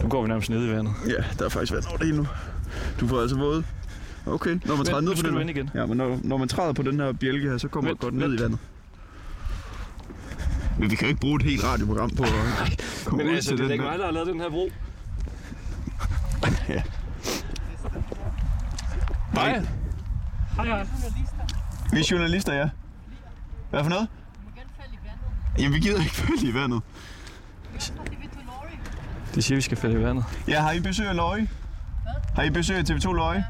Nu 0.03 0.09
går 0.09 0.23
vi 0.23 0.29
nærmest 0.29 0.51
ned 0.51 0.69
i 0.69 0.71
vandet. 0.71 0.93
Ja, 1.07 1.25
der 1.39 1.45
er 1.45 1.49
faktisk 1.49 1.73
vand 1.73 1.85
over 1.89 1.97
det 1.97 2.07
hele 2.07 2.19
nu. 2.19 2.27
Du 3.01 3.09
får 3.09 3.21
altså 3.21 3.37
våde. 3.39 3.65
Okay, 4.27 4.59
når 4.65 4.77
man 4.77 4.87
træder 4.87 5.01
ned 5.01 5.17
på 5.17 5.23
den 5.23 5.35
her- 5.35 5.49
igen. 5.49 5.71
Ja, 5.75 5.87
men 5.87 5.97
når, 5.97 6.21
når 6.25 6.37
man 6.37 6.49
træder 6.49 6.73
på 6.73 6.83
den 6.83 7.01
her 7.01 7.13
bjælke 7.13 7.51
her, 7.51 7.59
så 7.59 7.69
kommer 7.69 7.89
man 7.89 7.91
Vent, 7.91 8.01
godt 8.01 8.15
ned 8.15 8.29
vent. 8.29 8.41
i 8.41 8.43
vandet. 8.43 8.59
Men 10.79 10.91
vi 10.91 10.97
kan 10.97 11.05
jo 11.07 11.09
ikke 11.09 11.21
bruge 11.21 11.37
et 11.37 11.43
helt 11.43 11.65
radioprogram 11.65 12.11
på 12.11 12.23
at 12.23 12.31
komme 13.07 13.23
Men 13.25 13.31
ud 13.31 13.35
altså, 13.37 13.49
til 13.51 13.59
det 13.59 13.65
er 13.65 13.69
den 13.69 13.73
ikke 13.73 13.85
her. 13.85 13.91
mig, 13.91 13.99
der 13.99 14.05
har 14.05 14.13
lavet 14.13 14.29
den 14.29 14.41
her 14.41 14.51
bro. 14.51 14.71
Ja. 16.69 16.83
Nej. 19.35 19.63
Hej, 20.57 20.67
hej. 20.67 20.87
Vi 21.93 21.99
er 22.01 22.09
journalister, 22.11 22.53
ja. 22.55 22.69
Hvad 23.71 23.83
for 23.83 23.91
noget? 23.91 24.09
Jamen, 25.59 25.73
vi 25.75 25.79
gider 25.79 25.99
ikke 25.99 26.11
falde 26.27 26.49
i 26.49 26.55
vandet. 26.55 26.81
De 29.35 29.43
siger, 29.43 29.57
vi 29.57 29.63
skal 29.63 29.77
falde 29.79 30.01
i 30.01 30.05
vandet. 30.05 30.25
Ja, 30.49 30.61
har 30.63 30.73
I 30.73 30.81
besøg 30.81 31.07
af 31.07 31.17
Løje? 31.17 31.49
Har 32.39 32.45
I 32.45 32.51
besøg 32.51 32.77
af 32.77 32.83
TV2 32.91 33.13
Løje? 33.13 33.45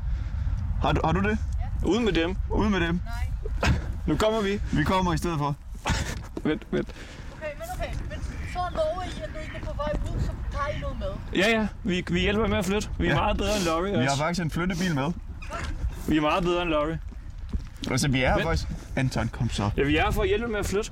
Har 0.82 0.92
du, 0.92 1.00
har 1.04 1.12
du 1.12 1.20
det? 1.20 1.38
Ud 1.84 2.00
med 2.00 2.12
dem. 2.12 2.36
Ud 2.50 2.68
med 2.68 2.80
dem. 2.80 3.00
Nu 4.06 4.16
kommer 4.16 4.40
vi. 4.42 4.60
Vi 4.72 4.84
kommer 4.84 5.12
i 5.12 5.16
stedet 5.18 5.38
for. 5.38 5.54
Vent, 6.48 6.62
vent. 6.70 6.88
Okay, 7.36 7.46
men 7.58 7.62
okay, 7.74 7.90
men 8.10 8.18
så 8.52 8.58
lover 8.74 9.02
I, 9.02 9.22
at 9.22 9.30
når 9.34 9.40
I 9.40 9.60
er 9.62 9.64
på 9.66 9.72
vej 9.76 9.92
ud, 10.14 10.20
så 10.20 10.30
tager 10.52 10.76
I 10.76 10.80
noget 10.80 10.96
med. 10.98 11.40
Ja, 11.42 11.50
ja. 11.60 11.66
Vi, 11.84 12.04
vi 12.10 12.20
hjælper 12.20 12.46
med 12.46 12.58
at 12.58 12.64
flytte. 12.66 12.88
Vi 12.98 13.06
er 13.06 13.10
Ja. 13.10 13.16
meget 13.16 13.36
bedre 13.36 13.56
end 13.56 13.64
Laurie 13.64 13.92
Vi 13.92 13.98
har 13.98 14.04
også. 14.10 14.16
faktisk 14.22 14.42
en 14.44 14.50
flyttebil 14.50 14.94
med. 14.94 15.12
Vi 16.08 16.16
er 16.16 16.20
meget 16.20 16.44
bedre 16.44 16.62
end 16.62 16.70
Laurie. 16.70 16.98
Altså, 17.90 18.08
vi 18.08 18.22
er 18.22 18.34
Men- 18.34 18.44
faktisk. 18.44 18.68
Anton, 18.96 19.28
kom 19.28 19.50
så. 19.50 19.70
Ja, 19.76 19.82
vi 19.82 19.96
er 19.96 20.10
for 20.10 20.22
at 20.22 20.28
hjælpe 20.28 20.48
med 20.48 20.58
at 20.58 20.66
flytte. 20.66 20.90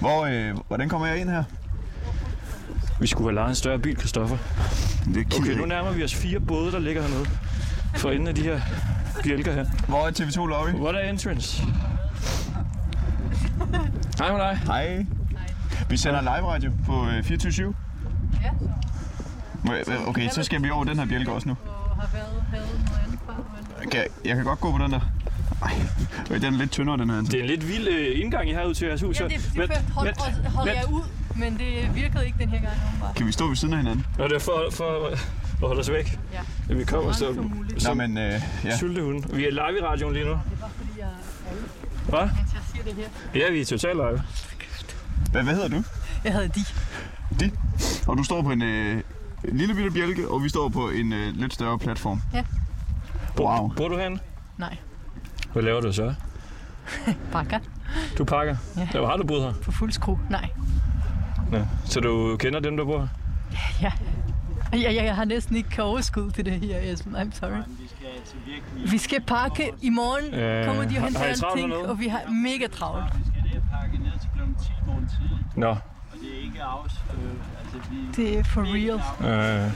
Hvor, 0.00 0.24
øh, 0.24 0.56
hvordan 0.68 0.88
kommer 0.88 1.06
jeg 1.06 1.18
ind 1.18 1.28
her? 1.30 1.44
Vi 3.00 3.06
skulle 3.06 3.28
have 3.28 3.34
lejet 3.34 3.48
en 3.48 3.54
større 3.54 3.78
bil, 3.78 3.96
Christoffer. 3.98 4.36
Det 5.04 5.16
er 5.34 5.38
Okay, 5.40 5.56
nu 5.56 5.66
nærmer 5.66 5.92
vi 5.92 6.04
os 6.04 6.14
fire 6.14 6.40
både, 6.40 6.72
der 6.72 6.78
ligger 6.78 7.02
hernede. 7.02 7.26
For 7.96 8.10
enden 8.10 8.28
af 8.28 8.34
de 8.34 8.42
her 8.42 8.60
bjælker 9.22 9.52
her. 9.52 9.64
Hvor 9.88 10.06
er 10.06 10.10
TV2 10.10 10.46
Løje? 10.46 10.74
What 10.74 10.94
er 10.94 11.10
entrance? 11.10 11.62
Hej 14.18 14.32
med 14.32 14.40
dig. 14.40 14.60
Hej. 14.66 15.06
Vi 15.88 15.96
sender 15.96 16.20
live 16.20 16.48
radio 16.52 16.70
på 16.86 17.06
øh, 17.08 17.24
24 17.24 17.74
Ja, 18.44 18.50
Må- 19.64 19.72
Okay, 20.06 20.28
så 20.28 20.42
skal 20.42 20.62
vi 20.62 20.70
over 20.70 20.84
den 20.84 20.98
her 20.98 21.06
bjælke 21.06 21.32
også 21.32 21.48
nu. 21.48 21.56
men 22.52 23.86
Okay, 23.86 24.04
jeg 24.24 24.36
kan 24.36 24.44
godt 24.44 24.60
gå 24.60 24.72
på 24.72 24.78
den 24.84 24.90
der. 24.92 25.00
Ej, 25.62 25.72
øh, 26.30 26.40
den 26.40 26.54
er 26.54 26.58
lidt 26.58 26.70
tyndere, 26.70 26.96
den 26.96 27.10
her. 27.10 27.18
Anton. 27.18 27.30
Det 27.32 27.38
er 27.38 27.42
en 27.44 27.50
lidt 27.50 27.68
vild 27.68 27.88
øh, 27.88 28.20
indgang, 28.20 28.48
I 28.50 28.52
har 28.52 28.64
ud 28.64 28.74
til 28.74 28.86
jeres 28.88 29.00
hus. 29.02 29.20
ja, 29.20 29.24
det, 29.28 29.56
Vent, 29.56 29.72
før 29.74 29.80
hold, 29.94 30.14
hold, 30.18 30.46
hold 30.46 30.68
jeg 30.68 30.82
ud, 30.92 31.02
men 31.36 31.58
det 31.58 31.94
virkede 31.94 32.26
ikke 32.26 32.38
den 32.38 32.48
her 32.48 32.60
gang. 32.60 32.72
åbenbart. 32.88 33.14
Kan 33.16 33.26
vi 33.26 33.32
stå 33.32 33.46
ved 33.48 33.56
siden 33.56 33.74
af 33.74 33.78
hinanden? 33.80 34.06
Nå, 34.18 34.24
det 34.24 34.32
er 34.32 34.38
for, 34.38 34.64
for 34.72 35.06
at 35.08 35.18
holde 35.66 35.80
os 35.80 35.90
væk. 35.90 36.18
Ja. 36.32 36.40
Ja, 36.68 36.74
vi 36.74 36.84
kommer 36.84 37.12
Så 37.12 37.18
så. 37.18 37.32
Nå, 37.32 37.44
som 37.78 37.96
men 37.96 38.18
øh, 38.18 38.40
ja. 38.64 38.76
sultehunde. 38.78 39.36
Vi 39.36 39.46
er 39.46 39.50
live 39.50 39.78
i 39.78 39.82
radioen 39.82 40.14
lige 40.14 40.24
nu. 40.24 40.30
Det 40.30 40.40
var 40.60 40.70
fordi, 40.76 40.90
jeg 41.00 41.06
Hvad? 42.08 42.20
mens 42.20 42.54
jeg 42.54 42.60
siger 42.72 42.84
det 42.84 42.94
her. 42.94 43.40
Ja, 43.40 43.50
vi 43.52 43.60
er 43.60 43.64
totalt 43.64 43.96
live. 43.96 44.22
Hvad, 45.30 45.42
hvad 45.42 45.54
hedder 45.54 45.68
du? 45.68 45.82
Jeg 46.24 46.32
havde 46.32 46.48
de. 46.48 46.60
De. 47.40 47.50
Og 48.06 48.18
du 48.18 48.22
står 48.24 48.42
på 48.42 48.50
en 48.50 48.62
øh, 48.62 49.02
lille 49.52 49.74
bitte 49.74 49.90
bjælke, 49.90 50.28
og 50.28 50.42
vi 50.42 50.48
står 50.48 50.68
på 50.68 50.88
en 50.90 51.12
øh, 51.12 51.34
lidt 51.36 51.54
større 51.54 51.78
platform. 51.78 52.20
Ja. 52.34 52.44
Wow. 53.38 53.72
Bor 53.76 53.88
du 53.88 53.96
herinde? 53.96 54.20
Nej, 54.58 54.76
Hvad 55.52 55.62
laver 55.62 55.80
du 55.80 55.92
så? 55.92 56.14
bakker 57.32 57.58
Du 58.18 58.24
pakker? 58.24 58.56
Ja. 58.76 58.88
Hvor 58.98 59.06
har 59.06 59.16
du 59.16 59.24
boet 59.26 59.42
her? 59.42 59.52
på 59.62 59.72
fuld 59.72 59.92
skrue. 59.92 60.18
Nej. 60.30 60.48
Ja. 61.52 61.62
Så 61.84 62.00
du 62.00 62.36
kender 62.36 62.60
dem, 62.60 62.76
der 62.76 62.84
bor 62.84 62.98
her? 62.98 63.08
Ja. 63.82 63.92
Jeg, 64.72 64.94
jeg, 64.94 65.04
jeg 65.04 65.14
har 65.14 65.24
næsten 65.24 65.56
ikke 65.56 65.82
overskud 65.82 66.30
til 66.30 66.44
det 66.44 66.52
her, 66.52 66.92
Esben. 66.92 67.16
I'm 67.16 67.32
sorry. 67.32 67.62
Vi 68.90 68.98
skal 68.98 69.20
pakke 69.26 69.70
i 69.82 69.88
morgen. 69.90 70.30
Kommer 70.66 70.82
de 70.84 70.96
og 70.96 71.02
henter 71.04 71.20
alle 71.20 71.44
ting, 71.56 71.74
og 71.74 72.00
vi 72.00 72.08
har 72.08 72.20
mega 72.30 72.66
travlt. 72.72 73.04
pakke 73.12 73.98
ned 73.98 74.10
til 74.20 74.28
kl. 74.36 74.40
10 74.62 74.70
morgen 74.86 75.08
tidlig, 75.08 75.38
Nå. 75.56 75.66
og 75.68 75.76
det 76.20 76.28
er 76.38 76.44
ikke 76.44 76.62
afs... 76.62 76.92
Øh, 76.94 77.30
altså, 77.74 77.90
vi, 77.90 77.96
Det 78.22 78.38
er 78.38 78.44
for 78.44 78.62
real. 78.62 79.64
Øh, 79.66 79.72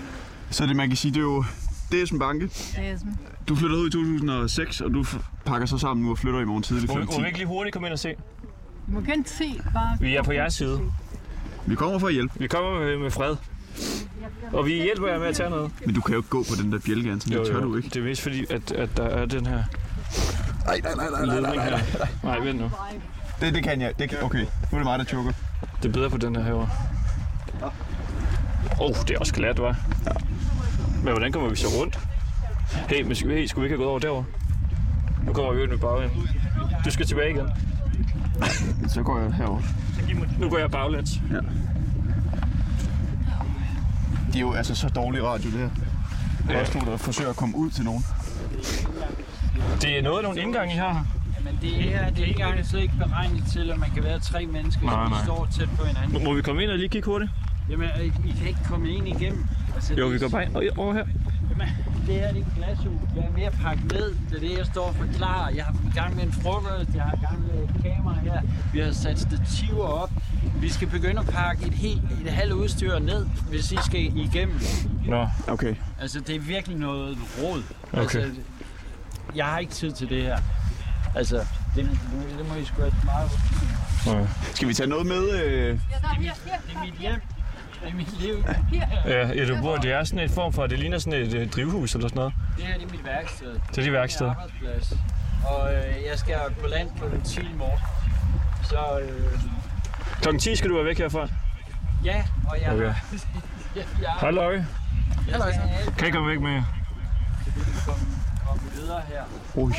Så 0.50 0.66
det, 0.66 0.76
man 0.76 0.88
kan 0.88 0.96
sige, 0.96 1.12
det 1.12 1.18
er 1.18 1.22
jo... 1.22 1.44
Det 1.90 1.98
er 1.98 2.02
Esben 2.02 2.18
Banke. 2.18 2.46
Det 2.46 2.74
er 2.78 2.94
Esben. 2.94 3.18
Du 3.48 3.54
flyttede 3.56 3.80
ud 3.82 3.88
i 3.88 3.90
2006, 3.90 4.80
og 4.80 4.94
du 4.94 5.04
pakker 5.44 5.66
så 5.66 5.78
sammen 5.78 6.04
nu 6.04 6.10
og 6.10 6.18
flytter 6.18 6.40
i 6.40 6.44
morgen 6.44 6.62
tidlig 6.62 6.88
må, 6.88 6.94
vi- 6.98 7.04
kl. 7.06 7.12
må 7.12 7.16
vi 7.18 7.22
10. 7.22 7.26
ikke 7.26 7.38
lige 7.38 7.46
hurtigt 7.48 7.72
komme 7.72 7.88
ind 7.88 7.92
og 7.92 7.98
se? 7.98 8.14
Du 8.86 8.92
må 8.92 9.00
gerne 9.00 9.24
se 9.26 9.60
bare... 9.74 9.96
Vi 10.00 10.16
er 10.16 10.22
på 10.22 10.32
jeres 10.32 10.54
side. 10.54 10.80
Vi 11.68 11.74
kommer 11.74 11.98
for 11.98 12.06
at 12.06 12.12
hjælpe, 12.12 12.34
Vi 12.40 12.46
kommer 12.46 12.80
med, 12.80 12.98
med 12.98 13.10
fred. 13.10 13.36
Og 14.52 14.66
vi 14.66 14.72
hjælper 14.72 15.08
jer 15.08 15.18
med 15.18 15.26
at 15.26 15.34
tage 15.36 15.50
noget. 15.50 15.70
men 15.86 15.94
du 15.94 16.00
kan 16.00 16.12
jo 16.12 16.18
ikke 16.18 16.28
gå 16.28 16.42
på 16.42 16.62
den 16.62 16.72
der 16.72 16.78
bjælke, 16.78 17.10
Anton. 17.12 17.32
Det 17.32 17.46
tør 17.46 17.60
du 17.60 17.76
ikke. 17.76 17.88
Det 17.88 17.96
er 17.96 18.04
mest 18.04 18.22
fordi, 18.22 18.46
at, 18.50 18.72
at 18.72 18.96
der 18.96 19.02
er 19.04 19.26
den 19.26 19.46
her 19.46 19.62
Nej, 20.66 20.80
nej, 20.82 20.94
nej, 20.94 21.26
nej, 21.26 21.40
nej, 21.40 21.54
nej, 21.56 21.64
her. 21.64 21.70
nej. 21.98 22.08
Nej, 22.22 22.38
vent 22.38 22.60
nu. 22.60 22.70
Det, 23.40 23.54
det 23.54 23.62
kan 23.64 23.80
jeg. 23.80 23.92
Det 23.98 24.08
kan, 24.10 24.18
okay, 24.22 24.38
nu 24.40 24.46
er 24.72 24.76
det 24.76 24.84
mig, 24.84 24.98
der 24.98 25.04
choker. 25.04 25.32
Det 25.82 25.88
er 25.88 25.92
bedre 25.92 26.10
på 26.10 26.16
den 26.16 26.36
her 26.36 26.42
herovre. 26.42 26.68
Åh, 27.62 27.70
oh, 28.80 28.94
det 29.08 29.10
er 29.10 29.18
også 29.18 29.34
glat, 29.34 29.58
hva'? 29.58 29.64
Ja. 30.06 30.10
Men 31.04 31.12
hvordan 31.12 31.32
kommer 31.32 31.48
vi 31.50 31.56
så 31.56 31.66
rundt? 31.80 31.98
Hey, 32.88 33.02
men 33.02 33.14
skulle, 33.14 33.34
hey, 33.36 33.46
skulle 33.46 33.62
vi 33.62 33.66
ikke 33.66 33.76
have 33.76 33.78
gået 33.84 33.90
over 33.90 33.98
derover? 33.98 34.24
Nu 35.26 35.32
kommer 35.32 35.52
vi 35.52 35.62
ud 35.62 35.66
med 35.68 35.78
baglæns. 35.78 36.12
Du 36.84 36.90
skal 36.90 37.06
tilbage 37.06 37.30
igen. 37.30 37.48
Så 38.88 39.02
går 39.02 39.18
jeg 39.20 39.32
herover. 39.32 39.60
Nu 40.38 40.48
går 40.50 40.58
jeg 40.58 40.70
baglæns. 40.70 41.20
Det 44.26 44.36
er 44.36 44.40
jo 44.40 44.52
altså 44.52 44.74
så 44.74 44.88
dårlig 44.88 45.22
radio, 45.24 45.50
det 45.50 45.58
her. 45.58 45.70
Der 46.48 46.54
er 46.54 46.60
også 46.60 46.72
nogen, 46.74 46.90
der 46.90 46.96
forsøger 46.96 47.30
at 47.30 47.36
komme 47.36 47.56
ud 47.56 47.70
til 47.70 47.84
nogen. 47.84 48.02
Det 49.82 49.98
er 49.98 50.02
noget 50.02 50.16
af 50.18 50.22
nogle 50.22 50.40
indgange, 50.40 50.74
I 50.74 50.76
har 50.76 50.92
her. 50.92 51.04
men 51.44 51.58
det 51.62 51.70
her 51.70 52.10
det 52.10 52.18
er 52.18 52.26
ikke 52.26 52.42
engang 52.42 52.66
slet 52.66 52.82
ikke 52.82 52.94
beregnet 52.98 53.44
til, 53.52 53.70
at 53.70 53.78
man 53.78 53.90
kan 53.90 54.04
være 54.04 54.18
tre 54.20 54.46
mennesker, 54.46 54.82
Nej, 54.86 55.04
som 55.04 55.10
nej. 55.10 55.24
står 55.24 55.48
tæt 55.58 55.68
på 55.78 55.84
hinanden. 55.84 56.24
Må 56.24 56.34
vi 56.34 56.42
komme 56.42 56.62
ind 56.62 56.70
og 56.70 56.76
lige 56.78 56.88
kigge 56.88 57.06
hurtigt? 57.06 57.30
Jamen, 57.70 57.88
I 58.02 58.06
I 58.28 58.32
kan 58.38 58.48
ikke 58.48 58.64
komme 58.64 58.90
ind 58.90 59.08
igennem. 59.08 59.46
Altså, 59.74 59.94
Jo, 59.94 60.04
det- 60.04 60.14
vi 60.14 60.18
går 60.18 60.28
bare 60.28 60.44
ind 60.44 60.56
over 60.78 60.92
her. 60.94 61.04
Jamen, 61.50 61.68
det 62.06 62.14
her 62.14 62.32
det 62.32 62.40
er 62.42 62.46
et 62.46 62.52
glashus. 62.56 63.00
Jeg 63.16 63.24
er 63.24 63.32
ved 63.34 63.42
at 63.42 63.52
pakke 63.62 63.82
ned. 63.86 64.14
Det 64.30 64.36
er 64.36 64.40
det, 64.48 64.58
jeg 64.58 64.66
står 64.66 64.86
og 64.88 64.94
forklarer. 64.94 65.50
Jeg 65.54 65.64
har 65.64 65.74
i 65.92 65.94
gang 65.94 66.16
med 66.16 66.24
en 66.24 66.32
frokost. 66.32 66.94
Jeg 66.94 67.02
har 67.02 67.12
i 67.12 67.20
gang 67.26 67.40
med 67.40 67.62
et 67.64 67.70
her. 68.20 68.40
Vi 68.72 68.80
har 68.80 68.92
sat 68.92 69.18
stativer 69.18 69.84
op. 69.86 70.10
Vi 70.60 70.68
skal 70.72 70.88
begynde 70.88 71.20
at 71.20 71.26
pakke 71.26 71.66
et 71.66 71.72
helt 71.74 72.02
et 72.26 72.32
halvt 72.32 72.52
udstyr 72.52 72.98
ned, 72.98 73.26
hvis 73.50 73.72
I 73.72 73.76
skal 73.86 74.00
igennem. 74.00 74.60
Nå, 75.06 75.28
Okay. 75.48 75.74
Altså, 76.00 76.20
det 76.20 76.36
er 76.36 76.40
virkelig 76.40 76.76
noget 76.78 77.18
råd. 77.42 77.62
Okay. 77.92 78.00
Altså, 78.02 78.30
jeg 79.36 79.46
har 79.46 79.58
ikke 79.58 79.72
tid 79.72 79.92
til 79.92 80.08
det 80.08 80.22
her. 80.22 80.38
Altså, 81.14 81.36
det, 81.76 81.90
det 82.38 82.48
må 82.48 82.54
I 82.54 82.64
sgu 82.64 82.80
have 82.80 82.92
meget. 83.04 83.30
ja. 84.06 84.26
Skal 84.54 84.68
vi 84.68 84.74
tage 84.74 84.88
noget 84.88 85.06
med? 85.06 85.30
Øh... 85.30 85.72
Det 85.72 85.80
er 86.74 86.84
mit 86.84 86.94
hjem. 87.00 87.20
Det 87.82 87.88
er 87.90 87.94
mit 87.94 88.20
liv. 88.20 88.44
Ja, 89.04 89.28
ja, 89.28 89.48
du 89.48 89.62
bor, 89.62 89.76
det 89.76 89.92
er 89.92 90.04
sådan 90.04 90.18
et 90.24 90.30
form 90.30 90.52
for, 90.52 90.66
det 90.66 90.78
ligner 90.78 90.98
sådan 90.98 91.22
et 91.22 91.34
øh, 91.34 91.50
drivhus 91.50 91.94
eller 91.94 92.08
sådan 92.08 92.16
noget. 92.16 92.32
Det 92.56 92.64
her 92.64 92.74
det 92.74 92.82
er 92.86 92.90
mit 92.90 93.04
værksted. 93.04 93.52
Det 93.70 93.78
er 93.78 93.82
dit 93.82 93.92
værksted. 93.92 94.26
Det 94.26 94.32
er 94.32 94.36
min 94.36 94.42
arbejdsplads. 94.68 94.98
Og 95.46 95.74
øh, 95.74 95.82
jeg 96.10 96.18
skal 96.18 96.34
på 96.60 96.66
land 96.66 96.88
på 96.98 97.08
den 97.12 97.22
10 97.22 97.40
i 97.40 97.44
morgen. 97.58 97.78
Så 98.68 98.98
øh, 99.02 99.40
Klokken 100.20 100.40
10 100.40 100.56
skal 100.56 100.70
du 100.70 100.74
være 100.74 100.84
væk 100.84 100.98
herfra. 100.98 101.28
ja, 102.04 102.24
og 102.48 102.60
jeg 102.60 102.72
Okay. 102.72 102.82
jeg, 103.76 103.84
jeg 104.00 104.10
Hej, 104.20 104.30
Løje. 104.30 104.66
Jeg 105.28 105.40
Kan 105.98 106.08
I 106.08 106.10
komme 106.10 106.30
væk 106.30 106.40
med 106.40 106.52
jer? 106.52 106.64
videre 108.74 109.02
her. 109.08 109.22
Ui. 109.54 109.72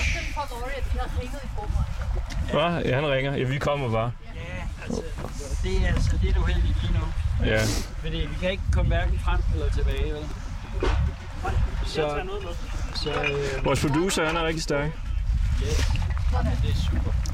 Hvad? 2.52 2.84
Ja, 2.86 2.96
han 2.96 3.08
ringer. 3.12 3.36
Ja, 3.36 3.44
vi 3.44 3.58
kommer 3.58 3.92
bare. 3.92 4.12
Ja, 4.36 4.42
altså, 4.84 5.02
det 5.64 5.84
er 5.84 5.88
altså 5.88 6.18
lidt 6.22 6.38
uheldigt 6.38 6.82
lige 6.82 6.94
nu. 6.94 7.06
Ja. 7.46 7.62
Fordi 7.98 8.18
vi 8.18 8.36
kan 8.42 8.52
ikke 8.52 8.64
komme 8.72 8.88
hverken 8.88 9.20
frem 9.20 9.42
eller 9.54 9.70
tilbage, 9.70 10.14
vel? 10.14 10.26
Så, 11.86 12.22
så 12.96 13.10
øh, 13.10 13.66
Vores 13.66 13.82
producer, 13.82 14.26
han 14.26 14.36
er 14.38 14.44
rigtig 14.44 14.64
stærk. 14.64 14.92
det 15.60 16.70
er 16.70 16.76
super. 16.76 17.29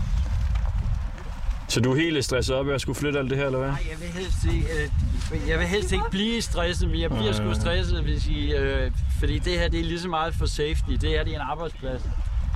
Så 1.75 1.81
du 1.81 1.91
er 1.91 1.95
helt 1.95 2.25
stresset 2.25 2.55
op 2.55 2.69
af 2.69 2.73
at 2.73 2.81
skulle 2.81 2.95
flytte 2.99 3.19
alt 3.19 3.29
det 3.29 3.37
her, 3.37 3.45
eller 3.45 3.59
hvad? 3.59 3.67
Nej, 3.69 3.83
jeg 3.91 3.99
vil 3.99 4.07
helst 4.07 4.45
ikke, 4.53 4.67
øh, 5.43 5.49
jeg 5.49 5.59
vil 5.59 5.67
helst 5.67 5.91
ikke 5.91 6.05
blive 6.11 6.41
stresset, 6.41 6.89
men 6.89 7.01
jeg 7.01 7.09
bliver 7.09 7.31
sgu 7.33 7.53
stresset, 7.53 8.03
hvis 8.03 8.27
I, 8.27 8.53
øh, 8.53 8.91
fordi 9.19 9.39
det 9.39 9.59
her 9.59 9.67
det 9.69 9.79
er 9.79 9.83
lige 9.83 9.99
så 9.99 10.07
meget 10.07 10.35
for 10.35 10.45
safety. 10.45 10.91
Det 11.01 11.09
her 11.09 11.23
det 11.23 11.31
er 11.33 11.35
en 11.35 11.47
arbejdsplads. 11.51 12.01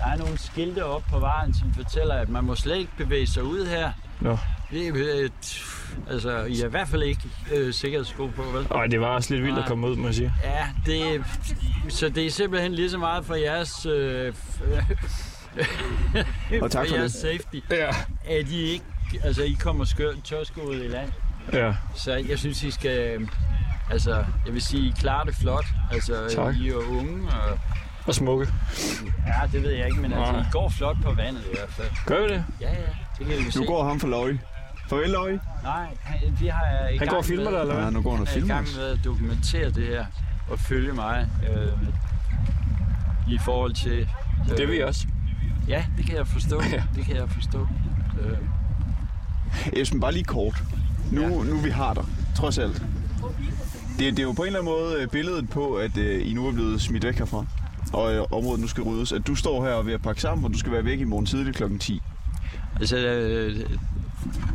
Der 0.03 0.11
er 0.11 0.17
nogle 0.17 0.37
skilte 0.37 0.85
op 0.85 1.03
på 1.11 1.19
vejen, 1.19 1.53
som 1.53 1.73
fortæller, 1.73 2.15
at 2.15 2.29
man 2.29 2.43
må 2.43 2.55
slet 2.55 2.77
ikke 2.77 2.91
bevæge 2.97 3.27
sig 3.27 3.43
ud 3.43 3.65
her. 3.65 3.91
Nå. 4.21 4.37
Det 4.71 4.87
er, 4.87 4.93
øh, 4.95 5.29
altså, 6.09 6.43
I 6.43 6.55
har 6.55 6.65
i 6.67 6.69
hvert 6.69 6.87
fald 6.87 7.03
ikke 7.03 7.21
øh, 7.53 7.73
sikkerhedssko 7.73 8.27
på, 8.35 8.43
vel? 8.53 8.67
Ej, 8.71 8.87
det 8.87 9.01
var 9.01 9.07
også 9.07 9.33
lidt 9.33 9.45
vildt 9.45 9.59
at 9.59 9.65
komme 9.65 9.87
ud, 9.87 9.95
må 9.95 10.07
jeg 10.07 10.15
sige. 10.15 10.33
Ja, 10.43 10.67
det, 10.85 11.23
så 11.89 12.09
det 12.09 12.25
er 12.25 12.31
simpelthen 12.31 12.73
lige 12.73 12.89
så 12.89 12.97
meget 12.97 13.25
for 13.25 13.35
jeres, 13.35 13.85
øh, 13.85 14.33
Og 16.61 16.71
tak 16.71 16.87
for 16.87 16.95
jeres 16.95 17.11
det. 17.13 17.21
safety, 17.21 17.65
Ja. 17.71 17.89
at 18.25 18.49
I 18.49 18.61
ikke, 18.61 18.85
altså 19.23 19.43
I 19.43 19.57
kommer 19.59 19.85
skør, 19.85 20.11
tørskoet 20.23 20.85
i 20.85 20.87
land. 20.87 21.11
Ja. 21.53 21.73
Så 21.95 22.13
jeg 22.29 22.39
synes, 22.39 22.63
I 22.63 22.71
skal... 22.71 23.27
Altså, 23.91 24.25
jeg 24.45 24.53
vil 24.53 24.61
sige, 24.61 24.87
I 24.87 24.93
klarer 24.99 25.23
det 25.23 25.35
flot. 25.35 25.65
Altså, 25.91 26.13
Tak. 26.35 26.55
I 26.55 26.69
er 26.69 26.75
unge, 26.75 27.27
og... 27.27 27.59
Og 28.05 28.15
smukke. 28.15 28.47
Ja, 29.27 29.47
det 29.51 29.63
ved 29.63 29.71
jeg 29.71 29.85
ikke, 29.87 30.01
men 30.01 30.13
altså, 30.13 30.31
Nej. 30.31 30.41
I 30.41 30.45
går 30.51 30.69
flot 30.69 30.97
på 31.03 31.11
vandet 31.13 31.41
i 31.41 31.55
hvert 31.57 31.69
fald. 31.69 31.87
Gør 32.05 32.21
vi 32.27 32.33
det? 32.33 32.45
Ja, 32.61 32.69
ja, 32.69 32.75
det 33.19 33.27
kan 33.27 33.45
vi 33.45 33.51
se. 33.51 33.59
Nu 33.59 33.65
går 33.65 33.83
ham 33.87 33.99
for 33.99 34.07
Løje. 34.07 34.39
Farvel, 34.89 35.09
Løje. 35.09 35.39
Nej, 35.63 35.87
han, 36.03 36.37
vi 36.39 36.47
har 36.47 36.87
i 36.93 36.97
Han 36.97 37.07
går 37.07 37.17
og 37.17 37.25
filmer 37.25 37.51
dig, 37.51 37.59
eller 37.59 37.75
Ja, 37.75 37.81
hvad? 37.81 37.91
nu 37.91 38.01
går 38.01 38.11
han 38.11 38.21
og 38.21 38.27
Han 38.27 38.33
er 38.33 38.37
i 38.37 38.39
filmer 38.41 38.55
gang 38.55 38.67
med 38.77 38.85
at 38.85 38.99
dokumentere 39.03 39.69
det 39.71 39.87
her, 39.87 40.05
og 40.51 40.59
følge 40.59 40.93
mig 40.93 41.27
øh, 41.49 41.71
i 43.33 43.39
forhold 43.45 43.73
til... 43.73 43.99
Øh, 43.99 44.49
Det 44.49 44.59
er 44.59 44.67
vi 44.67 44.79
også. 44.81 45.07
Ja, 45.67 45.85
det 45.97 46.05
kan 46.05 46.15
jeg 46.15 46.27
forstå. 46.27 46.61
Det 46.95 47.05
kan 47.05 47.15
jeg 47.15 47.29
forstå. 47.29 47.67
Øh, 48.21 48.37
Esben, 49.73 49.99
bare 49.99 50.11
lige 50.11 50.23
kort. 50.23 50.63
Nu, 51.11 51.43
nu 51.43 51.57
vi 51.57 51.69
har 51.69 51.93
dig, 51.93 52.03
trods 52.37 52.57
alt. 52.57 52.83
det, 53.99 54.11
det 54.11 54.19
er 54.19 54.23
jo 54.23 54.31
på 54.31 54.41
en 54.41 54.47
eller 54.47 54.59
anden 54.59 54.73
måde 54.73 55.01
øh, 55.01 55.07
billedet 55.07 55.49
på, 55.49 55.73
at 55.73 55.97
øh, 55.97 56.27
I 56.27 56.33
nu 56.33 56.47
er 56.47 56.51
blevet 56.51 56.81
smidt 56.81 57.05
væk 57.05 57.15
herfra. 57.15 57.45
Og 57.93 58.13
øh, 58.13 58.23
området 58.31 58.61
nu 58.61 58.67
skal 58.67 58.83
ryddes. 58.83 59.11
At 59.11 59.27
du 59.27 59.35
står 59.35 59.65
her 59.65 59.71
og 59.71 59.79
er 59.79 59.83
ved 59.83 59.93
at 59.93 60.01
pakke 60.01 60.21
sammen, 60.21 60.45
og 60.45 60.53
du 60.53 60.57
skal 60.57 60.71
være 60.71 60.85
væk 60.85 60.99
i 60.99 61.03
morgen 61.03 61.25
tidlig 61.25 61.55
kl. 61.55 61.63
10. 61.79 62.01
Altså, 62.79 62.97
øh, 62.97 63.55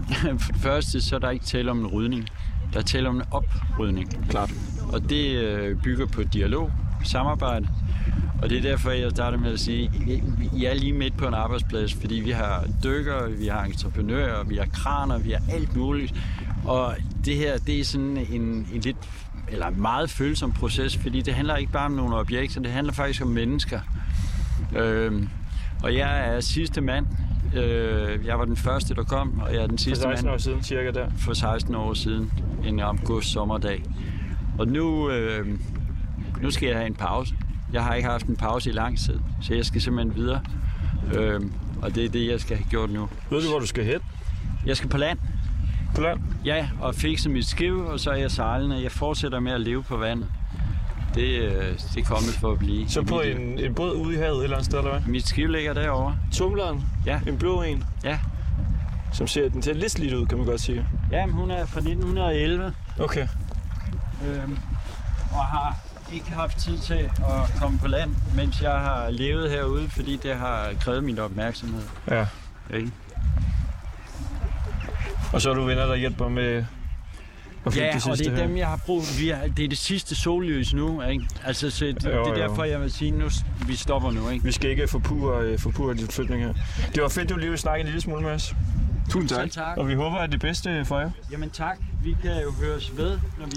for 0.45 0.53
det 0.53 0.63
første, 0.63 1.03
så 1.03 1.15
er 1.15 1.21
der 1.21 1.31
ikke 1.31 1.45
tale 1.45 1.71
om 1.71 1.79
en 1.79 1.87
rydning. 1.87 2.29
Der 2.73 2.79
er 2.79 2.85
tale 2.85 3.09
om 3.09 3.17
en 3.17 3.23
oprydning. 3.31 4.29
Klart. 4.31 4.51
Og 4.93 5.11
det 5.11 5.31
øh, 5.31 5.77
bygger 5.83 6.07
på 6.07 6.23
dialog, 6.23 6.73
samarbejde. 7.05 7.69
Og 8.45 8.51
det 8.51 8.59
er 8.59 8.63
derfor, 8.63 8.91
jeg 8.91 9.11
starter 9.11 9.39
med 9.39 9.53
at 9.53 9.61
sige, 9.61 9.91
at 10.09 10.21
I 10.57 10.65
er 10.65 10.75
lige 10.75 10.93
midt 10.93 11.17
på 11.17 11.27
en 11.27 11.35
arbejdsplads, 11.35 11.95
fordi 11.95 12.15
vi 12.15 12.31
har 12.31 12.65
dykkere, 12.85 13.33
vi 13.33 13.47
har 13.47 13.65
entreprenører, 13.65 14.45
vi 14.45 14.57
har 14.57 14.67
kraner, 14.67 15.19
vi 15.19 15.31
har 15.31 15.41
alt 15.53 15.77
muligt. 15.77 16.15
Og 16.65 16.97
det 17.25 17.37
her, 17.37 17.59
det 17.59 17.81
er 17.81 17.85
sådan 17.85 18.17
en, 18.31 18.43
en 18.73 18.81
lidt 18.81 18.97
eller 19.49 19.67
en 19.67 19.81
meget 19.81 20.11
følsom 20.11 20.53
proces, 20.53 20.97
fordi 20.97 21.21
det 21.21 21.35
handler 21.35 21.57
ikke 21.57 21.73
bare 21.73 21.87
om 21.87 21.93
nogle 21.93 22.17
objekter, 22.17 22.61
det 22.61 22.71
handler 22.71 22.93
faktisk 22.93 23.23
om 23.23 23.29
mennesker. 23.29 23.81
Øhm, 24.77 25.29
og 25.83 25.95
jeg 25.95 26.35
er 26.35 26.41
sidste 26.41 26.81
mand. 26.81 27.07
Øh, 27.55 28.27
jeg 28.27 28.39
var 28.39 28.45
den 28.45 28.57
første, 28.57 28.95
der 28.95 29.03
kom, 29.03 29.39
og 29.39 29.55
jeg 29.55 29.63
er 29.63 29.67
den 29.67 29.79
For 29.79 29.83
sidste 29.83 30.03
16 30.03 30.27
mand 30.27 30.35
år 30.35 30.39
siden 30.39 30.63
cirka 30.63 30.91
der. 30.91 31.07
for 31.19 31.33
16 31.33 31.75
år 31.75 31.95
siden, 31.95 32.33
en 32.65 32.81
august 32.81 33.29
sommerdag. 33.29 33.83
Og 34.59 34.69
nu, 34.69 35.11
øh, 35.11 35.47
nu 36.43 36.51
skal 36.51 36.67
jeg 36.67 36.77
have 36.77 36.87
en 36.87 36.95
pause. 36.95 37.35
Jeg 37.75 37.85
har 37.85 37.95
ikke 37.95 38.09
haft 38.09 38.27
en 38.27 38.37
pause 38.37 38.71
i 38.71 38.73
lang 38.73 38.99
tid, 38.99 39.19
så 39.43 39.55
jeg 39.55 39.65
skal 39.65 39.81
simpelthen 39.81 40.17
videre. 40.17 40.41
Øh, 41.15 41.41
og 41.83 41.95
det 41.95 42.05
er 42.05 42.09
det, 42.09 42.29
jeg 42.29 42.41
skal 42.41 42.57
have 42.57 42.67
gjort 42.71 42.91
nu. 42.91 43.09
Ved 43.31 43.43
du, 43.43 43.49
hvor 43.49 43.59
du 43.59 43.67
skal 43.67 43.85
hen? 43.85 44.01
Jeg 44.67 44.77
skal 44.77 44.89
på 44.91 44.97
land. 44.97 45.19
På 45.95 46.01
land? 46.01 46.21
Ja, 46.45 46.69
og 46.81 46.95
fikse 46.95 47.29
mit 47.31 47.47
skiv, 47.47 47.87
og 47.87 48.01
så 48.01 48.11
er 48.11 48.17
jeg 48.17 48.31
sejlende. 48.31 48.83
Jeg 48.83 48.93
fortsætter 48.93 49.41
med 49.41 49.53
at 49.53 49.61
leve 49.61 49.83
på 49.83 49.97
vandet. 49.97 50.29
Det, 51.15 51.41
øh, 51.41 51.79
det 51.95 51.97
er 51.97 52.05
kommet 52.05 52.31
for 52.41 52.53
at 52.53 52.59
blive. 52.59 52.89
Så 52.89 53.03
på 53.03 53.17
mit 53.17 53.27
liv. 53.27 53.37
en, 53.37 53.59
en 53.59 53.75
båd 53.75 53.93
ude 53.97 54.15
i 54.15 54.19
havet 54.19 54.39
et 54.39 54.45
eller 54.45 54.57
andet 54.57 54.67
sted, 54.67 54.79
eller 54.79 54.91
hvad? 54.91 55.01
Mit 55.09 55.29
skiv 55.29 55.49
ligger 55.49 55.73
derovre. 55.75 56.17
Tumleren? 56.33 56.83
Ja. 57.07 57.21
En 57.27 57.39
blå 57.39 57.63
en? 57.63 57.85
Ja. 58.05 58.19
Som 59.13 59.27
ser, 59.27 59.49
den 59.49 59.63
ser 59.63 59.75
lidt 59.75 59.93
slidt 59.93 60.15
ud, 60.15 60.27
kan 60.27 60.39
man 60.39 60.47
godt 60.47 60.61
sige. 60.61 60.87
Jamen, 61.13 61.35
hun 61.35 61.51
er 61.51 61.67
fra 61.67 61.81
1911. 61.81 62.75
Okay. 63.01 63.29
øhm, 64.27 64.59
og 65.31 65.45
har 65.45 65.79
ikke 66.13 66.31
haft 66.31 66.59
tid 66.59 66.79
til 66.79 66.95
at 67.19 67.61
komme 67.61 67.79
på 67.79 67.89
land, 67.89 68.11
mens 68.37 68.63
jeg 68.63 68.71
har 68.73 69.11
levet 69.11 69.51
herude, 69.51 69.89
fordi 69.91 70.17
det 70.23 70.37
har 70.37 70.69
krævet 70.81 71.05
min 71.05 71.19
opmærksomhed. 71.19 71.83
Ja. 72.11 72.27
Ikke? 72.75 72.91
Og 75.33 75.41
så 75.41 75.51
er 75.51 75.55
du 75.55 75.65
venner, 75.65 75.87
der 75.87 75.97
hjælper 75.97 76.29
med 76.29 76.65
Ja, 77.77 77.93
det 77.95 78.07
og 78.07 78.19
det 78.19 78.27
er 78.27 78.31
her. 78.37 78.47
dem, 78.47 78.57
jeg 78.57 78.67
har 78.67 78.77
brug 78.87 79.03
vi 79.21 79.29
har, 79.29 79.47
Det 79.47 79.65
er 79.65 79.69
det 79.69 79.79
sidste 79.79 80.15
sollys 80.15 80.75
nu, 80.75 81.03
ikke? 81.03 81.25
Altså, 81.45 81.71
så 81.71 81.85
det, 81.85 82.05
Jo, 82.05 82.09
det 82.09 82.15
er 82.15 82.19
jo. 82.29 82.35
derfor, 82.35 82.65
jeg 82.65 82.81
vil 82.81 82.93
sige, 82.93 83.11
nu 83.11 83.29
vi 83.67 83.77
stopper 83.77 84.11
nu, 84.11 84.29
ikke? 84.29 84.45
Vi 84.45 84.53
skal 84.53 84.71
ikke 84.71 84.89
forpure, 84.89 85.41
øh, 85.45 85.59
forpure 85.59 85.95
dit 85.95 86.13
flytning 86.13 86.43
her. 86.43 86.55
Det 86.95 87.03
var 87.03 87.09
fedt, 87.09 87.29
du 87.31 87.37
lige 87.37 87.57
snakke 87.57 87.81
en 87.81 87.87
lille 87.87 88.01
smule 88.01 88.23
med 88.23 88.31
os. 88.31 88.55
Tusind 89.11 89.29
Selv 89.29 89.51
tak. 89.51 89.77
Og 89.79 89.89
vi 89.89 89.95
håber, 89.95 90.17
at 90.17 90.33
det 90.33 90.41
bedste 90.41 90.85
for 90.85 91.01
jer. 91.01 91.11
Jamen 91.31 91.51
tak. 91.51 91.79
Vi 92.03 92.17
kan 92.23 92.43
jo 92.43 92.53
høres 92.53 92.97
ved, 92.97 93.19
når 93.39 93.47
vi 93.47 93.57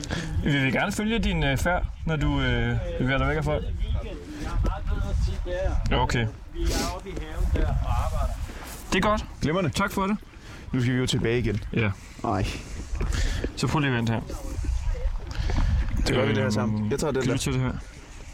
Vi 0.51 0.59
vil 0.63 0.73
gerne 0.73 0.91
følge 0.91 1.19
din 1.19 1.43
øh, 1.43 1.57
færd, 1.57 1.85
når 2.05 2.15
du 2.15 2.41
øh, 2.41 2.75
bevæger 2.99 3.17
dig 3.17 3.27
væk 3.27 3.35
herfra. 3.35 3.51
Jeg 3.51 3.61
har 4.45 4.59
meget 4.63 4.83
bedre 4.85 5.13
tid 5.25 5.33
der. 5.89 5.95
Ja, 5.95 6.01
okay. 6.03 6.27
Vi 6.53 6.63
er 6.63 6.95
oppe 6.95 7.09
i 7.09 7.11
haven 7.11 7.45
der 7.53 7.67
og 7.67 8.05
arbejder. 8.05 8.33
Det 8.93 8.97
er 9.05 9.09
godt. 9.09 9.25
Glimrende. 9.41 9.69
Tak 9.69 9.91
for 9.91 10.07
det. 10.07 10.17
Nu 10.73 10.81
skal 10.81 10.93
vi 10.93 10.99
jo 10.99 11.05
tilbage 11.05 11.39
igen. 11.39 11.59
Ja. 11.73 11.91
Nej. 12.23 12.45
Så 13.55 13.67
prøv 13.67 13.79
lige 13.79 13.91
at 13.91 13.97
vente 13.97 14.13
her. 14.13 14.21
Det 16.07 16.15
gør 16.15 16.21
vi 16.21 16.27
det 16.29 16.37
her 16.37 16.43
Øhm, 16.45 16.51
sammen. 16.51 16.91
Jeg 16.91 16.99
tager 16.99 17.11
den 17.11 17.21
Kan 17.21 17.29
der. 17.29 17.35
du 17.35 17.41
til 17.41 17.53
det 17.53 17.61
her? 17.61 17.71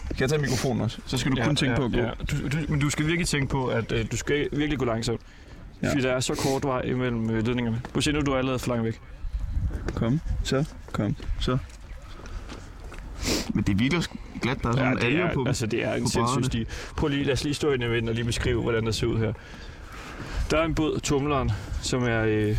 Kan 0.07 0.20
jeg 0.20 0.30
tage 0.30 0.41
mikrofonen 0.41 0.82
også? 0.82 0.97
Så 1.05 1.18
skal 1.18 1.32
du 1.32 1.43
kun 1.43 1.55
tænke 1.55 1.76
på 1.76 1.86
at 1.86 1.91
gå. 1.91 1.97
Ja. 1.97 2.09
Du, 2.32 2.47
du, 2.47 2.57
men 2.70 2.80
du 2.80 2.89
skal 2.89 3.05
virkelig 3.07 3.28
tænke 3.28 3.47
på, 3.47 3.68
at 3.68 3.91
øh, 3.91 4.05
du 4.11 4.18
skal 4.18 4.49
virkelig 4.51 4.80
gå 4.80 4.86
langsomt. 4.86 5.22
Ja. 5.84 5.90
Fordi 5.92 6.02
der 6.02 6.12
er 6.14 6.20
så 6.20 6.36
kort 6.36 6.64
vej 6.66 6.82
imellem 6.82 7.30
øh, 7.30 7.46
ledningerne. 7.46 7.82
Nu, 8.14 8.22
du 8.22 8.32
er 8.32 8.38
allerede 8.38 8.60
for 8.60 8.70
langt 8.70 8.86
væk. 8.86 9.00
Kom, 9.96 10.20
så, 10.44 10.66
kom, 10.92 11.16
så. 11.42 11.58
Men 13.54 13.64
det 13.64 13.80
virker 13.80 13.98
sk- 14.00 14.40
glat, 14.42 14.64
der 14.64 14.70
er 14.70 14.74
sådan 14.74 14.98
Ja, 15.02 15.08
det 15.08 15.16
er, 15.20 15.34
på 15.34 15.44
altså, 15.48 15.66
det 15.66 15.84
er 15.86 15.94
en 15.94 16.08
sindssyg 16.08 16.46
sti. 16.46 16.66
Prøv 16.98 17.08
lige, 17.10 17.24
lad 17.24 17.34
os 17.34 17.44
lige 17.44 17.54
stå 17.54 17.72
inde 17.72 17.86
i 17.86 17.90
vinden 17.90 18.10
og 18.10 18.16
lige 18.16 18.26
beskrive, 18.26 18.62
hvordan 18.62 18.86
det 18.86 18.96
ser 18.96 19.08
ud 19.08 19.18
her. 19.20 19.34
Der 20.52 20.58
er 20.58 20.66
en 20.66 20.76
båd, 20.76 21.00
Tumleren, 21.00 21.52
som 21.82 22.04
er 22.04 22.22
øh, 22.22 22.58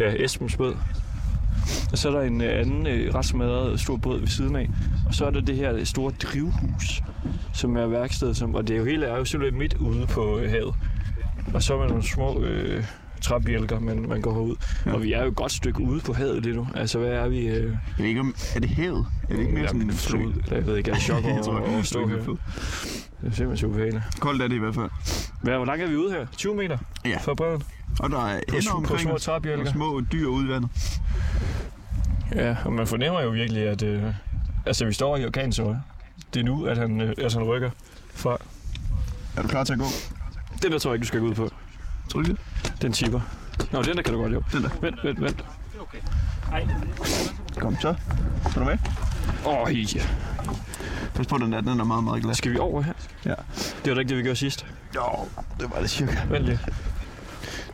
ja, 0.00 0.24
Esbens 0.24 0.56
båd. 0.56 0.76
Og 1.92 1.98
så 1.98 2.08
er 2.08 2.12
der 2.12 2.20
en 2.20 2.40
øh, 2.40 2.60
anden 2.60 2.86
øh, 2.86 3.14
ret 3.14 3.24
smadret 3.24 3.80
stor 3.80 3.96
båd 3.96 4.18
ved 4.20 4.28
siden 4.28 4.56
af. 4.56 4.70
Og 5.08 5.14
så 5.14 5.26
er 5.26 5.30
der 5.30 5.40
det 5.40 5.56
her 5.56 5.84
store 5.84 6.12
drivhus, 6.22 7.02
som 7.54 7.76
er 7.76 7.86
værkstedet, 7.86 8.36
som, 8.36 8.54
og 8.54 8.68
det 8.68 8.74
er 8.74 8.78
jo 8.78 8.84
hele 8.84 9.06
er 9.06 9.16
jo 9.16 9.24
simpelthen 9.24 9.58
midt 9.58 9.74
ude 9.74 10.06
på 10.06 10.38
øh, 10.38 10.50
havet. 10.50 10.74
Og 11.54 11.62
så 11.62 11.74
er 11.74 11.80
der 11.80 11.88
nogle 11.88 12.02
små 12.08 12.40
øh, 12.42 12.84
træbjælker, 13.22 13.78
man, 13.80 14.08
man 14.08 14.20
går 14.22 14.32
herud. 14.32 14.56
Ja. 14.86 14.92
Og 14.92 15.02
vi 15.02 15.12
er 15.12 15.22
jo 15.22 15.28
et 15.28 15.36
godt 15.36 15.52
stykke 15.52 15.80
ude 15.80 16.00
på 16.00 16.12
havet 16.12 16.42
lige 16.42 16.56
nu. 16.56 16.66
Altså, 16.74 16.98
hvad 16.98 17.08
er 17.10 17.28
vi? 17.28 17.38
Øh, 17.46 17.64
Jeg 17.64 17.78
ved 17.98 18.04
ikke, 18.06 18.20
om, 18.20 18.34
er 18.54 18.60
det 18.60 18.70
havet? 18.70 19.06
Er 19.28 19.34
det 19.34 19.38
ikke 19.42 19.54
mere 19.54 19.66
sådan 19.68 19.82
en 19.82 19.92
flod? 19.92 20.32
Jeg 20.50 20.66
ved 20.66 20.76
ikke, 20.76 20.88
jeg 20.90 20.94
er 20.94 20.98
i 20.98 21.02
chok 21.02 21.24
Jeg 21.24 21.40
tror, 21.44 21.52
over, 21.52 21.68
over 21.68 21.78
at 21.78 21.86
stå 21.86 22.02
er 22.04 22.08
her. 22.08 22.22
flod. 22.22 22.36
Det 23.20 23.30
er 23.32 23.34
simpelthen 23.36 23.70
ubehageligt. 23.70 24.04
Koldt 24.20 24.42
er 24.42 24.48
det 24.48 24.54
i 24.54 24.58
hvert 24.58 24.74
fald. 24.74 24.90
Hvad, 25.42 25.56
hvor 25.56 25.64
langt 25.64 25.82
er 25.84 25.88
vi 25.88 25.96
ude 25.96 26.10
her? 26.12 26.26
20 26.36 26.54
meter 26.54 26.78
Ja. 27.04 27.18
fra 27.18 27.34
bredden? 27.34 27.62
Og 28.00 28.10
der 28.10 28.26
er 28.26 28.40
På, 28.70 28.76
omkring 28.76 29.00
små 29.00 29.18
træbjælker? 29.18 29.64
og 29.66 29.72
små 29.72 30.00
dyr 30.12 30.26
ude 30.26 30.46
i 30.46 30.48
vandet. 30.48 30.70
Ja, 32.34 32.56
og 32.64 32.72
man 32.72 32.86
fornemmer 32.86 33.22
jo 33.22 33.28
virkelig, 33.30 33.62
at 33.68 33.82
øh, 33.82 34.02
altså, 34.66 34.84
vi 34.84 34.92
står 34.92 35.16
i 35.16 35.24
orkansøje. 35.26 35.82
Det 36.34 36.40
er 36.40 36.44
nu, 36.44 36.64
at 36.64 36.78
han, 36.78 37.00
øh, 37.00 37.14
altså, 37.18 37.38
han 37.38 37.48
rykker 37.48 37.70
fra. 38.14 38.36
Er 39.36 39.42
du 39.42 39.48
klar 39.48 39.64
til 39.64 39.72
at 39.72 39.78
gå? 39.78 39.84
Den 40.62 40.72
der 40.72 40.78
tror 40.78 40.90
jeg 40.90 40.94
ikke, 40.94 41.02
du 41.02 41.06
skal 41.06 41.20
gå 41.20 41.26
ud 41.26 41.34
på. 41.34 41.50
Tror 42.12 42.22
du 42.22 42.30
det? 42.30 42.36
Den 42.82 42.94
chipper. 42.94 43.20
Nå, 43.72 43.82
den 43.82 43.96
der 43.96 44.02
kan 44.02 44.12
du 44.14 44.20
godt, 44.22 44.32
jo. 44.32 44.42
Den 44.52 44.62
der. 44.62 44.68
Vent, 44.80 45.04
vent, 45.04 45.20
vent. 45.20 45.44
Kom 47.58 47.76
så. 47.80 47.88
Er 47.88 47.94
du 48.54 48.64
med? 48.64 48.78
Åh, 49.46 49.62
oh, 49.62 49.96
ja. 49.96 50.02
Pas 51.14 51.26
på, 51.26 51.38
den 51.38 51.52
der, 51.52 51.60
den 51.60 51.80
er 51.80 51.84
meget, 51.84 52.04
meget 52.04 52.22
glas. 52.22 52.36
Skal 52.38 52.52
vi 52.52 52.58
over 52.58 52.82
her? 52.82 52.92
Ja. 53.24 53.30
Det 53.84 53.90
var 53.90 53.94
da 53.94 54.00
ikke 54.00 54.08
det, 54.08 54.16
vi 54.18 54.22
gjorde 54.22 54.36
sidst. 54.36 54.66
Jo, 54.94 55.02
det 55.60 55.70
var 55.74 55.80
det 55.80 55.90
cirka. 55.90 56.16
Vent 56.30 56.44
lige. 56.44 56.58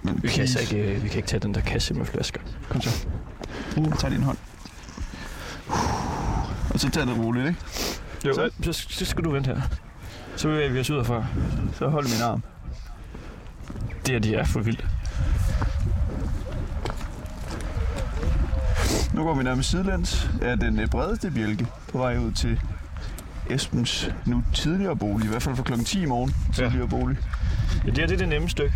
Men 0.03 0.23
Vi 0.23 0.29
kan, 0.29 0.41
altså 0.41 0.61
ikke, 0.61 0.77
øh, 0.77 1.03
vi 1.03 1.09
kan 1.09 1.17
ikke 1.17 1.29
tage 1.29 1.41
den 1.41 1.55
der 1.55 1.61
kasse 1.61 1.95
med 1.95 2.07
flasker. 2.07 2.41
Kom 2.69 2.81
så. 2.81 3.07
Uh, 3.77 3.93
tag 3.93 4.11
din 4.11 4.23
hånd. 4.23 4.39
Og 6.75 6.81
så 6.81 6.91
tag 6.91 7.07
det 7.07 7.19
roligt, 7.19 7.47
ikke? 7.49 7.61
Jo, 8.27 8.35
Så- 8.35 8.51
så, 8.63 8.73
så, 8.73 8.87
så 8.89 9.05
skal 9.05 9.25
du 9.25 9.31
vente 9.31 9.47
her. 9.47 9.61
Så 10.37 10.49
bevæger 10.49 10.71
vi 10.73 10.81
os 10.81 10.91
ud 10.91 10.97
herfra. 10.97 11.27
Så 11.79 11.89
hold 11.89 12.05
min 12.05 12.23
arm. 12.23 12.43
Det 14.07 14.13
her, 14.13 14.19
de 14.19 14.35
er 14.35 14.45
for 14.45 14.61
vildt. 14.61 14.87
Nu 19.15 19.23
går 19.25 19.35
vi 19.35 19.43
nærmest 19.43 19.71
sidelæns 19.71 20.31
af 20.43 20.59
den 20.59 20.79
øh, 20.81 20.89
bredeste 20.89 21.31
bjælke 21.31 21.67
på 21.93 21.99
vej 21.99 22.19
ud 22.19 22.33
til 22.33 22.61
Esbens 23.51 24.11
nu 24.27 24.43
tidligere 24.55 24.97
bolig. 24.97 25.25
I 25.27 25.29
hvert 25.29 25.43
fald 25.43 25.57
fra 25.57 25.63
klokken 25.63 25.85
10 25.85 26.03
i 26.03 26.07
morgen 26.07 26.35
tidligere 26.55 26.89
bolig. 26.89 27.17
Ja, 27.85 27.91
det 27.91 27.99
her 27.99 28.07
det 28.07 28.15
er 28.15 28.19
det 28.19 28.29
nemme 28.29 28.49
stykke. 28.49 28.75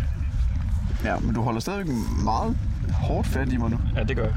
Ja, 1.03 1.19
men 1.19 1.33
du 1.35 1.41
holder 1.41 1.59
stadigvæk 1.59 1.95
meget 2.23 2.57
hårdt 2.93 3.27
fat 3.27 3.53
i 3.53 3.57
mig 3.57 3.69
nu. 3.69 3.79
Ja, 3.95 4.03
det 4.03 4.15
gør 4.15 4.23
jeg. 4.23 4.33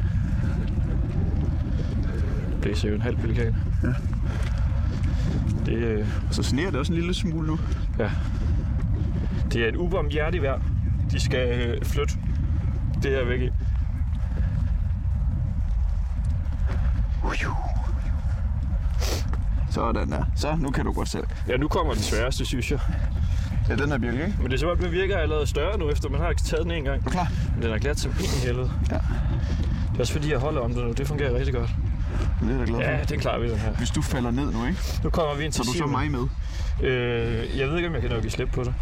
Det 2.51 2.61
blæser 2.63 2.89
jo 2.89 2.95
en 2.95 3.03
halv 3.03 3.17
pelikan. 3.17 3.57
Ja. 3.83 3.89
Det, 5.67 5.73
øh, 5.77 6.07
Og 6.29 6.35
så 6.35 6.43
sneer 6.43 6.71
det 6.71 6.81
også 6.81 6.93
en 6.93 6.99
lille 6.99 7.15
smule 7.15 7.47
nu. 7.47 7.59
det 9.53 9.65
er 9.65 9.69
et 9.69 9.77
ubarmhjertigt 9.77 10.43
vejr. 10.43 10.61
De 11.13 11.21
skal 11.21 11.61
øh, 11.61 11.85
flytte 11.85 12.15
det 13.03 13.11
her 13.11 13.25
væk 13.25 13.41
i. 13.41 13.51
Sådan 19.71 20.11
der. 20.11 20.25
Så, 20.37 20.57
nu 20.57 20.71
kan 20.71 20.85
du 20.85 20.93
godt 20.93 21.09
selv. 21.09 21.25
Ja, 21.49 21.57
nu 21.57 21.69
kommer 21.69 21.95
den 21.95 22.03
sværeste, 22.03 22.45
synes 22.45 22.71
jeg. 22.71 22.79
Ja, 23.69 23.77
den 23.77 23.91
her 23.91 23.99
bjælke, 23.99 24.25
ikke? 24.25 24.37
Men 24.39 24.47
det 24.47 24.55
er 24.55 24.59
som 24.59 24.69
om, 24.69 24.79
den 24.79 24.93
virker 24.93 25.19
allerede 25.19 25.47
større 25.47 25.79
nu, 25.79 25.91
efter 25.91 26.09
man 26.09 26.21
har 26.21 26.33
taget 26.33 26.65
den 26.65 26.73
en 26.73 26.85
gang. 26.85 27.07
Er 27.07 27.11
klar? 27.11 27.33
Men 27.55 27.63
den 27.63 27.73
er 27.73 27.79
glat 27.79 27.99
som 28.01 28.13
i 28.21 28.47
helvede. 28.47 28.71
Ja. 28.91 28.95
Det 28.95 29.97
er 29.97 30.01
også 30.01 30.13
fordi, 30.13 30.31
jeg 30.31 30.39
holder 30.39 30.61
om 30.61 30.75
det 30.75 30.85
nu. 30.85 30.93
Det 30.93 31.07
fungerer 31.07 31.35
rigtig 31.35 31.55
godt. 31.55 31.71
Det 32.41 32.55
er 32.55 32.59
jeg 32.59 32.67
glad 32.67 32.81
for. 32.81 32.91
Ja, 32.91 33.05
det 33.05 33.21
klarer 33.21 33.41
vi 33.41 33.51
den 33.51 33.59
her. 33.59 33.73
Hvis 33.73 33.91
du 33.91 34.03
falder 34.03 34.31
ned 34.31 34.53
nu, 34.53 34.67
ikke? 34.67 34.79
Nu 35.05 35.11
kommer 35.11 35.35
vi 35.35 35.45
ind 35.45 35.53
Så 35.53 35.63
til 35.63 35.69
er 35.69 35.73
du 35.73 35.79
så 35.79 35.87
mig 35.87 36.11
med. 36.11 36.27
Øh, 36.89 37.59
jeg 37.59 37.69
ved 37.69 37.77
ikke, 37.77 37.89
om 37.89 37.95
jeg 37.95 38.03
kan 38.03 38.11
nok 38.11 38.21
give 38.21 38.31
slip 38.31 38.49
på 38.53 38.65
det. 38.65 38.75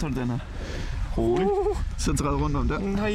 Så 0.00 0.06
er 0.06 0.10
det 0.10 0.16
den 0.16 0.30
her. 0.30 0.38
Rolig. 1.18 1.46
Så 1.98 2.16
træd 2.16 2.28
rundt 2.34 2.56
om 2.56 2.68
der. 2.68 2.78
Nej. 2.78 3.12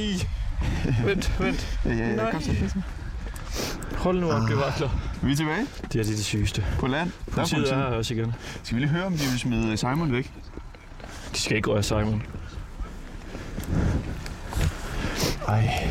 Vent, 1.06 1.40
vent. 1.40 1.80
Ja, 1.86 1.90
ja, 1.94 2.08
ja. 2.10 2.16
Nej. 2.16 2.32
Kom 2.32 2.42
så. 2.42 2.52
Hold 3.98 4.20
nu 4.20 4.32
op, 4.32 4.42
Ah. 4.42 4.48
det 4.50 4.58
vakler. 4.58 4.90
Vi 5.22 5.32
er 5.32 5.36
tilbage 5.36 5.68
Det 5.94 6.00
er 6.00 6.04
det, 6.04 6.08
det 6.18 6.26
sygeste. 6.26 6.66
på 6.80 6.88
land. 6.88 7.12
Der 7.26 7.32
er 7.32 7.36
Politiet 7.36 7.58
er 7.60 7.62
politiet. 7.64 7.78
her 7.78 7.98
også 7.98 8.14
igen. 8.14 8.34
Skal 8.64 8.76
vi 8.76 8.82
lige 8.82 8.90
høre, 8.92 9.06
om 9.06 9.12
de 9.14 9.18
vil 9.30 9.40
smide 9.40 9.78
Simon 9.78 10.12
væk? 10.12 10.32
De 11.34 11.40
skal 11.40 11.58
ikke 11.58 11.70
røre 11.70 11.84
Simon. 11.84 12.24
Ej. 15.48 15.90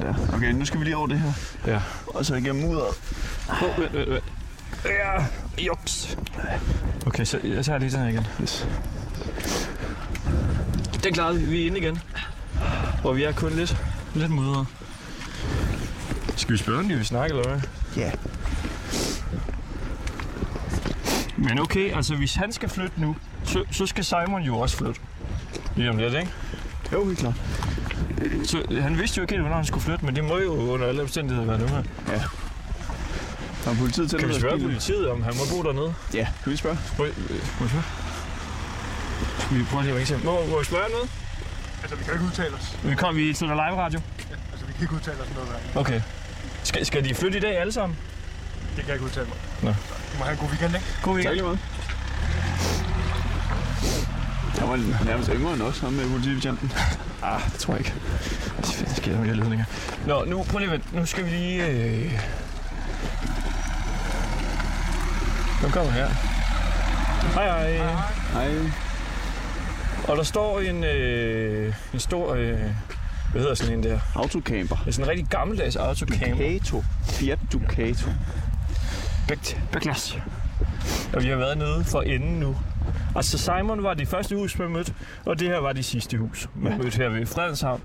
der. 0.00 0.14
Okay, 0.34 0.52
nu 0.52 0.64
skal 0.64 0.80
vi 0.80 0.84
lige 0.84 0.96
over 0.96 1.06
det 1.06 1.18
her. 1.20 1.32
Ja. 1.66 1.80
Og 2.06 2.24
så 2.26 2.34
igennem 2.34 2.62
mudderet. 2.64 2.94
Oh, 3.48 3.78
vent, 3.78 3.92
vent, 3.94 4.10
vent. 4.10 4.24
Ja, 4.84 5.24
juks. 5.58 6.18
Okay, 7.06 7.24
så 7.24 7.40
jeg 7.44 7.64
tager 7.64 7.78
lige 7.78 7.90
den 7.90 8.00
her 8.00 8.08
igen. 8.08 8.26
Yes. 8.42 8.68
Den 11.04 11.14
klarede 11.14 11.38
vi. 11.40 11.44
Vi 11.44 11.62
er 11.62 11.66
inde 11.66 11.78
igen. 11.78 12.00
Og 13.04 13.16
vi 13.16 13.24
er 13.24 13.32
kun 13.32 13.52
lidt, 13.52 13.76
lidt 14.14 14.30
mudret. 14.30 14.66
Skal 16.36 16.52
vi 16.52 16.58
spørge, 16.58 16.78
om 16.78 16.88
de 16.88 16.94
vil 16.94 17.06
snakke, 17.06 17.36
eller 17.36 17.48
hvad? 17.48 17.60
Ja. 17.96 18.12
Men 21.36 21.58
okay, 21.58 21.94
altså 21.96 22.14
hvis 22.16 22.34
han 22.34 22.52
skal 22.52 22.68
flytte 22.68 23.00
nu, 23.00 23.16
så, 23.44 23.64
så 23.70 23.86
skal 23.86 24.04
Simon 24.04 24.42
jo 24.42 24.58
også 24.58 24.76
flytte. 24.76 25.00
Lige 25.76 25.90
om 25.90 25.96
lidt, 25.96 26.14
ikke? 26.14 26.30
Jo, 26.92 27.04
helt 27.06 27.18
klart. 27.18 27.34
Så 28.44 28.80
han 28.80 28.98
vidste 28.98 29.18
jo 29.18 29.22
ikke 29.22 29.32
helt, 29.32 29.42
hvornår 29.42 29.56
han 29.56 29.64
skulle 29.64 29.84
flytte, 29.84 30.04
men 30.04 30.16
det 30.16 30.24
må 30.24 30.38
jo 30.38 30.52
under 30.52 30.86
alle 30.86 31.02
omstændigheder 31.02 31.46
være 31.46 31.58
nu 31.58 31.66
her. 31.66 31.82
Har 33.72 33.78
politiet 33.78 34.10
til 34.10 34.18
Kan 34.18 34.28
vi 34.28 34.34
spørge 34.34 34.60
politiet, 34.60 35.08
om 35.10 35.22
han 35.22 35.34
må 35.36 35.42
bo 35.50 35.62
dernede? 35.62 35.94
Ja, 36.14 36.26
kan 36.42 36.52
vi 36.52 36.56
spørge? 36.56 36.78
Må, 36.98 37.04
må 37.04 37.64
vi 37.64 37.68
spørge? 37.68 37.84
Skal 39.38 39.58
vi 39.58 39.64
prøve 39.64 39.82
lige 39.82 39.92
at 39.92 39.96
ringe 39.96 40.06
til 40.06 40.16
ham? 40.16 40.24
Må, 40.24 40.46
må 40.46 40.58
vi 40.58 40.64
spørge 40.64 40.90
noget? 40.90 41.10
Altså, 41.82 41.96
vi 41.96 42.04
kan 42.04 42.12
ikke 42.12 42.24
udtale 42.24 42.54
os. 42.54 42.76
Vi 42.84 42.94
kommer, 42.94 43.22
vi 43.22 43.34
til 43.34 43.46
live 43.46 43.76
radio. 43.84 44.00
Altså, 44.52 44.66
vi 44.66 44.72
kan 44.72 44.82
ikke 44.82 44.94
udtale 44.94 45.16
os 45.22 45.28
noget 45.34 45.48
der. 45.74 45.80
Okay. 45.80 46.00
Skal, 46.62 46.86
skal 46.86 47.04
de 47.04 47.14
flytte 47.14 47.38
i 47.38 47.40
dag 47.40 47.58
alle 47.58 47.72
sammen? 47.72 47.98
Det 48.76 48.84
kan 48.84 48.86
jeg 48.86 48.94
ikke 48.94 49.04
udtale 49.04 49.26
mig. 49.26 49.36
Nå. 49.62 49.68
Du 50.12 50.18
må 50.18 50.24
have 50.24 50.32
en 50.32 50.38
god 50.38 50.48
weekend, 50.48 50.74
ikke? 50.74 50.86
God 51.02 51.12
Tak 51.12 51.16
weekend. 51.16 51.34
lige 51.34 51.42
meget. 51.42 51.58
Han 54.58 54.68
var 54.68 55.04
nærmest 55.04 55.30
yngre 55.34 55.52
end 55.52 55.62
os, 55.62 55.78
ham 55.78 55.92
med 55.92 56.10
politibetjenten. 56.10 56.72
Ah, 57.24 57.40
det 57.52 57.60
tror 57.60 57.74
jeg 57.74 57.80
ikke. 57.80 57.94
Det 58.56 58.68
er 58.68 58.72
fedt, 58.72 58.96
skal 58.96 59.10
jeg 59.12 59.20
mere 59.20 59.34
ledninger. 59.34 59.64
Nå, 60.06 60.24
nu, 60.24 60.42
prøv 60.42 60.58
lige 60.58 60.68
at 60.68 60.72
vente. 60.72 60.96
Nu 60.96 61.06
skal 61.06 61.24
vi 61.24 61.30
lige... 61.30 61.66
Øh... 61.66 62.20
Nu 65.62 65.68
kommer 65.68 65.92
her. 65.92 66.08
Hej, 67.34 67.76
hej. 67.76 67.94
Hej. 68.32 68.70
Og 70.08 70.16
der 70.16 70.22
står 70.22 70.60
en, 70.60 70.84
øh, 70.84 71.74
en 71.94 72.00
stor... 72.00 72.34
Øh, 72.34 72.58
hvad 73.32 73.40
hedder 73.40 73.54
sådan 73.54 73.74
en 73.78 73.82
der? 73.84 73.98
Autocamper. 74.14 74.76
Det 74.76 74.88
er 74.88 74.92
sådan 74.92 75.04
en 75.04 75.10
rigtig 75.10 75.26
gammeldags 75.26 75.76
autocamper. 75.76 76.36
Ducato. 76.36 76.84
Fiat 77.06 77.38
Ducato. 77.52 78.10
Bægt, 79.28 79.60
Bæklas. 79.72 80.18
Og 81.12 81.22
vi 81.22 81.28
har 81.28 81.36
været 81.36 81.58
nede 81.58 81.84
for 81.84 82.02
enden 82.02 82.40
nu. 82.40 82.56
Altså 83.16 83.38
Simon 83.38 83.82
var 83.82 83.94
det 83.94 84.08
første 84.08 84.36
hus, 84.36 84.58
man 84.58 84.68
mødte, 84.68 84.94
og 85.24 85.38
det 85.38 85.48
her 85.48 85.58
var 85.58 85.72
det 85.72 85.84
sidste 85.84 86.16
hus, 86.18 86.48
man 86.54 86.72
Ja. 86.72 86.78
mødte 86.78 86.96
her 86.96 87.08
ved 87.08 87.26
Fredenshavn. 87.26 87.80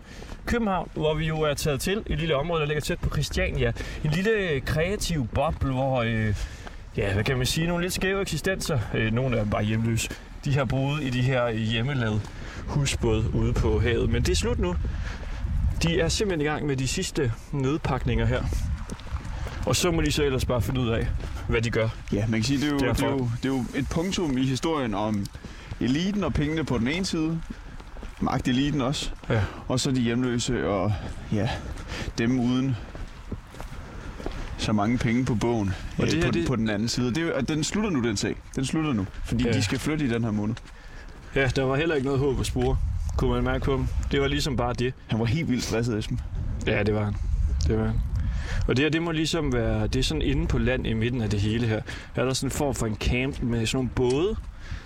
København, 0.45 0.89
hvor 0.93 1.13
vi 1.13 1.27
jo 1.27 1.41
er 1.41 1.53
taget 1.53 1.81
til, 1.81 2.03
et 2.05 2.19
lille 2.19 2.35
område, 2.35 2.61
der 2.61 2.67
ligger 2.67 2.81
tæt 2.81 2.99
på 2.99 3.09
Christiania. 3.09 3.71
En 4.03 4.11
lille 4.11 4.59
kreativ 4.65 5.27
boble, 5.27 5.73
hvor, 5.73 6.01
øh, 6.01 6.35
ja, 6.97 7.13
hvad 7.13 7.23
kan 7.23 7.37
man 7.37 7.45
sige, 7.45 7.67
nogle 7.67 7.83
lidt 7.83 7.93
skæve 7.93 8.21
eksistenser, 8.21 8.79
øh, 8.93 9.13
nogle 9.13 9.37
af 9.37 9.43
dem 9.43 9.49
bare 9.51 9.63
hjemløse, 9.63 10.09
de 10.45 10.53
har 10.53 10.65
boet 10.65 11.03
i 11.03 11.09
de 11.09 11.21
her 11.21 11.45
øh, 11.45 11.55
hjemmelavede 11.55 12.21
husbåde 12.67 13.33
ude 13.35 13.53
på 13.53 13.79
havet. 13.79 14.09
Men 14.09 14.21
det 14.21 14.29
er 14.31 14.35
slut 14.35 14.59
nu. 14.59 14.75
De 15.83 15.99
er 15.99 16.07
simpelthen 16.09 16.41
i 16.41 16.49
gang 16.49 16.65
med 16.65 16.75
de 16.75 16.87
sidste 16.87 17.31
nødpakninger 17.51 18.25
her. 18.25 18.43
Og 19.65 19.75
så 19.75 19.91
må 19.91 20.01
de 20.01 20.11
så 20.11 20.23
ellers 20.23 20.45
bare 20.45 20.61
finde 20.61 20.79
ud 20.81 20.89
af, 20.89 21.07
hvad 21.49 21.61
de 21.61 21.69
gør. 21.69 21.89
Ja, 22.13 22.27
man 22.27 22.39
kan 22.39 22.43
sige, 22.43 22.59
det 22.59 22.67
er, 22.67 22.71
jo, 22.71 22.79
det, 22.79 23.03
er 23.03 23.09
jo, 23.09 23.29
det 23.43 23.45
er 23.45 23.49
jo 23.49 23.65
et 23.75 23.89
punktum 23.89 24.37
i 24.37 24.45
historien 24.45 24.93
om 24.93 25.25
eliten 25.79 26.23
og 26.23 26.33
pengene 26.33 26.63
på 26.65 26.77
den 26.77 26.87
ene 26.87 27.05
side, 27.05 27.41
magteliten 28.21 28.81
også, 28.81 29.09
Ja. 29.29 29.41
og 29.67 29.79
så 29.79 29.91
de 29.91 30.01
hjemløse 30.01 30.67
og 30.67 30.93
ja, 31.31 31.49
dem 32.17 32.39
uden 32.39 32.75
så 34.57 34.73
mange 34.73 34.97
penge 34.97 35.25
på 35.25 35.35
bogen 35.35 35.73
Og 35.97 36.03
øh, 36.03 36.11
det 36.11 36.15
her, 36.15 36.21
på, 36.25 36.31
den, 36.31 36.41
det- 36.41 36.47
på 36.47 36.55
den 36.55 36.69
anden 36.69 36.87
side. 36.87 37.13
Det 37.15 37.29
at 37.29 37.47
den 37.49 37.63
slutter 37.63 37.89
nu, 37.89 38.01
den 38.03 38.17
sag. 38.17 38.35
Den 38.55 38.65
slutter 38.65 38.93
nu, 38.93 39.05
fordi 39.25 39.43
Ja. 39.43 39.51
de 39.53 39.63
skal 39.63 39.79
flytte 39.79 40.05
i 40.05 40.09
den 40.09 40.23
her 40.23 40.31
måned. 40.31 40.55
Ja, 41.35 41.47
der 41.55 41.63
var 41.63 41.75
heller 41.75 41.95
ikke 41.95 42.05
noget 42.05 42.19
håb 42.19 42.39
at 42.39 42.45
spore, 42.45 42.77
kunne 43.17 43.31
man 43.33 43.43
mærke 43.43 43.65
på 43.65 43.73
dem. 43.73 43.87
Det 44.11 44.21
var 44.21 44.27
ligesom 44.27 44.57
bare 44.57 44.73
det. 44.73 44.93
Han 45.07 45.19
var 45.19 45.25
helt 45.25 45.49
vildt 45.49 45.63
stresset, 45.63 45.97
Esben. 45.97 46.19
Ja, 46.67 46.83
det 46.83 46.93
var 46.93 47.03
han. 47.03 47.15
Det 47.67 47.77
var 47.79 47.85
han. 47.85 47.95
Og 48.67 48.77
det 48.77 48.83
her, 48.85 48.89
det 48.89 49.01
må 49.01 49.11
ligesom 49.11 49.53
være, 49.53 49.87
det 49.87 49.95
er 49.99 50.03
sådan 50.03 50.21
inde 50.21 50.47
på 50.47 50.57
land 50.57 50.87
i 50.87 50.93
midten 50.93 51.21
af 51.21 51.29
det 51.29 51.39
hele 51.39 51.67
her. 51.67 51.81
Her 52.15 52.21
er 52.23 52.25
der 52.27 52.33
sådan 52.33 52.47
en 52.47 52.51
form 52.51 52.75
for 52.75 52.85
en 52.85 52.95
camp 52.95 53.41
med 53.41 53.65
sådan 53.65 53.77
nogle 53.77 54.11
både, 54.11 54.35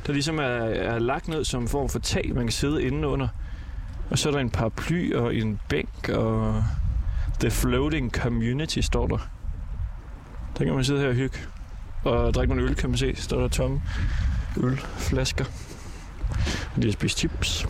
der 0.07 0.13
ligesom 0.13 0.39
er, 0.39 0.43
er 0.43 0.99
lagt 0.99 1.27
ned 1.27 1.43
som 1.45 1.61
en 1.61 1.67
form 1.67 1.89
for 1.89 1.99
tag, 1.99 2.31
man 2.35 2.43
kan 2.43 2.51
sidde 2.51 2.83
inde 2.83 3.07
under. 3.07 3.27
Og 4.09 4.19
så 4.19 4.29
er 4.29 4.33
der 4.33 4.39
en 4.39 4.49
paraply 4.49 5.13
og 5.13 5.35
en 5.35 5.59
bænk, 5.69 6.09
og 6.09 6.63
The 7.39 7.51
Floating 7.51 8.11
Community 8.11 8.79
står 8.79 9.07
der. 9.07 9.29
Der 10.57 10.65
kan 10.65 10.73
man 10.73 10.83
sidde 10.83 10.99
her 10.99 11.07
og 11.07 11.13
hygge. 11.13 11.37
Og 12.03 12.33
drikke 12.33 12.55
nogle 12.55 12.69
øl, 12.69 12.75
kan 12.75 12.89
man 12.89 12.97
se. 12.97 13.15
Står 13.15 13.41
der 13.41 13.47
tomme 13.47 13.81
ølflasker. 14.57 15.45
Og 16.75 16.81
de 16.81 16.87
har 16.87 16.91
spist 16.91 17.17
chips. 17.17 17.67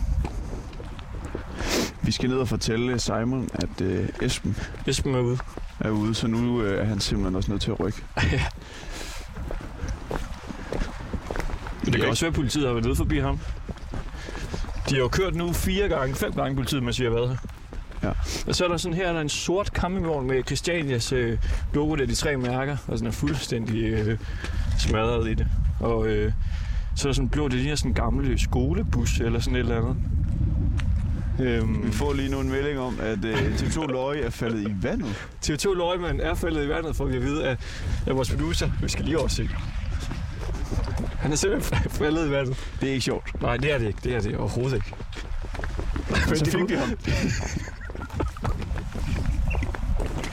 Vi 2.01 2.11
skal 2.11 2.29
ned 2.29 2.37
og 2.37 2.47
fortælle 2.47 2.99
Simon, 2.99 3.49
at 3.53 3.81
øh, 3.81 4.09
Esben 4.21 4.57
Esben 4.87 5.15
er 5.15 5.19
ude. 5.19 5.37
er 5.79 5.89
ude, 5.89 6.15
så 6.15 6.27
nu 6.27 6.61
øh, 6.61 6.81
er 6.81 6.85
han 6.85 6.99
simpelthen 6.99 7.35
også 7.35 7.51
nødt 7.51 7.61
til 7.61 7.71
at 7.71 7.79
rykke. 7.79 8.03
Men 11.83 11.93
det 11.93 12.01
kan 12.01 12.09
også 12.09 12.25
være, 12.25 12.29
at 12.29 12.35
politiet 12.35 12.65
har 12.65 12.73
været 12.73 12.85
nede 12.85 12.95
forbi 12.95 13.19
ham. 13.19 13.39
De 14.89 14.95
har 14.95 15.01
jo 15.01 15.07
kørt 15.07 15.35
nu 15.35 15.53
fire 15.53 15.89
gange, 15.89 16.15
fem 16.15 16.33
gange 16.33 16.55
politiet, 16.55 16.83
mens 16.83 16.99
vi 16.99 17.05
har 17.05 17.11
været 17.11 17.29
her. 17.29 17.37
Ja. 18.03 18.11
Og 18.47 18.55
så 18.55 18.63
er 18.65 18.67
der 18.67 18.77
sådan 18.77 18.97
her, 18.97 19.07
der 19.11 19.17
er 19.17 19.21
en 19.21 19.29
sort 19.29 19.67
campingvogn 19.67 20.27
med 20.27 20.43
Christianias 20.45 21.11
øh, 21.11 21.37
logo, 21.73 21.95
der 21.95 22.01
er 22.03 22.07
de 22.07 22.15
tre 22.15 22.37
mærker, 22.37 22.77
og 22.87 22.97
sådan 22.97 23.07
er 23.07 23.11
fuldstændig 23.11 23.83
øh, 23.83 24.17
smadret 24.79 25.29
i 25.29 25.33
det. 25.33 25.47
Og 25.79 26.07
øh, 26.07 26.31
så 26.95 27.07
er 27.07 27.09
der 27.11 27.13
sådan 27.15 27.25
en 27.25 27.29
blå, 27.29 27.47
det 27.47 27.57
ligner 27.57 27.75
sådan 27.75 27.91
en 27.91 27.95
gammel 27.95 28.39
skolebus 28.39 29.19
eller 29.19 29.39
sådan 29.39 29.55
et 29.55 29.59
eller 29.59 29.77
andet. 29.77 29.95
Øhm, 31.39 31.83
Vi 31.85 31.91
får 31.91 32.13
lige 32.13 32.29
nu 32.31 32.39
en 32.39 32.49
melding 32.49 32.79
om, 32.79 32.99
at 33.01 33.25
øh, 33.25 33.55
TV2 33.55 33.87
Løje 33.91 34.21
er 34.21 34.29
faldet 34.29 34.67
i 34.69 34.75
vandet. 34.81 35.27
TV2 35.45 35.73
Løgman 35.77 36.19
er 36.19 36.33
faldet 36.33 36.65
i 36.65 36.69
vandet, 36.69 36.95
får 36.95 37.05
vi 37.05 37.15
at 37.15 37.21
vide 37.23 37.47
af, 37.47 37.57
af 38.07 38.15
vores 38.15 38.29
producer. 38.29 38.69
Vi 38.81 38.89
skal 38.89 39.05
lige 39.05 39.19
overse. 39.19 39.49
Han 41.19 41.31
er 41.31 41.35
simpelthen 41.35 41.91
faldet 41.91 42.27
i 42.27 42.31
vandet. 42.31 42.57
Det 42.81 42.89
er 42.89 42.93
ikke 42.93 43.03
sjovt. 43.05 43.41
Nej, 43.41 43.57
det 43.57 43.73
er 43.73 43.77
det 43.77 43.87
ikke. 43.87 43.99
Det 44.03 44.15
er 44.15 44.19
det 44.21 44.37
overhovedet 44.37 44.75
ikke. 44.75 44.93
Men 46.29 46.37
Så 46.37 46.45
fik 46.45 46.69
vi 46.69 46.75
ham. 46.75 46.89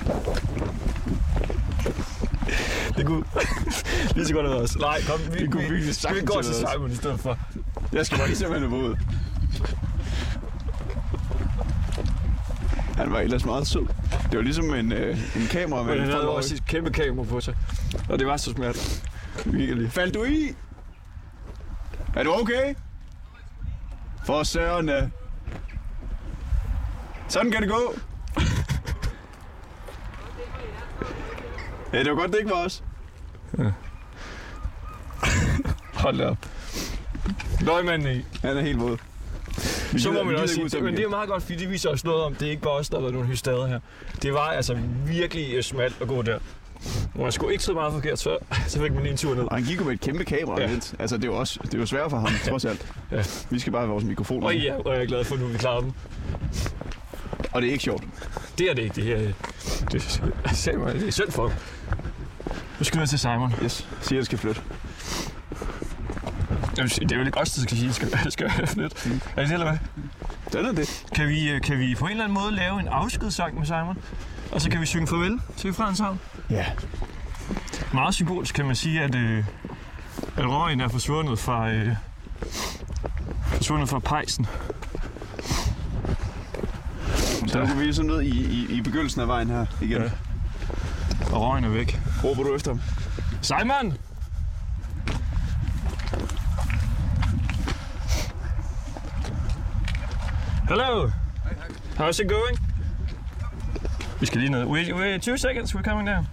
Det 2.97 3.07
kunne 3.07 3.25
lige 4.15 4.27
så 4.27 4.35
godt 4.35 4.47
have 4.47 4.55
været 4.55 4.63
os. 4.63 4.79
Nej, 4.79 5.01
kom, 5.09 5.21
vi, 5.35 5.39
Det 5.39 5.53
kunne 5.53 5.63
vi, 5.63 5.69
virkelig 5.75 5.95
vi 6.15 6.21
går 6.21 6.43
til. 6.43 6.55
Simon 6.55 6.91
i 6.91 6.95
stedet 6.95 7.21
for. 7.21 7.39
Jeg 7.93 8.07
skal 8.07 8.19
bare 8.19 8.27
lige 8.27 8.39
simpelthen 8.39 8.71
have 8.71 8.83
ud. 8.83 8.97
Han 12.97 13.13
var 13.13 13.21
ellers 13.21 13.45
meget 13.45 13.67
sød. 13.67 13.87
Det 14.31 14.37
var 14.37 14.43
ligesom 14.43 14.75
en, 14.75 14.93
øh, 14.93 15.19
en 15.37 15.47
kamera 15.51 15.83
med 15.83 15.95
Men 15.95 16.03
han 16.03 16.13
havde 16.13 16.29
også 16.29 16.55
et 16.55 16.67
kæmpe 16.67 16.91
kamera 16.91 17.27
på 17.27 17.41
sig. 17.41 17.55
Og 18.09 18.19
det 18.19 18.27
var 18.27 18.37
så 18.37 18.51
smert. 18.51 19.03
Virkelig. 19.47 19.93
Faldt 19.93 20.15
du 20.15 20.25
i? 20.25 20.55
Er 22.17 22.23
du 22.23 22.33
okay? 22.33 22.75
For 24.25 24.43
søren 24.43 24.87
da. 24.87 25.11
Sådan 27.29 27.51
kan 27.51 27.63
det 27.63 27.71
gå. 27.71 27.95
Ja, 31.93 31.99
det 31.99 32.11
var 32.11 32.15
godt, 32.15 32.31
det 32.31 32.39
ikke 32.39 32.51
var 32.51 32.65
os. 32.65 32.83
Hold 35.95 36.19
da 36.19 36.27
op. 36.27 36.37
Løgmanden 37.61 38.17
i. 38.17 38.25
Han 38.43 38.57
er 38.57 38.61
helt 38.61 38.81
våd. 38.81 38.99
Vi 39.93 40.01
Så 40.01 40.13
må 40.13 40.23
man 40.23 40.35
vi 40.35 40.41
også 40.41 40.55
sige, 40.55 40.83
men 40.83 40.97
det 40.97 41.05
er 41.05 41.09
meget 41.09 41.29
godt, 41.29 41.43
fordi 41.43 41.57
det 41.57 41.71
viser 41.71 41.91
os 41.91 42.05
noget 42.05 42.23
om, 42.23 42.35
det 42.35 42.47
er 42.47 42.51
ikke 42.51 42.63
bare 42.63 42.73
os, 42.73 42.89
der 42.89 42.97
har 42.97 43.01
været 43.01 43.15
nogle 43.15 43.29
hystader 43.29 43.67
her. 43.67 43.81
Det 44.23 44.33
var 44.33 44.41
altså 44.41 44.79
virkelig 45.07 45.55
øh, 45.55 45.63
smalt 45.63 45.97
at 46.01 46.09
gå 46.09 46.23
der. 46.23 46.39
Og 47.15 47.23
man 47.23 47.33
skulle 47.33 47.53
ikke 47.53 47.65
så 47.65 47.73
meget 47.73 47.93
forkert, 47.93 48.19
så, 48.19 48.39
så 48.69 48.81
fik 48.81 48.93
man 48.93 49.03
lige 49.03 49.11
en 49.11 49.17
tur 49.17 49.35
ned. 49.35 49.45
Og 49.45 49.55
han 49.55 49.65
gik 49.65 49.79
jo 49.79 49.85
med 49.85 49.93
et 49.93 50.01
kæmpe 50.01 50.25
kamera. 50.25 50.61
Ja. 50.61 50.71
Ja. 50.71 50.79
Altså, 50.99 51.17
det 51.17 51.25
er 51.25 51.29
jo 51.29 51.37
også 51.37 51.61
det 51.63 51.75
er 51.75 51.79
jo 51.79 51.87
svært 51.87 52.11
for 52.11 52.19
ham, 52.19 52.31
trods 52.49 52.65
alt. 52.65 52.93
Ja. 53.13 53.23
Vi 53.51 53.59
skal 53.59 53.73
bare 53.73 53.83
have 53.83 53.91
vores 53.91 54.05
mikrofoner. 54.05 54.47
Og 54.47 54.57
ja, 54.57 54.75
og 54.75 54.95
jeg 54.95 55.03
er 55.03 55.07
glad 55.07 55.25
for, 55.25 55.35
at 55.35 55.41
nu 55.41 55.47
vi 55.47 55.59
klarer 55.59 55.81
den. 55.81 55.95
Og 57.53 57.63
det 57.63 57.69
er 57.69 57.73
ikke 57.73 57.85
sjovt. 57.85 58.05
Det 58.59 58.71
er 58.71 58.75
det 58.75 58.83
ikke, 58.83 58.95
det 58.95 59.05
her. 59.05 59.19
Det, 59.19 59.33
det, 59.93 60.23
det 60.55 61.07
er 61.07 61.11
synd 61.11 61.31
for 61.31 61.49
ham. 61.49 61.59
Nu 62.79 62.85
skal 62.85 63.01
vi 63.01 63.07
til 63.07 63.19
Simon. 63.19 63.55
Yes. 63.63 63.89
Siger, 64.01 64.21
at 64.21 64.27
skal 64.27 64.39
flytte. 64.39 64.61
Jamen, 66.77 66.89
Det 66.89 67.13
er 67.13 67.17
jo 67.17 67.25
ikke 67.25 67.39
os, 67.39 67.51
der 67.51 67.63
skal 67.63 67.77
sige, 67.77 67.89
at 67.89 67.95
skal, 67.95 68.11
skal 68.33 68.51
flytte. 68.67 68.97
Er 69.37 69.41
det 69.41 69.49
det, 69.49 69.53
eller 69.53 69.67
hvad? 69.69 69.79
Den 70.53 70.67
er 70.67 70.73
det. 70.73 71.05
Kan 71.15 71.29
vi, 71.29 71.51
øh, 71.51 71.61
kan 71.61 71.79
vi 71.79 71.95
på 71.95 72.05
en 72.05 72.11
eller 72.11 72.25
anden 72.25 72.39
måde 72.39 72.53
lave 72.53 72.81
en 72.81 72.89
afskedssang 72.89 73.59
med 73.59 73.67
Simon? 73.67 73.99
Og 74.53 74.61
så 74.61 74.71
kan 74.71 74.81
vi 74.81 74.87
synge 74.87 75.07
farvel 75.07 75.41
til 75.57 75.73
Fredenshavn? 75.73 76.21
Ja. 76.51 76.67
Meget 77.95 78.15
symbolisk 78.15 78.55
kan 78.55 78.67
man 78.67 78.77
sige, 78.77 79.03
at, 79.03 79.15
øh, 79.15 79.45
at 80.37 80.45
røgen 80.47 80.81
er 80.81 80.89
forsvundet 80.89 81.39
fra, 81.39 81.71
øh, 81.71 81.95
forsvundet 83.49 83.89
fra 83.89 83.99
pejsen. 83.99 84.47
Så 87.47 87.59
nu 87.59 87.67
går 87.67 87.75
vi 87.75 87.93
så 87.93 88.03
ned 88.03 88.23
i, 88.23 88.29
i, 88.29 88.67
i 88.71 88.81
begyndelsen 88.81 89.21
af 89.21 89.29
vejen 89.29 89.49
her 89.49 89.67
igen. 89.81 90.03
Ja. 90.03 90.11
Og 91.33 91.43
røgen 91.43 91.65
er 91.65 91.69
væk. 91.69 92.01
Råber 92.25 92.43
du 92.43 92.55
efter 92.55 92.71
ham? 92.71 92.81
Simon! 93.43 93.99
Hello! 100.69 101.11
How's 101.97 102.23
it 102.23 102.29
going? 102.29 102.59
Vi 104.21 104.27
skal 104.27 104.41
lige 104.41 104.51
ned. 104.51 104.65
Wait, 104.65 104.95
wait 104.95 105.23
two 105.23 105.37
seconds, 105.37 105.75
we're 105.75 105.83
coming 105.83 106.09
down. 106.09 106.27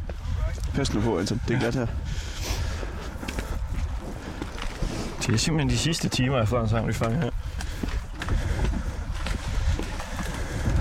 Pas 0.73 0.93
nu 0.93 1.01
på, 1.01 1.19
Anton. 1.19 1.41
Det 1.47 1.55
er 1.55 1.59
glat 1.59 1.75
her. 1.75 1.87
Det 5.25 5.33
er 5.33 5.37
simpelthen 5.37 5.69
de 5.69 5.77
sidste 5.77 6.09
timer 6.09 6.37
af 6.37 6.47
Fredenshavn, 6.47 6.87
vi 6.87 6.93
fanger 6.93 7.19
her. 7.21 7.29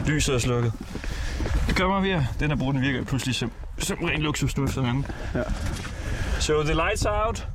Lyset 0.07 0.35
er 0.35 0.39
slukket. 0.39 0.73
Det 1.67 1.77
kommer 1.77 2.01
vi 2.01 2.09
her. 2.09 2.25
Den 2.41 2.51
her 2.51 2.57
bro, 2.57 2.73
den 2.73 2.81
virker 2.81 3.05
pludselig 3.05 3.35
som, 3.35 3.53
som 3.79 3.97
ren 4.05 4.23
luksus 4.23 4.57
nu 4.57 4.65
efter 4.65 4.81
den 4.81 4.91
anden. 4.91 5.07
Ja. 5.35 5.43
So 6.41 6.63
the 6.63 6.75
lights 6.75 7.05
are 7.07 7.27
out. 7.27 7.47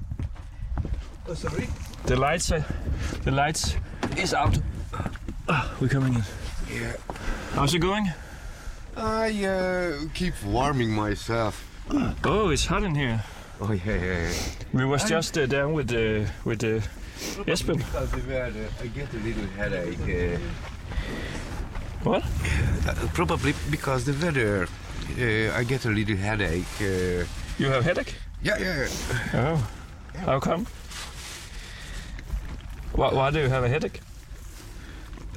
Oh, 1.29 1.35
sorry? 1.35 1.67
The 2.07 2.15
lights 2.15 2.51
are, 2.51 2.63
the 3.23 3.31
lights 3.31 3.77
is 4.17 4.33
out. 4.33 4.59
Ah, 5.47 5.69
we're 5.81 5.89
coming 5.89 6.15
in. 6.15 6.23
Yeah. 6.69 6.93
How's 7.55 7.73
it 7.73 7.81
going? 7.81 8.09
I 8.97 9.45
uh, 9.45 10.09
keep 10.13 10.33
warming 10.45 10.91
myself. 11.09 11.65
Oh, 12.23 12.49
it's 12.51 12.65
hot 12.65 12.83
in 12.83 12.95
here. 12.95 13.23
Oh, 13.61 13.71
yeah, 13.73 13.95
yeah, 13.95 14.21
yeah. 14.21 14.33
We 14.73 14.85
was 14.85 15.09
just 15.09 15.37
uh, 15.37 15.45
down 15.45 15.73
with 15.73 15.91
uh, 15.91 16.29
with 16.45 16.59
the 16.59 16.77
uh, 16.77 17.43
Esben. 17.47 17.77
Because 17.77 18.11
the 18.11 18.21
weather, 18.27 18.67
I 18.83 18.87
get 18.87 19.13
a 19.13 19.17
little 19.17 19.47
headache. 19.57 20.35
Uh, 20.35 20.39
What? 22.03 22.23
uh, 22.87 22.95
probably 23.13 23.53
because 23.69 24.05
the 24.05 24.13
weather, 24.25 24.67
uh, 25.19 25.59
I 25.59 25.63
get 25.63 25.85
a 25.85 25.89
little 25.89 26.15
headache. 26.17 26.65
Uh, 26.81 27.25
You 27.57 27.71
have 27.71 27.83
headache? 27.83 28.13
yeah, 28.43 28.57
yeah. 28.59 28.87
Oh. 29.33 29.57
How 30.25 30.39
come? 30.39 30.65
Why, 32.95 33.13
why 33.13 33.31
do 33.31 33.39
you 33.39 33.49
have 33.49 33.63
a 33.63 33.69
headache? 33.69 34.01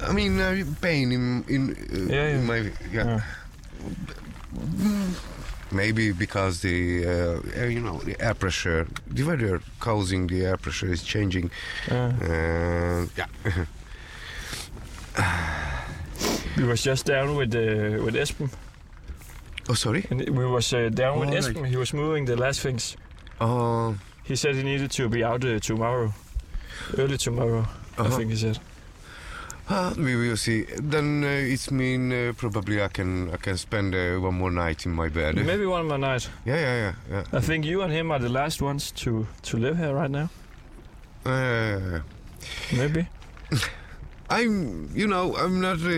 I 0.07 0.11
mean, 0.13 0.39
uh, 0.39 0.65
pain 0.81 1.11
in 1.11 1.43
in, 1.47 1.69
uh, 1.71 1.75
Yeah, 2.13 2.27
yeah. 2.27 2.35
in 2.35 2.45
my 2.45 2.57
yeah. 2.91 3.05
Yeah. 3.05 3.21
Maybe 5.71 6.11
because 6.13 6.59
the 6.61 7.05
uh, 7.05 7.61
uh, 7.61 7.65
you 7.65 7.79
know 7.79 7.99
the 8.05 8.15
air 8.21 8.33
pressure, 8.35 8.85
the 9.15 9.23
weather 9.23 9.61
causing 9.79 10.27
the 10.27 10.45
air 10.45 10.57
pressure 10.57 10.91
is 10.93 11.03
changing. 11.03 11.49
Uh, 11.91 11.95
Uh, 12.21 13.05
yeah. 13.17 13.27
we 16.57 16.63
was 16.63 16.83
just 16.85 17.05
down 17.05 17.35
with 17.35 17.55
uh, 17.55 18.03
with 18.05 18.15
Esben. 18.15 18.49
Oh, 19.69 19.73
sorry. 19.75 20.05
And 20.09 20.21
we 20.29 20.45
was 20.45 20.73
uh, 20.73 20.89
down 20.89 21.19
with 21.19 21.29
Oh, 21.29 21.33
Esben. 21.37 21.65
He 21.65 21.77
was 21.77 21.93
moving 21.93 22.25
the 22.25 22.35
last 22.35 22.61
things. 22.61 22.95
Oh, 23.39 23.95
He 24.23 24.35
said 24.35 24.55
he 24.55 24.63
needed 24.63 24.91
to 24.91 25.09
be 25.09 25.23
out 25.23 25.43
uh, 25.45 25.59
tomorrow. 25.59 26.13
Early 26.97 27.17
tomorrow, 27.17 27.65
I 27.97 28.01
Uh-huh. 28.01 28.17
think 28.17 28.31
he 28.31 28.37
said. 28.37 28.59
uh, 29.69 29.93
we 29.97 30.15
will 30.15 30.37
see. 30.37 30.65
Then 30.91 31.23
uh, 31.23 31.53
it's 31.53 31.69
mean 31.71 32.11
uh, 32.11 32.33
probably 32.37 32.81
I 32.83 32.87
can 32.89 33.29
I 33.33 33.37
can 33.37 33.57
spend 33.57 33.93
uh, 33.95 34.19
one 34.21 34.35
more 34.35 34.51
night 34.51 34.85
in 34.85 34.91
my 34.95 35.09
bed. 35.09 35.35
Maybe 35.35 35.65
one 35.65 35.87
more 35.87 35.97
night. 35.99 36.29
Yeah, 36.45 36.59
yeah, 36.59 36.75
yeah, 36.77 36.93
yeah. 37.11 37.37
I 37.39 37.41
think 37.41 37.65
you 37.65 37.81
and 37.83 37.91
him 37.93 38.11
are 38.11 38.19
the 38.19 38.29
last 38.29 38.61
ones 38.61 38.91
to, 39.03 39.25
to 39.43 39.57
live 39.57 39.77
here 39.77 39.93
right 39.95 40.11
now. 40.11 40.29
Uh, 41.25 42.01
Maybe. 42.71 43.07
I'm, 44.37 44.89
you 44.93 45.07
know, 45.07 45.35
I'm 45.35 45.61
not 45.61 45.79
uh, 45.81 45.89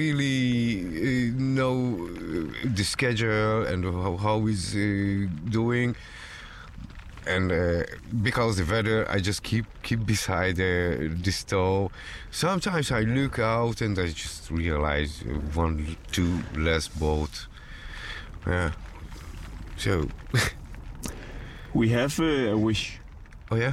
really 0.00 1.30
uh, 1.30 1.32
know 1.36 1.76
uh, 2.08 2.68
the 2.78 2.84
schedule 2.84 3.66
and 3.70 3.84
how, 3.84 4.16
how 4.16 4.36
he's 4.46 4.74
uh, 4.74 5.28
doing, 5.58 5.94
and 7.26 7.52
uh, 7.52 7.84
because 8.22 8.56
the 8.56 8.64
weather, 8.72 8.98
I 9.08 9.18
just 9.20 9.42
keep 9.42 9.66
keep 9.82 10.00
beside 10.14 10.56
uh, 10.60 11.08
the 11.26 11.32
stove. 11.32 11.92
Sometimes 12.30 12.90
I 12.90 13.02
look 13.18 13.38
out 13.38 13.80
and 13.80 13.98
I 13.98 14.08
just 14.08 14.50
realize 14.50 15.12
one, 15.54 15.96
two 16.10 16.32
less 16.56 16.88
boat. 16.88 17.46
Yeah. 18.46 18.72
So, 19.76 20.08
We 21.74 21.88
have 21.88 22.20
uh, 22.20 22.52
a 22.52 22.56
wish. 22.56 23.00
oh 23.50 23.56
yeah. 23.56 23.72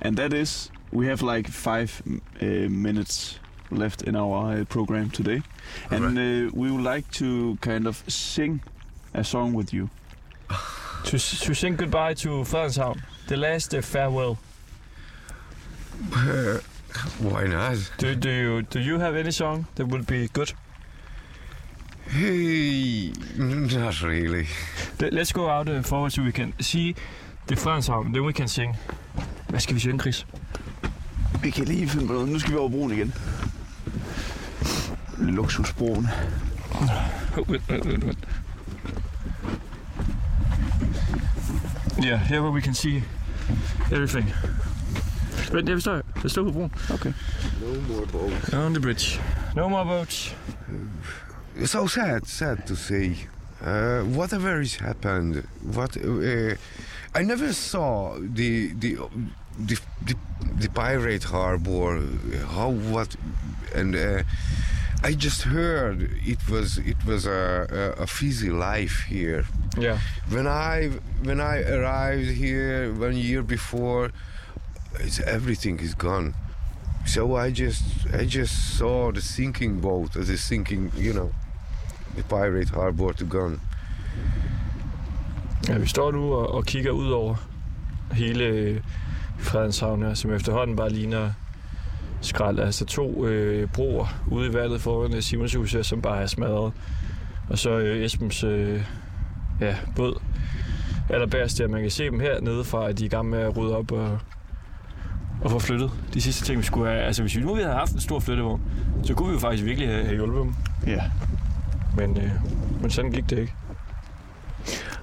And 0.00 0.16
that 0.16 0.32
is, 0.32 0.70
we 0.92 1.06
have 1.06 1.22
like 1.22 1.48
five 1.50 2.02
uh, 2.42 2.44
minutes 2.68 3.38
left 3.70 4.02
in 4.02 4.16
our 4.16 4.60
uh, 4.60 4.64
program 4.64 5.10
today. 5.10 5.42
And 5.90 6.18
uh, 6.18 6.50
we 6.54 6.70
would 6.70 6.94
like 6.94 7.10
to 7.12 7.56
kind 7.60 7.86
of 7.86 8.02
sing 8.08 8.60
a 9.14 9.22
song 9.24 9.54
with 9.56 9.72
you. 9.72 9.88
To, 11.04 11.18
to 11.18 11.54
sing 11.54 11.76
goodbye 11.76 12.14
to 12.14 12.44
Fredenshavn. 12.44 13.00
The 13.26 13.36
last 13.36 13.74
uh, 13.74 13.80
farewell. 13.80 14.36
Why 17.20 17.44
not? 17.46 17.76
Do, 17.98 18.14
do 18.14 18.28
you 18.30 18.62
do 18.62 18.80
you 18.80 18.98
have 18.98 19.14
any 19.16 19.30
song 19.30 19.66
that 19.74 19.86
would 19.86 20.06
be 20.06 20.28
good? 20.32 20.52
Hey, 22.08 23.12
not 23.38 24.02
really. 24.02 24.46
Let- 25.00 25.12
Let's 25.12 25.32
go 25.32 25.48
out 25.48 25.68
uh, 25.68 25.82
forward 25.82 26.12
so 26.12 26.22
we 26.22 26.32
can 26.32 26.52
see 26.60 26.94
the 27.46 27.54
Fredenshavn. 27.56 28.12
Then 28.12 28.24
we 28.24 28.32
can 28.32 28.48
sing. 28.48 28.76
Hvad 29.48 29.60
skal 29.60 29.74
vi 29.74 29.80
synge, 29.80 29.98
Chris? 29.98 30.24
Vi 31.42 31.50
kan 31.50 31.64
lige 31.64 31.88
finde 31.88 32.06
på 32.06 32.12
noget. 32.12 32.28
Nu 32.28 32.38
skal 32.38 32.52
vi 32.52 32.58
over 32.58 32.68
broen 32.68 32.92
igen. 32.92 33.14
Luksusbroen. 35.18 36.08
Yeah, 42.04 42.18
here 42.18 42.40
where 42.40 42.52
we 42.52 42.60
can 42.60 42.74
see 42.74 43.02
everything. 43.92 44.32
Vent, 45.52 45.68
jeg 45.68 45.80
stå, 45.80 46.00
jeg 46.22 46.30
står 46.30 46.44
på 46.44 46.50
broen. 46.52 46.72
Okay. 46.90 47.12
No 47.60 47.94
more 47.94 48.06
boats. 48.06 48.54
On 48.54 48.74
the 48.74 48.80
bridge. 48.80 49.20
No 49.56 49.68
more 49.68 49.84
boats. 49.84 50.36
so 51.64 51.86
sad, 51.86 52.26
sad 52.26 52.66
to 52.66 52.74
say. 52.76 53.16
Uh, 53.60 54.02
whatever 54.04 54.58
has 54.58 54.76
happened, 54.76 55.42
what 55.76 55.96
uh, 55.96 56.54
I 57.14 57.22
never 57.22 57.52
saw 57.52 58.16
the 58.18 58.72
the 58.80 58.96
the 59.66 59.78
the, 60.06 60.14
the 60.60 60.68
pirate 60.68 61.24
harbor. 61.24 62.00
How 62.54 62.70
what 62.70 63.16
and 63.74 63.94
uh, 63.96 64.22
I 65.02 65.14
just 65.14 65.42
heard 65.42 66.10
it 66.26 66.48
was 66.48 66.78
it 66.78 67.04
was 67.06 67.26
a, 67.26 67.94
a, 67.98 68.02
a 68.02 68.06
fizzy 68.06 68.50
life 68.50 69.04
here. 69.08 69.44
Yeah. 69.78 69.98
When 70.28 70.46
I 70.46 70.90
when 71.22 71.40
I 71.40 71.62
arrived 71.62 72.30
here 72.30 72.92
one 72.92 73.16
year 73.16 73.42
before, 73.42 74.10
it's, 74.98 75.20
everything 75.20 75.80
is 75.80 75.94
gone. 75.94 76.34
So 77.06 77.36
I 77.36 77.50
just 77.50 77.82
I 78.12 78.24
just 78.26 78.76
saw 78.78 79.12
the 79.12 79.22
sinking 79.22 79.80
boat, 79.80 80.12
the 80.12 80.36
sinking, 80.36 80.92
you 80.96 81.12
know, 81.12 81.30
the 82.16 82.22
pirate 82.22 82.68
harbor 82.68 83.12
to 83.14 83.24
gone. 83.24 83.60
Ja, 85.68 85.78
vi 85.78 85.86
står 85.86 86.12
nu 86.12 86.34
og, 86.34 86.54
og 86.54 86.64
kigger 86.64 86.90
ud 86.90 87.10
over 87.10 87.34
hele 88.12 88.82
Fredenshavn 89.40 90.02
her, 90.02 90.14
som 90.14 90.32
efterhånden 90.32 90.76
bare 90.76 90.90
ligner 90.90 91.30
skrald. 92.20 92.58
Altså 92.58 92.84
to 92.84 93.26
øh, 93.26 93.68
broer 93.68 94.06
ude 94.30 94.50
i 94.50 94.54
vandet 94.54 94.80
foran 94.80 95.14
øh, 95.14 95.22
Simons 95.22 95.54
hus 95.54 95.72
her, 95.72 95.82
som 95.82 96.02
bare 96.02 96.22
er 96.22 96.26
smadret. 96.26 96.72
Og 97.48 97.58
så 97.58 97.70
øh, 97.70 98.04
Esbens 98.04 98.44
øh, 98.44 98.82
ja, 99.60 99.76
båd 99.96 100.20
allerbærst 101.10 101.58
der. 101.58 101.68
Man 101.68 101.80
kan 101.80 101.90
se 101.90 102.04
dem 102.04 102.20
her 102.20 102.40
nede 102.40 102.64
fra, 102.64 102.88
at 102.88 102.98
de 102.98 103.04
er 103.04 103.06
i 103.06 103.08
gang 103.08 103.30
med 103.30 103.38
at 103.38 103.56
rydde 103.56 103.76
op 103.76 103.92
og, 103.92 104.18
og 105.42 105.50
få 105.50 105.58
flyttet 105.58 105.90
de 106.14 106.20
sidste 106.20 106.44
ting, 106.44 106.58
vi 106.58 106.64
skulle 106.64 106.90
have. 106.90 107.02
Altså 107.02 107.22
hvis 107.22 107.36
vi 107.36 107.42
nu 107.42 107.54
havde 107.54 107.72
haft 107.72 107.92
en 107.92 108.00
stor 108.00 108.20
flyttevogn, 108.20 108.62
så 109.02 109.14
kunne 109.14 109.28
vi 109.28 109.34
jo 109.34 109.40
faktisk 109.40 109.64
virkelig 109.64 109.88
have, 109.88 110.04
have 110.04 110.16
hjulpet 110.16 110.42
dem. 110.42 110.54
Ja. 110.86 111.02
Men, 111.96 112.16
øh, 112.16 112.30
men 112.80 112.90
sådan 112.90 113.12
gik 113.12 113.30
det 113.30 113.38
ikke. 113.38 113.54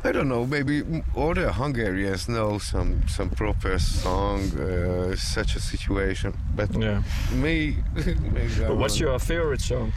I 0.07 0.13
don't 0.13 0.29
know, 0.29 0.45
maybe 0.45 0.83
other 1.17 1.51
Hungarians 1.51 2.29
know 2.29 2.59
some 2.59 3.05
some 3.09 3.29
proper 3.29 3.77
song, 3.77 4.39
uh, 4.57 5.15
such 5.17 5.55
a 5.55 5.59
situation, 5.59 6.33
but 6.55 6.69
Yeah. 6.73 7.01
me, 7.33 7.75
maybe 8.33 8.53
But 8.67 8.77
what's 8.77 8.99
your 9.01 9.19
favorite 9.19 9.61
song? 9.61 9.91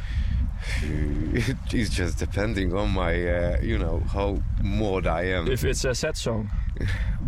It 0.83 1.75
is 1.75 1.91
just 1.91 2.19
depending 2.19 2.75
on 2.75 2.91
my, 2.91 3.13
uh, 3.15 3.61
you 3.63 3.79
know, 3.79 4.03
how 4.13 4.43
mod 4.63 5.07
I 5.07 5.23
am. 5.37 5.47
If 5.49 5.65
it's 5.65 5.85
a 5.85 5.95
sad 5.95 6.17
song. 6.17 6.51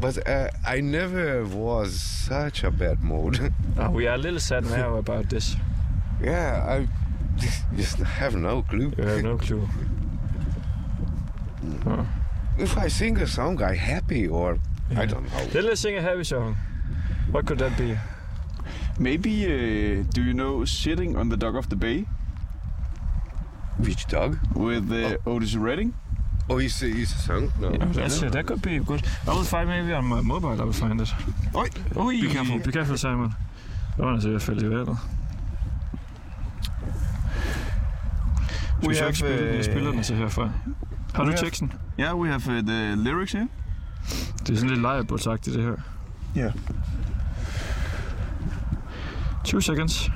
But 0.00 0.16
uh, 0.28 0.48
I 0.66 0.80
never 0.80 1.44
was 1.44 2.00
such 2.28 2.64
a 2.64 2.70
bad 2.70 3.02
mood. 3.02 3.52
Uh, 3.78 3.90
we 3.96 4.08
are 4.08 4.16
a 4.16 4.18
little 4.18 4.40
sad 4.40 4.64
now 4.64 4.96
about 5.04 5.28
this. 5.30 5.56
yeah, 6.20 6.66
I 6.74 6.88
just 7.76 7.98
have 7.98 8.34
no 8.34 8.62
clue. 8.62 8.92
You 8.98 9.04
have 9.04 9.22
no 9.22 9.36
clue. 9.38 9.68
Uh, 11.86 12.04
If 12.58 12.76
I 12.76 12.88
sing 12.88 13.18
a 13.18 13.26
song, 13.26 13.62
I 13.62 13.74
happy 13.76 14.28
or 14.28 14.58
I 14.90 14.94
Yeah. 14.94 15.06
don't 15.06 15.24
know. 15.32 15.44
then 15.52 15.64
let's 15.64 15.80
sing 15.80 15.96
a 15.96 16.02
heavy 16.02 16.24
song. 16.24 16.56
What 17.32 17.46
could 17.46 17.58
that 17.58 17.76
be? 17.78 17.96
Maybe, 18.98 19.32
uh, 19.46 20.04
do 20.14 20.20
you 20.22 20.34
know 20.34 20.64
Sitting 20.66 21.16
on 21.16 21.28
the 21.30 21.36
Dock 21.36 21.54
of 21.54 21.68
the 21.68 21.76
Bay? 21.76 22.04
Which 23.78 24.06
dog? 24.06 24.38
With 24.54 24.92
uh, 24.92 25.16
Otis 25.30 25.54
Redding. 25.56 25.94
Oh, 26.50 26.58
he's, 26.58 26.80
he's 26.80 27.12
a 27.12 27.18
song? 27.18 27.52
No. 27.60 27.70
That's, 27.70 28.22
uh, 28.22 28.28
that 28.30 28.46
could 28.46 28.60
be 28.62 28.78
good. 28.78 29.02
I 29.26 29.30
will 29.34 29.44
find 29.44 29.68
maybe 29.68 29.92
on 29.94 30.04
my 30.04 30.20
mobile, 30.20 30.60
I 30.60 30.64
will 30.64 30.72
find 30.72 31.00
it. 31.00 31.08
Oj, 31.54 31.70
Ui, 31.96 32.20
Be 32.20 32.28
careful. 32.28 32.58
Be 32.58 32.72
careful, 32.72 32.98
Simon. 32.98 33.32
Der 33.96 34.04
var 34.04 34.12
altså 34.12 34.28
ved 34.28 34.36
at 34.36 34.42
falde 34.42 34.66
i 34.66 34.70
vandet. 34.70 34.98
Skal 38.78 38.82
vi 38.82 38.88
We 38.88 38.94
så 38.94 39.06
ikke 39.06 39.64
spille, 39.64 39.92
den 39.92 40.04
så 40.04 40.14
herfra? 40.14 40.50
Har 41.14 41.24
du 41.24 41.32
teksten? 41.36 41.72
Yeah, 42.00 42.20
we 42.20 42.28
have 42.28 42.58
uh, 42.58 42.66
the 42.66 42.94
lyrics 42.96 43.32
here. 43.32 43.48
Det 44.38 44.50
er 44.50 44.56
sådan 44.56 44.70
lidt 44.70 44.80
lejrebådsagtigt, 44.80 45.56
det 45.56 45.64
her. 45.64 45.76
Ja. 46.34 46.52
Two 49.44 49.60
seconds. 49.60 50.10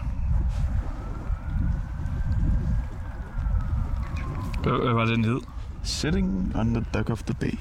Hvad, 4.62 4.84
hvad 4.84 4.92
var 4.92 5.04
det, 5.04 5.16
den 5.16 5.24
hed? 5.24 5.40
Sitting 5.82 6.56
on 6.56 6.74
the 6.74 6.84
dock 6.94 7.10
of 7.10 7.22
the 7.22 7.34
bay. 7.34 7.58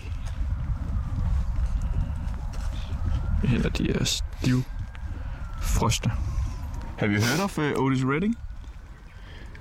Eller 3.43 3.69
de 3.69 3.91
er 3.91 4.03
stiv 4.03 4.63
frosne. 5.61 6.11
Have 6.97 7.11
you 7.11 7.21
heard 7.21 7.39
of 7.43 7.57
uh, 7.57 7.83
Otis 7.83 8.03
Redding? 8.05 8.35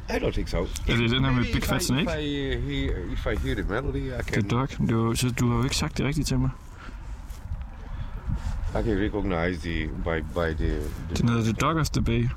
I 0.08 0.12
don't 0.12 0.32
think 0.32 0.48
so. 0.48 0.58
Er 0.88 0.96
det 0.96 1.10
den 1.10 1.24
her 1.24 1.32
med 1.32 1.44
Big 1.44 1.56
if 1.56 1.64
Fat 1.64 1.82
I- 1.82 1.84
Snake? 1.84 2.02
If 2.02 2.18
I, 2.18 2.58
hear, 2.74 3.12
if 3.12 3.26
I 3.26 3.46
hear 3.46 3.54
the 3.54 3.62
melody, 3.64 3.96
I 3.96 4.10
The 4.10 4.22
can, 4.22 4.48
Dog. 4.48 4.68
Det 4.88 4.96
var, 4.96 5.14
så 5.14 5.30
du 5.30 5.48
har 5.50 5.56
jo 5.56 5.62
ikke 5.64 5.76
sagt 5.76 5.98
det 5.98 6.06
rigtigt 6.06 6.28
til 6.28 6.38
mig. 6.38 6.50
I 8.70 8.82
can 8.82 8.98
recognize 9.04 9.60
the 9.60 9.86
by 10.04 10.20
by 10.34 10.54
the. 10.56 10.68
the 11.08 11.14
Den 11.16 11.28
hedder 11.28 11.42
The 11.44 11.52
Dog 11.52 11.76
of 11.76 11.88
the 11.90 12.02
Bay. 12.02 12.28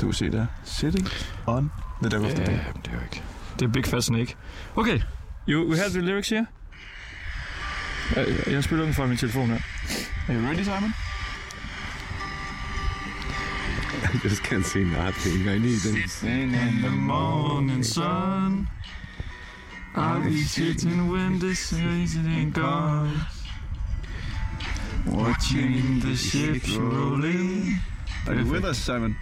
Du 0.00 0.06
kan 0.06 0.12
se 0.12 0.30
der. 0.30 0.46
Sitting 0.64 1.08
on 1.46 1.70
the 2.02 2.10
dock 2.10 2.24
of 2.24 2.30
the 2.34 2.44
bay. 2.44 2.52
det 2.84 2.88
er 2.88 2.92
jo 2.94 3.00
ikke. 3.02 3.22
Det 3.58 3.68
er 3.68 3.72
Big 3.72 3.84
Fat 3.86 4.04
Snake. 4.04 4.36
Okay, 4.76 5.00
you, 5.48 5.70
we 5.70 5.76
have 5.76 5.90
the 5.90 6.00
lyrics 6.00 6.28
here. 6.28 6.46
Jeg, 8.16 8.26
jeg 8.50 8.64
spiller 8.64 8.84
den 8.84 8.94
fra 8.94 9.06
min 9.06 9.16
telefon 9.16 9.46
her. 9.48 9.58
Are 10.28 10.34
you 10.36 10.46
ready, 10.48 10.62
Simon? 10.62 10.92
I 14.08 14.18
just 14.22 14.42
can't 14.42 14.64
see 14.64 14.84
nothing. 14.84 15.48
I 15.48 15.58
need 15.58 15.80
them. 15.80 15.96
In 16.22 16.82
the 16.82 16.88
morning 16.88 17.82
sun 17.82 18.66
I'll 19.94 20.22
be 20.22 20.40
sitting 20.42 21.10
when 21.10 21.38
the 21.38 21.54
season 21.54 22.52
comes 22.52 23.20
Watching 25.06 26.00
the 26.00 26.14
ships 26.16 26.74
rolling 26.76 27.78
Are 28.26 28.34
you 28.34 28.46
with 28.46 28.64
us, 28.64 28.78
Simon? 28.78 29.14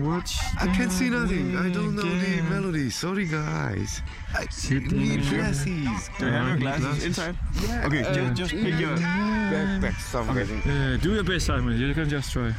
Watch 0.00 0.34
I 0.58 0.66
can't 0.68 0.92
see 0.92 1.10
nothing. 1.10 1.56
I 1.56 1.68
don't 1.68 1.94
know 1.94 2.02
the 2.02 2.42
melody. 2.48 2.88
Sorry, 2.88 3.26
guys. 3.26 4.00
I 4.34 4.46
Sitting 4.46 4.98
need 4.98 5.22
glasses. 5.28 6.08
Do 6.18 6.26
you 6.26 6.32
have 6.32 6.48
your 6.48 6.56
glasses 6.58 6.84
glasses. 6.84 7.04
inside? 7.04 7.36
Yeah, 7.62 7.86
Okay, 7.86 8.02
uh, 8.02 8.14
just, 8.14 8.34
just 8.36 8.50
pick 8.52 8.80
your... 8.80 8.96
back, 8.96 9.80
back 9.82 10.00
somewhere. 10.00 10.44
Uh, 10.44 10.96
do 10.98 11.14
your 11.14 11.24
best, 11.24 11.46
Simon. 11.46 11.78
You 11.78 11.92
can 11.92 12.08
just 12.08 12.32
try. 12.32 12.54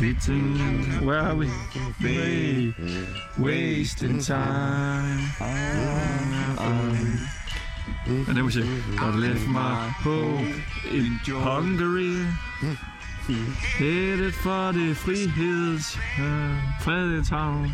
Sitting, 0.00 1.04
where 1.04 1.18
are 1.18 1.34
we? 1.34 1.50
Way, 2.02 2.74
wasting 3.38 4.18
time. 4.18 5.20
And 8.06 8.34
then 8.34 8.46
we 8.46 8.50
say, 8.50 8.64
I 8.98 9.10
left 9.14 9.46
my 9.46 9.90
home 10.00 10.62
in 10.90 11.18
Hungary. 11.26 12.16
Headed 13.76 14.34
for 14.36 14.72
the 14.72 14.94
friheds, 14.94 15.98
uh, 16.16 16.82
Frederikshavn. 16.82 17.70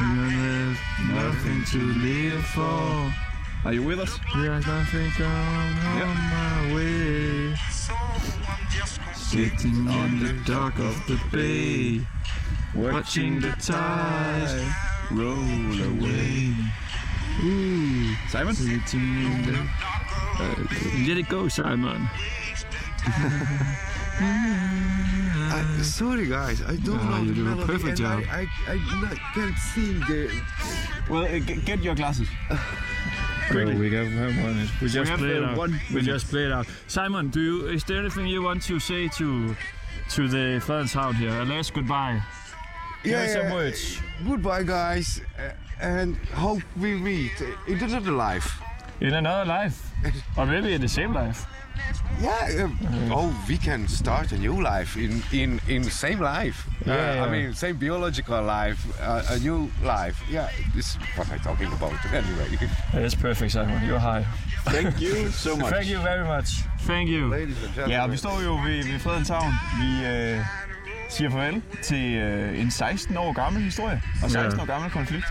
And 0.00 0.30
there's 0.42 0.78
nothing 1.08 1.64
to 1.66 1.78
live 2.00 2.44
for. 2.46 3.27
Are 3.64 3.72
you 3.72 3.82
with 3.82 3.98
us? 4.00 4.18
There's 4.34 4.66
nothing 4.66 5.10
on 5.24 5.74
my 6.30 6.74
way. 6.74 7.54
Sitting 9.14 9.88
on 9.88 10.18
the 10.20 10.32
dock 10.46 10.78
of 10.78 10.94
the 11.06 11.18
bay, 11.30 12.00
watching 12.74 13.40
the 13.40 13.50
tide 13.60 14.72
roll 15.10 15.34
away. 15.34 16.54
Ooh, 17.44 18.14
Simon? 18.30 18.54
sitting 18.54 19.00
in 19.00 19.42
the. 19.46 19.58
Uh, 20.38 20.54
let 21.06 21.18
it 21.18 21.28
go, 21.28 21.48
Simon. 21.48 22.08
I, 24.20 25.80
sorry, 25.82 26.26
guys. 26.26 26.62
I 26.62 26.76
don't 26.76 26.98
Ah, 27.00 27.18
know 27.18 27.22
you 27.24 27.34
the 27.34 27.54
do 27.54 27.62
a 27.62 27.66
perfect 27.66 27.98
job. 27.98 28.22
I, 28.30 28.46
I, 28.66 28.72
I 28.72 29.16
can't 29.34 29.56
see 29.58 29.92
the. 30.08 30.30
Well, 31.10 31.24
uh, 31.24 31.38
get 31.40 31.80
your 31.82 31.94
glasses. 31.94 32.28
Quickly. 33.50 33.76
we 33.76 33.90
have 33.94 34.44
one. 34.44 34.68
We 34.80 34.88
just 34.88 35.10
have, 35.10 35.18
play 35.18 35.36
it 35.36 35.42
uh, 35.42 35.46
out. 35.48 35.56
one 35.56 35.80
we 35.88 35.94
minute. 35.96 36.04
just 36.04 36.28
play 36.28 36.44
it 36.44 36.52
out. 36.52 36.66
Simon, 36.86 37.28
do 37.28 37.40
you? 37.40 37.68
Is 37.68 37.84
there 37.84 37.98
anything 37.98 38.26
you 38.26 38.42
want 38.42 38.62
to 38.64 38.78
say 38.78 39.08
to 39.08 39.56
to 40.10 40.28
the 40.28 40.60
Frederikshavn 40.60 41.14
here? 41.14 41.30
A 41.40 41.44
last 41.44 41.72
goodbye. 41.74 42.20
Give 43.04 43.14
us 43.14 43.32
some 43.32 43.50
words. 43.52 44.00
Goodbye, 44.26 44.64
guys, 44.64 45.20
uh, 45.38 45.52
and 45.80 46.16
hope 46.34 46.62
we 46.78 46.94
meet 46.94 47.32
in 47.66 47.78
another 47.78 48.10
life. 48.10 48.60
In 49.00 49.14
another 49.14 49.44
life, 49.44 49.90
or 50.36 50.46
maybe 50.46 50.74
in 50.74 50.80
the 50.80 50.88
same 50.88 51.12
life. 51.14 51.46
Yeah. 52.20 52.64
um, 52.64 52.78
oh, 53.12 53.44
we 53.48 53.56
can 53.58 53.86
start 53.88 54.32
a 54.32 54.36
new 54.38 54.60
life 54.62 54.96
in 54.96 55.22
in 55.32 55.60
in 55.68 55.84
same 55.84 56.18
life. 56.20 56.58
Yeah, 56.86 56.94
Uh, 56.94 57.14
yeah. 57.14 57.26
I 57.26 57.30
mean, 57.30 57.54
same 57.54 57.74
biological 57.78 58.42
life, 58.42 58.78
uh, 59.00 59.34
a 59.34 59.38
new 59.38 59.70
life. 59.82 60.16
Yeah. 60.32 60.48
This 60.74 60.86
is 60.86 60.96
what 61.16 61.26
I'm 61.32 61.40
talking 61.40 61.72
about. 61.72 61.92
Anyway, 62.12 62.68
That's 62.94 63.14
perfect, 63.14 63.52
Simon. 63.52 63.82
You're 63.86 64.00
high. 64.00 64.24
Thank 64.66 65.00
you 65.00 65.30
so 65.30 65.56
much. 65.60 65.70
Thank 65.72 65.88
you 65.88 66.00
very 66.02 66.24
much. 66.26 66.48
Thank 66.86 67.08
you. 67.10 67.28
ladies 67.30 67.56
and 67.62 67.74
gentlemen. 67.74 67.90
Ja, 67.90 68.02
og 68.04 68.12
vi 68.12 68.16
står 68.16 68.40
jo 68.44 68.52
ved, 68.56 68.84
ved 68.92 68.98
Fredenshavn. 68.98 69.52
Vi 69.80 70.06
øh, 70.06 70.40
siger 71.10 71.30
farvel 71.30 71.62
til 71.82 72.14
øh, 72.14 72.60
en 72.60 72.70
16 72.70 73.16
år 73.16 73.32
gammel 73.32 73.62
historie 73.62 74.02
og 74.22 74.30
16 74.30 74.56
Ja. 74.58 74.62
år 74.62 74.66
gammel 74.66 74.90
konflikt. 74.90 75.26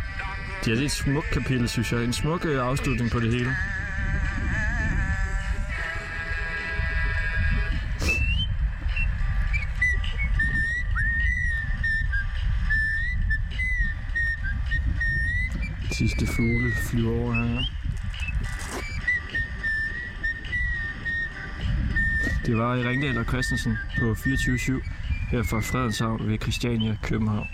Ja, 0.68 0.72
det 0.72 0.82
er 0.82 0.86
et 0.86 0.91
smukt 0.91 1.30
kapitel, 1.32 1.70
synes 1.70 1.91
jeg. 1.91 2.04
En 2.04 2.14
smuk 2.14 2.45
øh, 2.45 2.68
afslutning 2.68 3.12
på 3.12 3.20
det 3.20 3.32
hele. 3.34 3.56
Sidste 15.98 16.28
fugle 16.28 16.72
flyver 16.76 17.12
over 17.12 17.34
her. 17.34 17.64
Det 22.45 22.58
var 22.58 22.76
i 22.76 22.84
Ringdal 22.84 23.18
og 23.18 23.26
Christensen 23.26 23.78
på 24.00 24.12
24-7 24.12 24.89
her 25.32 25.43
fra 25.43 25.60
Fredenshavn 25.60 26.28
ved 26.30 26.38
Christiania, 26.41 26.98
København. 27.04 27.48